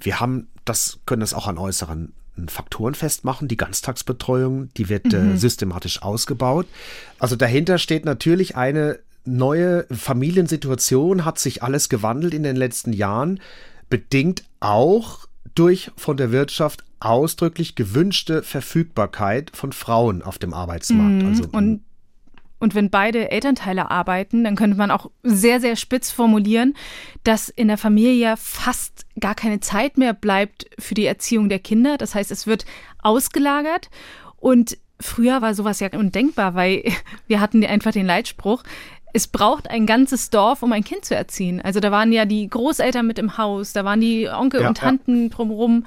Wir 0.00 0.18
haben, 0.18 0.48
das 0.64 0.98
können 1.06 1.20
das 1.20 1.34
auch 1.34 1.46
an 1.46 1.58
äußeren 1.58 2.14
Faktoren 2.48 2.96
festmachen. 2.96 3.46
Die 3.46 3.56
Ganztagsbetreuung, 3.56 4.70
die 4.76 4.88
wird 4.88 5.12
äh, 5.14 5.18
mhm. 5.18 5.34
äh, 5.34 5.38
systematisch 5.38 6.02
ausgebaut. 6.02 6.66
Also 7.20 7.36
dahinter 7.36 7.78
steht 7.78 8.04
natürlich 8.04 8.56
eine 8.56 8.98
neue 9.36 9.86
Familiensituation, 9.90 11.24
hat 11.24 11.38
sich 11.38 11.62
alles 11.62 11.88
gewandelt 11.88 12.34
in 12.34 12.42
den 12.42 12.56
letzten 12.56 12.92
Jahren, 12.92 13.40
bedingt 13.88 14.44
auch 14.60 15.26
durch 15.54 15.90
von 15.96 16.16
der 16.16 16.32
Wirtschaft 16.32 16.84
ausdrücklich 17.00 17.74
gewünschte 17.74 18.42
Verfügbarkeit 18.42 19.52
von 19.54 19.72
Frauen 19.72 20.22
auf 20.22 20.38
dem 20.38 20.52
Arbeitsmarkt. 20.52 21.22
Mhm. 21.22 21.28
Also, 21.28 21.44
und 21.52 21.82
und 22.60 22.74
wenn 22.74 22.90
beide 22.90 23.30
Elternteile 23.30 23.90
arbeiten, 23.90 24.42
dann 24.42 24.56
könnte 24.56 24.76
man 24.76 24.90
auch 24.90 25.10
sehr, 25.22 25.60
sehr 25.60 25.76
spitz 25.76 26.10
formulieren, 26.10 26.74
dass 27.22 27.48
in 27.48 27.68
der 27.68 27.78
Familie 27.78 28.36
fast 28.36 29.06
gar 29.20 29.36
keine 29.36 29.60
Zeit 29.60 29.96
mehr 29.96 30.12
bleibt 30.12 30.66
für 30.76 30.94
die 30.94 31.06
Erziehung 31.06 31.48
der 31.48 31.60
Kinder. 31.60 31.98
Das 31.98 32.16
heißt, 32.16 32.32
es 32.32 32.48
wird 32.48 32.66
ausgelagert. 33.00 33.90
Und 34.36 34.76
früher 35.00 35.40
war 35.40 35.54
sowas 35.54 35.78
ja 35.78 35.88
undenkbar, 35.92 36.54
weil 36.54 36.82
wir 37.28 37.40
hatten 37.40 37.64
einfach 37.64 37.92
den 37.92 38.06
Leitspruch, 38.06 38.64
es 39.12 39.26
braucht 39.26 39.70
ein 39.70 39.86
ganzes 39.86 40.30
Dorf, 40.30 40.62
um 40.62 40.72
ein 40.72 40.84
Kind 40.84 41.04
zu 41.04 41.14
erziehen. 41.14 41.60
Also 41.60 41.80
da 41.80 41.90
waren 41.90 42.12
ja 42.12 42.24
die 42.24 42.48
Großeltern 42.48 43.06
mit 43.06 43.18
im 43.18 43.38
Haus, 43.38 43.72
da 43.72 43.84
waren 43.84 44.00
die 44.00 44.28
Onkel 44.28 44.62
ja, 44.62 44.68
und 44.68 44.78
Tanten 44.78 45.24
ja. 45.24 45.28
drumherum. 45.30 45.86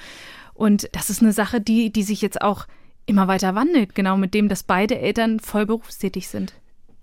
Und 0.54 0.90
das 0.94 1.10
ist 1.10 1.22
eine 1.22 1.34
Sache, 1.34 1.62
die, 1.62 1.92
die 1.92 2.04
sich 2.04 2.22
jetzt 2.22 2.42
auch 2.42 2.68
immer 3.06 3.28
weiter 3.28 3.56
wandelt, 3.56 3.96
genau 3.96 4.18
mit 4.18 4.34
dem, 4.34 4.48
dass 4.48 4.64
beide 4.64 5.00
Eltern 5.00 5.40
voll 5.40 5.66
berufstätig 5.66 6.28
sind 6.28 6.54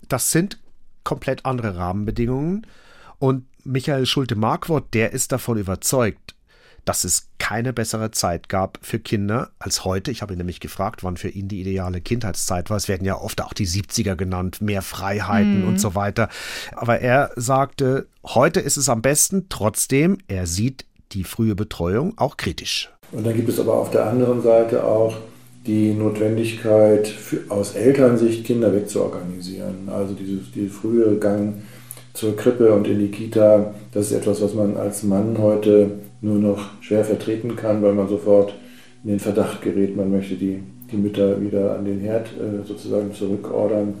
das 0.09 0.31
sind 0.31 0.59
komplett 1.03 1.45
andere 1.45 1.77
Rahmenbedingungen. 1.77 2.67
Und 3.19 3.45
Michael 3.63 4.05
Schulte-Markwort, 4.05 4.93
der 4.93 5.13
ist 5.13 5.31
davon 5.31 5.57
überzeugt, 5.57 6.35
dass 6.85 7.03
es 7.03 7.29
keine 7.39 7.73
bessere 7.73 8.11
Zeit 8.11 8.49
gab 8.49 8.77
für 8.81 8.99
Kinder 8.99 9.49
als 9.59 9.85
heute. 9.85 10.11
Ich 10.11 10.21
habe 10.21 10.33
ihn 10.33 10.37
nämlich 10.37 10.59
gefragt, 10.59 11.03
wann 11.03 11.17
für 11.17 11.29
ihn 11.29 11.47
die 11.47 11.61
ideale 11.61 12.01
Kindheitszeit 12.01 12.69
war. 12.69 12.77
Es 12.77 12.87
werden 12.87 13.05
ja 13.05 13.15
oft 13.15 13.41
auch 13.41 13.53
die 13.53 13.67
70er 13.67 14.15
genannt, 14.15 14.61
mehr 14.61 14.81
Freiheiten 14.81 15.61
mhm. 15.61 15.67
und 15.67 15.79
so 15.79 15.95
weiter. 15.95 16.29
Aber 16.75 16.99
er 16.99 17.31
sagte, 17.35 18.07
heute 18.25 18.59
ist 18.59 18.77
es 18.77 18.89
am 18.89 19.01
besten. 19.01 19.47
Trotzdem, 19.49 20.17
er 20.27 20.45
sieht 20.45 20.85
die 21.11 21.23
frühe 21.23 21.55
Betreuung 21.55 22.13
auch 22.17 22.37
kritisch. 22.37 22.91
Und 23.11 23.25
dann 23.25 23.35
gibt 23.35 23.49
es 23.49 23.59
aber 23.59 23.73
auf 23.73 23.89
der 23.89 24.05
anderen 24.05 24.41
Seite 24.41 24.83
auch 24.83 25.15
die 25.65 25.93
Notwendigkeit, 25.93 27.07
für, 27.07 27.41
aus 27.49 27.75
Elternsicht 27.75 28.45
Kinder 28.45 28.73
wegzuorganisieren. 28.73 29.89
Also 29.89 30.13
dieses, 30.13 30.51
dieser 30.51 30.73
frühe 30.73 31.17
Gang 31.17 31.55
zur 32.13 32.35
Krippe 32.35 32.73
und 32.73 32.87
in 32.87 32.99
die 32.99 33.11
Kita, 33.11 33.73
das 33.91 34.07
ist 34.07 34.11
etwas, 34.13 34.41
was 34.41 34.53
man 34.53 34.77
als 34.77 35.03
Mann 35.03 35.37
heute 35.37 35.91
nur 36.21 36.35
noch 36.35 36.69
schwer 36.81 37.05
vertreten 37.05 37.55
kann, 37.55 37.81
weil 37.81 37.93
man 37.93 38.07
sofort 38.07 38.53
in 39.03 39.11
den 39.11 39.19
Verdacht 39.19 39.61
gerät, 39.61 39.95
man 39.95 40.11
möchte 40.11 40.35
die, 40.35 40.59
die 40.91 40.97
Mütter 40.97 41.41
wieder 41.41 41.77
an 41.77 41.85
den 41.85 41.99
Herd 41.99 42.27
äh, 42.27 42.65
sozusagen 42.65 43.13
zurückordern. 43.13 43.93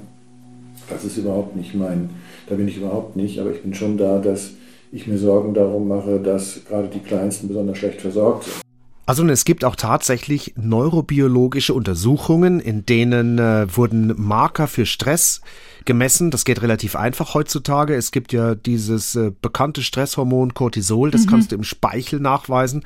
Das 0.89 1.05
ist 1.05 1.17
überhaupt 1.17 1.55
nicht 1.55 1.75
mein, 1.75 2.09
da 2.47 2.55
bin 2.55 2.67
ich 2.67 2.77
überhaupt 2.77 3.15
nicht, 3.15 3.39
aber 3.39 3.51
ich 3.51 3.61
bin 3.61 3.73
schon 3.73 3.97
da, 3.97 4.19
dass 4.19 4.51
ich 4.91 5.07
mir 5.07 5.17
Sorgen 5.17 5.53
darum 5.53 5.87
mache, 5.87 6.19
dass 6.19 6.61
gerade 6.65 6.87
die 6.87 6.99
Kleinsten 6.99 7.47
besonders 7.47 7.77
schlecht 7.77 8.01
versorgt 8.01 8.45
sind. 8.45 8.68
Also 9.09 9.25
es 9.25 9.43
gibt 9.43 9.65
auch 9.65 9.75
tatsächlich 9.75 10.53
neurobiologische 10.55 11.73
Untersuchungen, 11.73 12.59
in 12.59 12.85
denen 12.85 13.39
äh, 13.39 13.65
wurden 13.75 14.13
Marker 14.21 14.67
für 14.67 14.85
Stress 14.85 15.41
gemessen. 15.85 16.29
Das 16.29 16.45
geht 16.45 16.61
relativ 16.61 16.95
einfach 16.95 17.33
heutzutage. 17.33 17.95
Es 17.95 18.11
gibt 18.11 18.33
ja 18.33 18.53
dieses 18.53 19.15
äh, 19.15 19.31
bekannte 19.41 19.81
Stresshormon 19.81 20.53
Cortisol, 20.53 21.09
das 21.09 21.25
mhm. 21.25 21.29
kannst 21.31 21.51
du 21.51 21.55
im 21.55 21.63
Speichel 21.63 22.19
nachweisen. 22.19 22.83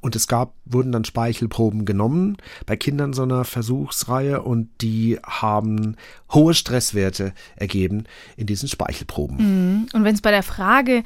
Und 0.00 0.16
es 0.16 0.28
gab, 0.28 0.54
wurden 0.64 0.92
dann 0.92 1.04
Speichelproben 1.04 1.84
genommen 1.84 2.38
bei 2.64 2.78
Kindern 2.78 3.12
so 3.12 3.24
einer 3.24 3.44
Versuchsreihe 3.44 4.40
und 4.40 4.70
die 4.80 5.18
haben 5.22 5.96
hohe 6.32 6.54
Stresswerte 6.54 7.34
ergeben 7.54 8.04
in 8.38 8.46
diesen 8.46 8.70
Speichelproben. 8.70 9.36
Mhm. 9.36 9.88
Und 9.92 10.04
wenn 10.04 10.14
es 10.14 10.22
bei 10.22 10.30
der 10.30 10.42
Frage 10.42 11.02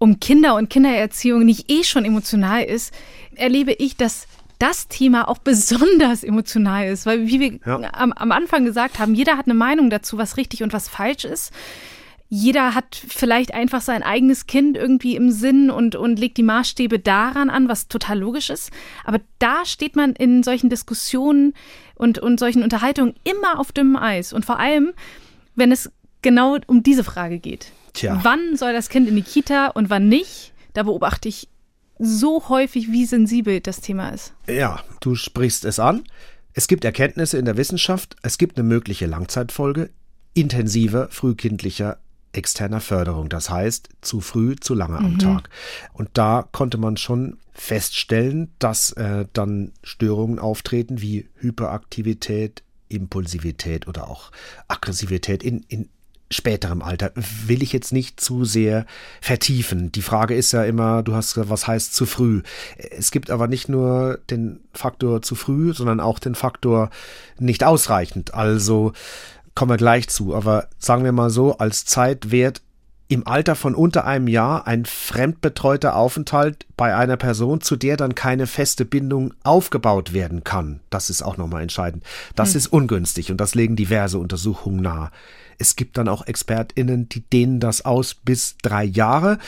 um 0.00 0.18
Kinder 0.18 0.56
und 0.56 0.70
Kindererziehung 0.70 1.44
nicht 1.44 1.70
eh 1.70 1.84
schon 1.84 2.06
emotional 2.06 2.64
ist, 2.64 2.92
erlebe 3.36 3.72
ich, 3.72 3.96
dass 3.96 4.26
das 4.58 4.88
Thema 4.88 5.28
auch 5.28 5.38
besonders 5.44 6.24
emotional 6.24 6.88
ist, 6.88 7.06
weil 7.06 7.28
wie 7.28 7.38
wir 7.38 7.58
ja. 7.64 7.92
am, 7.92 8.12
am 8.12 8.32
Anfang 8.32 8.64
gesagt 8.64 8.98
haben, 8.98 9.14
jeder 9.14 9.36
hat 9.36 9.46
eine 9.46 9.54
Meinung 9.54 9.90
dazu, 9.90 10.18
was 10.18 10.36
richtig 10.36 10.62
und 10.62 10.72
was 10.72 10.88
falsch 10.88 11.24
ist. 11.24 11.52
Jeder 12.32 12.74
hat 12.76 12.94
vielleicht 12.94 13.52
einfach 13.52 13.80
sein 13.80 14.04
eigenes 14.04 14.46
Kind 14.46 14.76
irgendwie 14.76 15.16
im 15.16 15.32
Sinn 15.32 15.68
und, 15.68 15.96
und 15.96 16.18
legt 16.18 16.36
die 16.36 16.44
Maßstäbe 16.44 17.00
daran 17.00 17.50
an, 17.50 17.68
was 17.68 17.88
total 17.88 18.20
logisch 18.20 18.50
ist. 18.50 18.70
Aber 19.04 19.18
da 19.40 19.64
steht 19.64 19.96
man 19.96 20.12
in 20.12 20.44
solchen 20.44 20.70
Diskussionen 20.70 21.54
und, 21.96 22.20
und 22.20 22.38
solchen 22.38 22.62
Unterhaltungen 22.62 23.14
immer 23.24 23.58
auf 23.58 23.72
dünnem 23.72 23.96
Eis. 23.96 24.32
Und 24.32 24.44
vor 24.44 24.60
allem, 24.60 24.92
wenn 25.56 25.72
es 25.72 25.90
genau 26.22 26.56
um 26.68 26.84
diese 26.84 27.02
Frage 27.02 27.40
geht. 27.40 27.72
Tja. 27.92 28.20
Wann 28.22 28.56
soll 28.56 28.72
das 28.72 28.88
Kind 28.88 29.08
in 29.08 29.16
die 29.16 29.22
Kita 29.22 29.68
und 29.68 29.90
wann 29.90 30.08
nicht? 30.08 30.52
Da 30.72 30.84
beobachte 30.84 31.28
ich 31.28 31.48
so 31.98 32.48
häufig, 32.48 32.90
wie 32.90 33.04
sensibel 33.04 33.60
das 33.60 33.80
Thema 33.80 34.10
ist. 34.10 34.32
Ja, 34.48 34.80
du 35.00 35.14
sprichst 35.14 35.64
es 35.64 35.78
an. 35.78 36.04
Es 36.52 36.66
gibt 36.66 36.84
Erkenntnisse 36.84 37.38
in 37.38 37.44
der 37.44 37.56
Wissenschaft, 37.56 38.16
es 38.22 38.38
gibt 38.38 38.58
eine 38.58 38.66
mögliche 38.66 39.06
Langzeitfolge 39.06 39.90
intensiver 40.34 41.08
frühkindlicher 41.10 41.98
externer 42.32 42.80
Förderung. 42.80 43.28
Das 43.28 43.50
heißt, 43.50 43.88
zu 44.00 44.20
früh, 44.20 44.56
zu 44.56 44.74
lange 44.74 44.98
am 44.98 45.14
mhm. 45.14 45.18
Tag. 45.18 45.50
Und 45.92 46.10
da 46.14 46.48
konnte 46.52 46.78
man 46.78 46.96
schon 46.96 47.38
feststellen, 47.52 48.52
dass 48.58 48.92
äh, 48.92 49.26
dann 49.32 49.72
Störungen 49.82 50.38
auftreten 50.38 51.00
wie 51.00 51.28
Hyperaktivität, 51.36 52.62
Impulsivität 52.88 53.86
oder 53.88 54.08
auch 54.08 54.30
Aggressivität 54.68 55.42
in, 55.42 55.64
in 55.68 55.88
späterem 56.30 56.80
Alter 56.80 57.12
will 57.46 57.62
ich 57.62 57.72
jetzt 57.72 57.92
nicht 57.92 58.20
zu 58.20 58.44
sehr 58.44 58.86
vertiefen. 59.20 59.90
Die 59.92 60.02
Frage 60.02 60.34
ist 60.34 60.52
ja 60.52 60.64
immer, 60.64 61.02
du 61.02 61.14
hast 61.14 61.34
gesagt, 61.34 61.50
was 61.50 61.66
heißt 61.66 61.92
zu 61.92 62.06
früh? 62.06 62.42
Es 62.76 63.10
gibt 63.10 63.30
aber 63.30 63.48
nicht 63.48 63.68
nur 63.68 64.20
den 64.30 64.60
Faktor 64.72 65.22
zu 65.22 65.34
früh, 65.34 65.74
sondern 65.74 65.98
auch 66.00 66.18
den 66.18 66.36
Faktor 66.36 66.90
nicht 67.38 67.64
ausreichend. 67.64 68.32
Also 68.34 68.92
kommen 69.54 69.72
wir 69.72 69.76
gleich 69.76 70.08
zu. 70.08 70.34
Aber 70.34 70.68
sagen 70.78 71.04
wir 71.04 71.12
mal 71.12 71.30
so, 71.30 71.58
als 71.58 71.84
Zeitwert 71.84 72.62
im 73.08 73.26
Alter 73.26 73.56
von 73.56 73.74
unter 73.74 74.04
einem 74.06 74.28
Jahr 74.28 74.68
ein 74.68 74.84
fremdbetreuter 74.84 75.96
Aufenthalt 75.96 76.64
bei 76.76 76.94
einer 76.94 77.16
Person, 77.16 77.60
zu 77.60 77.74
der 77.74 77.96
dann 77.96 78.14
keine 78.14 78.46
feste 78.46 78.84
Bindung 78.84 79.34
aufgebaut 79.42 80.12
werden 80.12 80.44
kann. 80.44 80.78
Das 80.90 81.10
ist 81.10 81.22
auch 81.22 81.36
nochmal 81.36 81.62
entscheidend. 81.62 82.04
Das 82.36 82.50
hm. 82.50 82.58
ist 82.58 82.66
ungünstig 82.68 83.32
und 83.32 83.38
das 83.38 83.56
legen 83.56 83.74
diverse 83.74 84.18
Untersuchungen 84.18 84.80
nahe. 84.80 85.10
Es 85.60 85.76
gibt 85.76 85.98
dann 85.98 86.08
auch 86.08 86.26
ExpertInnen, 86.26 87.08
die 87.08 87.20
dehnen 87.20 87.60
das 87.60 87.84
aus 87.84 88.14
bis 88.14 88.56
drei 88.62 88.82
Jahre. 88.84 89.38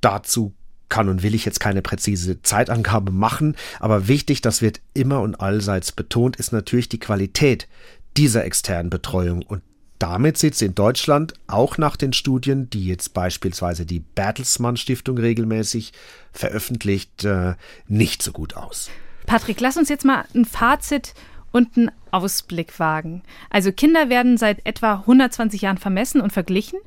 Dazu 0.00 0.52
kann 0.88 1.08
und 1.08 1.22
will 1.22 1.34
ich 1.34 1.44
jetzt 1.44 1.60
keine 1.60 1.82
präzise 1.82 2.42
Zeitangabe 2.42 3.10
machen, 3.10 3.56
aber 3.80 4.06
wichtig, 4.06 4.42
das 4.42 4.60
wird 4.60 4.80
immer 4.92 5.22
und 5.22 5.36
allseits 5.36 5.92
betont, 5.92 6.36
ist 6.36 6.52
natürlich 6.52 6.88
die 6.88 7.00
Qualität 7.00 7.68
dieser 8.16 8.44
externen 8.44 8.90
Betreuung 8.90 9.42
und 9.42 9.62
damit 9.98 10.36
sieht 10.36 10.54
es 10.54 10.62
in 10.62 10.74
Deutschland 10.74 11.34
auch 11.46 11.78
nach 11.78 11.96
den 11.96 12.12
Studien, 12.12 12.68
die 12.68 12.84
jetzt 12.84 13.14
beispielsweise 13.14 13.86
die 13.86 14.00
Bertelsmann 14.00 14.76
Stiftung 14.76 15.16
regelmäßig 15.16 15.92
veröffentlicht, 16.32 17.24
äh, 17.24 17.54
nicht 17.86 18.22
so 18.22 18.32
gut 18.32 18.54
aus. 18.54 18.90
Patrick, 19.26 19.60
lass 19.60 19.76
uns 19.76 19.88
jetzt 19.88 20.04
mal 20.04 20.24
ein 20.34 20.44
Fazit 20.44 21.14
und 21.54 21.76
einen 21.76 21.92
Ausblick 22.10 22.80
wagen. 22.80 23.22
Also 23.48 23.70
Kinder 23.70 24.08
werden 24.08 24.36
seit 24.38 24.66
etwa 24.66 24.94
120 24.94 25.62
Jahren 25.62 25.78
vermessen 25.78 26.20
und 26.20 26.32
verglichen 26.32 26.80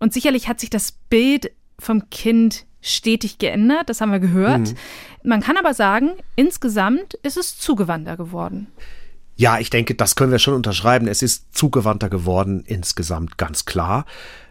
und 0.00 0.12
sicherlich 0.12 0.48
hat 0.48 0.58
sich 0.58 0.68
das 0.68 0.90
Bild 0.90 1.52
vom 1.78 2.10
Kind 2.10 2.66
stetig 2.80 3.38
geändert, 3.38 3.88
das 3.88 4.00
haben 4.00 4.10
wir 4.10 4.18
gehört. 4.18 4.70
Mhm. 4.70 4.76
Man 5.22 5.40
kann 5.42 5.56
aber 5.56 5.74
sagen, 5.74 6.10
insgesamt 6.34 7.14
ist 7.22 7.36
es 7.36 7.56
zugewandter 7.56 8.16
geworden. 8.16 8.66
Ja, 9.36 9.60
ich 9.60 9.70
denke, 9.70 9.94
das 9.94 10.16
können 10.16 10.32
wir 10.32 10.40
schon 10.40 10.54
unterschreiben. 10.54 11.06
Es 11.06 11.22
ist 11.22 11.56
zugewandter 11.56 12.10
geworden 12.10 12.64
insgesamt, 12.66 13.38
ganz 13.38 13.64
klar. 13.64 14.06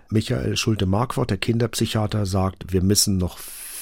Michael 0.10 0.55
Schulte-Markwort, 0.55 1.32
der 1.32 1.38
Kinderpsychiater, 1.38 2.26
sagt, 2.26 2.72
wir 2.72 2.82
müssen 2.82 3.18
noch 3.18 3.38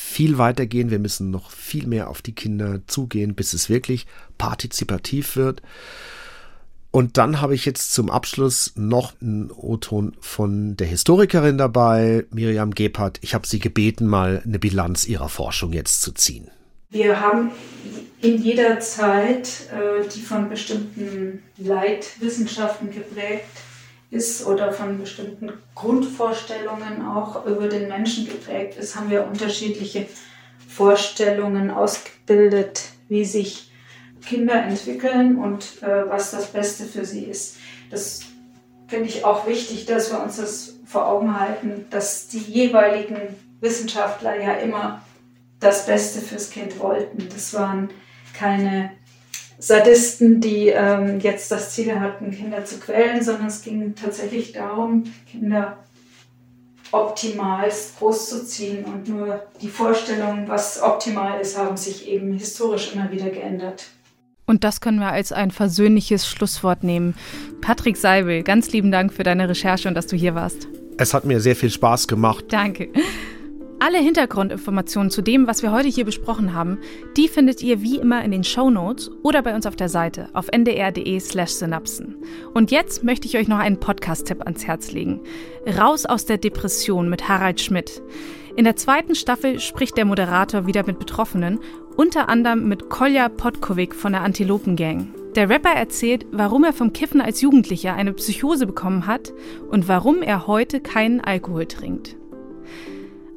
viel 0.07 0.37
weitergehen, 0.37 0.89
wir 0.89 0.99
müssen 0.99 1.29
noch 1.29 1.51
viel 1.51 1.85
mehr 1.85 2.09
auf 2.09 2.21
die 2.21 2.33
Kinder 2.33 2.79
zugehen, 2.87 3.35
bis 3.35 3.53
es 3.53 3.69
wirklich 3.69 4.07
partizipativ 4.37 5.35
wird. 5.35 5.61
Und 6.91 7.17
dann 7.17 7.41
habe 7.41 7.53
ich 7.53 7.65
jetzt 7.65 7.93
zum 7.93 8.09
Abschluss 8.09 8.73
noch 8.75 9.13
einen 9.21 9.51
O-Ton 9.51 10.15
von 10.21 10.77
der 10.77 10.87
Historikerin 10.87 11.57
dabei, 11.57 12.25
Miriam 12.31 12.73
Gebhardt. 12.73 13.19
Ich 13.21 13.35
habe 13.35 13.45
sie 13.45 13.59
gebeten, 13.59 14.07
mal 14.07 14.41
eine 14.43 14.57
Bilanz 14.57 15.05
ihrer 15.05 15.29
Forschung 15.29 15.73
jetzt 15.73 16.01
zu 16.01 16.13
ziehen. 16.13 16.49
Wir 16.89 17.19
haben 17.19 17.51
in 18.21 18.41
jeder 18.41 18.79
Zeit, 18.79 19.67
äh, 19.71 20.07
die 20.07 20.21
von 20.21 20.49
bestimmten 20.49 21.43
Leitwissenschaften 21.57 22.89
geprägt 22.91 23.45
ist 24.09 24.45
oder 24.45 24.71
von 24.71 24.99
bestimmten 24.99 25.51
Grundvorstellungen 25.75 27.05
auch 27.05 27.45
über 27.45 27.67
den 27.67 27.87
Menschen 27.87 28.25
geprägt 28.25 28.77
ist, 28.77 28.95
haben 28.95 29.09
wir 29.09 29.27
unterschiedliche 29.27 30.07
Vorstellungen 30.67 31.71
ausgebildet, 31.71 32.83
wie 33.09 33.25
sich 33.25 33.71
Kinder 34.25 34.63
entwickeln 34.63 35.37
und 35.37 35.81
äh, 35.81 36.09
was 36.09 36.31
das 36.31 36.51
Beste 36.51 36.85
für 36.85 37.05
sie 37.05 37.25
ist. 37.25 37.57
Das 37.89 38.21
finde 38.87 39.09
ich 39.09 39.25
auch 39.25 39.47
wichtig, 39.47 39.85
dass 39.85 40.11
wir 40.11 40.21
uns 40.21 40.37
das 40.37 40.75
vor 40.85 41.07
Augen 41.07 41.37
halten, 41.39 41.85
dass 41.89 42.27
die 42.27 42.39
jeweiligen 42.39 43.35
Wissenschaftler 43.59 44.39
ja 44.39 44.53
immer 44.53 45.01
das 45.59 45.85
Beste 45.85 46.21
fürs 46.21 46.49
Kind 46.49 46.79
wollten. 46.79 47.27
Das 47.29 47.53
waren 47.53 47.89
keine 48.33 48.91
Sadisten, 49.59 50.39
die 50.39 50.67
ähm, 50.67 51.19
jetzt 51.19 51.51
das 51.51 51.73
Ziel 51.73 51.99
hatten, 51.99 52.31
Kinder 52.31 52.63
zu 52.63 52.79
quälen, 52.79 53.23
sondern 53.23 53.47
es 53.47 53.63
ging 53.63 53.95
tatsächlich 53.95 54.51
darum, 54.51 55.05
Kinder 55.29 55.77
optimalst 56.91 57.97
großzuziehen. 57.97 58.85
Und 58.85 59.09
nur 59.09 59.41
die 59.61 59.69
Vorstellungen, 59.69 60.47
was 60.47 60.81
optimal 60.81 61.41
ist, 61.41 61.57
haben 61.57 61.77
sich 61.77 62.07
eben 62.07 62.33
historisch 62.33 62.93
immer 62.93 63.11
wieder 63.11 63.29
geändert. 63.29 63.87
Und 64.45 64.63
das 64.63 64.79
können 64.79 64.99
wir 64.99 65.11
als 65.11 65.33
ein 65.33 65.51
versöhnliches 65.51 66.25
Schlusswort 66.25 66.83
nehmen. 66.83 67.15
Patrick 67.59 67.97
Seibel, 67.97 68.43
ganz 68.43 68.71
lieben 68.71 68.91
Dank 68.91 69.11
für 69.11 69.23
deine 69.23 69.49
Recherche 69.49 69.89
und 69.89 69.95
dass 69.95 70.07
du 70.07 70.15
hier 70.15 70.35
warst. 70.35 70.67
Es 70.97 71.13
hat 71.13 71.25
mir 71.25 71.41
sehr 71.41 71.55
viel 71.55 71.69
Spaß 71.69 72.07
gemacht. 72.07 72.45
Danke. 72.49 72.89
Alle 73.79 73.99
Hintergrundinformationen 73.99 75.11
zu 75.11 75.21
dem, 75.21 75.45
was 75.45 75.61
wir 75.61 75.71
heute 75.71 75.87
hier 75.87 76.03
besprochen 76.03 76.53
haben, 76.55 76.79
die 77.15 77.27
findet 77.27 77.61
ihr 77.61 77.83
wie 77.83 77.97
immer 77.97 78.23
in 78.23 78.31
den 78.31 78.43
Show 78.43 78.71
Notes 78.71 79.11
oder 79.21 79.43
bei 79.43 79.53
uns 79.53 79.67
auf 79.67 79.75
der 79.75 79.87
Seite 79.87 80.29
auf 80.33 80.47
ndr.de/synapsen. 80.51 82.15
Und 82.55 82.71
jetzt 82.71 83.03
möchte 83.03 83.27
ich 83.27 83.37
euch 83.37 83.47
noch 83.47 83.59
einen 83.59 83.79
Podcast-Tipp 83.79 84.41
ans 84.41 84.65
Herz 84.65 84.91
legen: 84.93 85.21
Raus 85.77 86.07
aus 86.07 86.25
der 86.25 86.39
Depression 86.39 87.07
mit 87.07 87.29
Harald 87.29 87.61
Schmidt. 87.61 88.01
In 88.55 88.63
der 88.63 88.75
zweiten 88.75 89.13
Staffel 89.13 89.59
spricht 89.59 89.95
der 89.95 90.05
Moderator 90.05 90.65
wieder 90.65 90.83
mit 90.83 90.97
Betroffenen, 90.97 91.59
unter 91.95 92.29
anderem 92.29 92.67
mit 92.67 92.89
Kolja 92.89 93.29
Podkovic 93.29 93.93
von 93.93 94.11
der 94.11 94.23
Antilopen 94.23 94.75
Gang. 94.75 95.13
Der 95.35 95.49
Rapper 95.49 95.73
erzählt, 95.73 96.25
warum 96.31 96.63
er 96.63 96.73
vom 96.73 96.93
Kiffen 96.93 97.21
als 97.21 97.41
Jugendlicher 97.41 97.93
eine 97.93 98.13
Psychose 98.13 98.65
bekommen 98.65 99.05
hat 99.05 99.33
und 99.69 99.87
warum 99.87 100.23
er 100.23 100.47
heute 100.47 100.81
keinen 100.81 101.21
Alkohol 101.21 101.67
trinkt. 101.67 102.17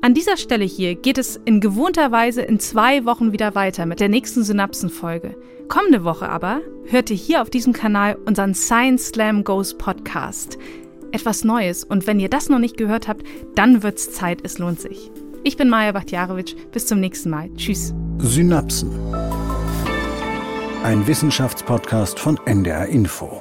An 0.03 0.14
dieser 0.14 0.38
Stelle 0.38 0.64
hier 0.64 0.94
geht 0.94 1.18
es 1.18 1.38
in 1.44 1.61
gewohnter 1.61 2.11
Weise 2.11 2.40
in 2.40 2.59
zwei 2.59 3.05
Wochen 3.05 3.32
wieder 3.32 3.55
weiter 3.55 3.84
mit 3.84 4.01
der 4.01 4.09
nächsten 4.09 4.42
Synapsenfolge. 4.42 5.36
Kommende 5.68 6.05
Woche 6.05 6.30
aber 6.30 6.62
hört 6.86 7.11
ihr 7.11 7.16
hier 7.16 7.42
auf 7.42 7.51
diesem 7.51 7.74
Kanal 7.74 8.16
unseren 8.24 8.55
Science 8.55 9.09
Slam 9.09 9.44
Goes 9.44 9.76
Podcast. 9.76 10.57
Etwas 11.12 11.44
Neues 11.44 11.84
und 11.84 12.07
wenn 12.07 12.18
ihr 12.18 12.30
das 12.30 12.48
noch 12.48 12.59
nicht 12.59 12.78
gehört 12.78 13.09
habt, 13.09 13.26
dann 13.55 13.82
wird's 13.82 14.11
Zeit, 14.11 14.38
es 14.42 14.59
lohnt 14.59 14.80
sich. 14.80 15.11
Ich 15.44 15.59
bin 15.59 15.68
Maja 15.68 15.92
Bachtjarowitsch, 15.92 16.55
bis 16.72 16.86
zum 16.86 16.98
nächsten 16.98 17.28
Mal. 17.28 17.51
Tschüss. 17.57 17.92
Synapsen. 18.18 18.90
Ein 20.82 21.07
Wissenschaftspodcast 21.07 22.18
von 22.18 22.38
NDR 22.46 22.86
Info. 22.86 23.39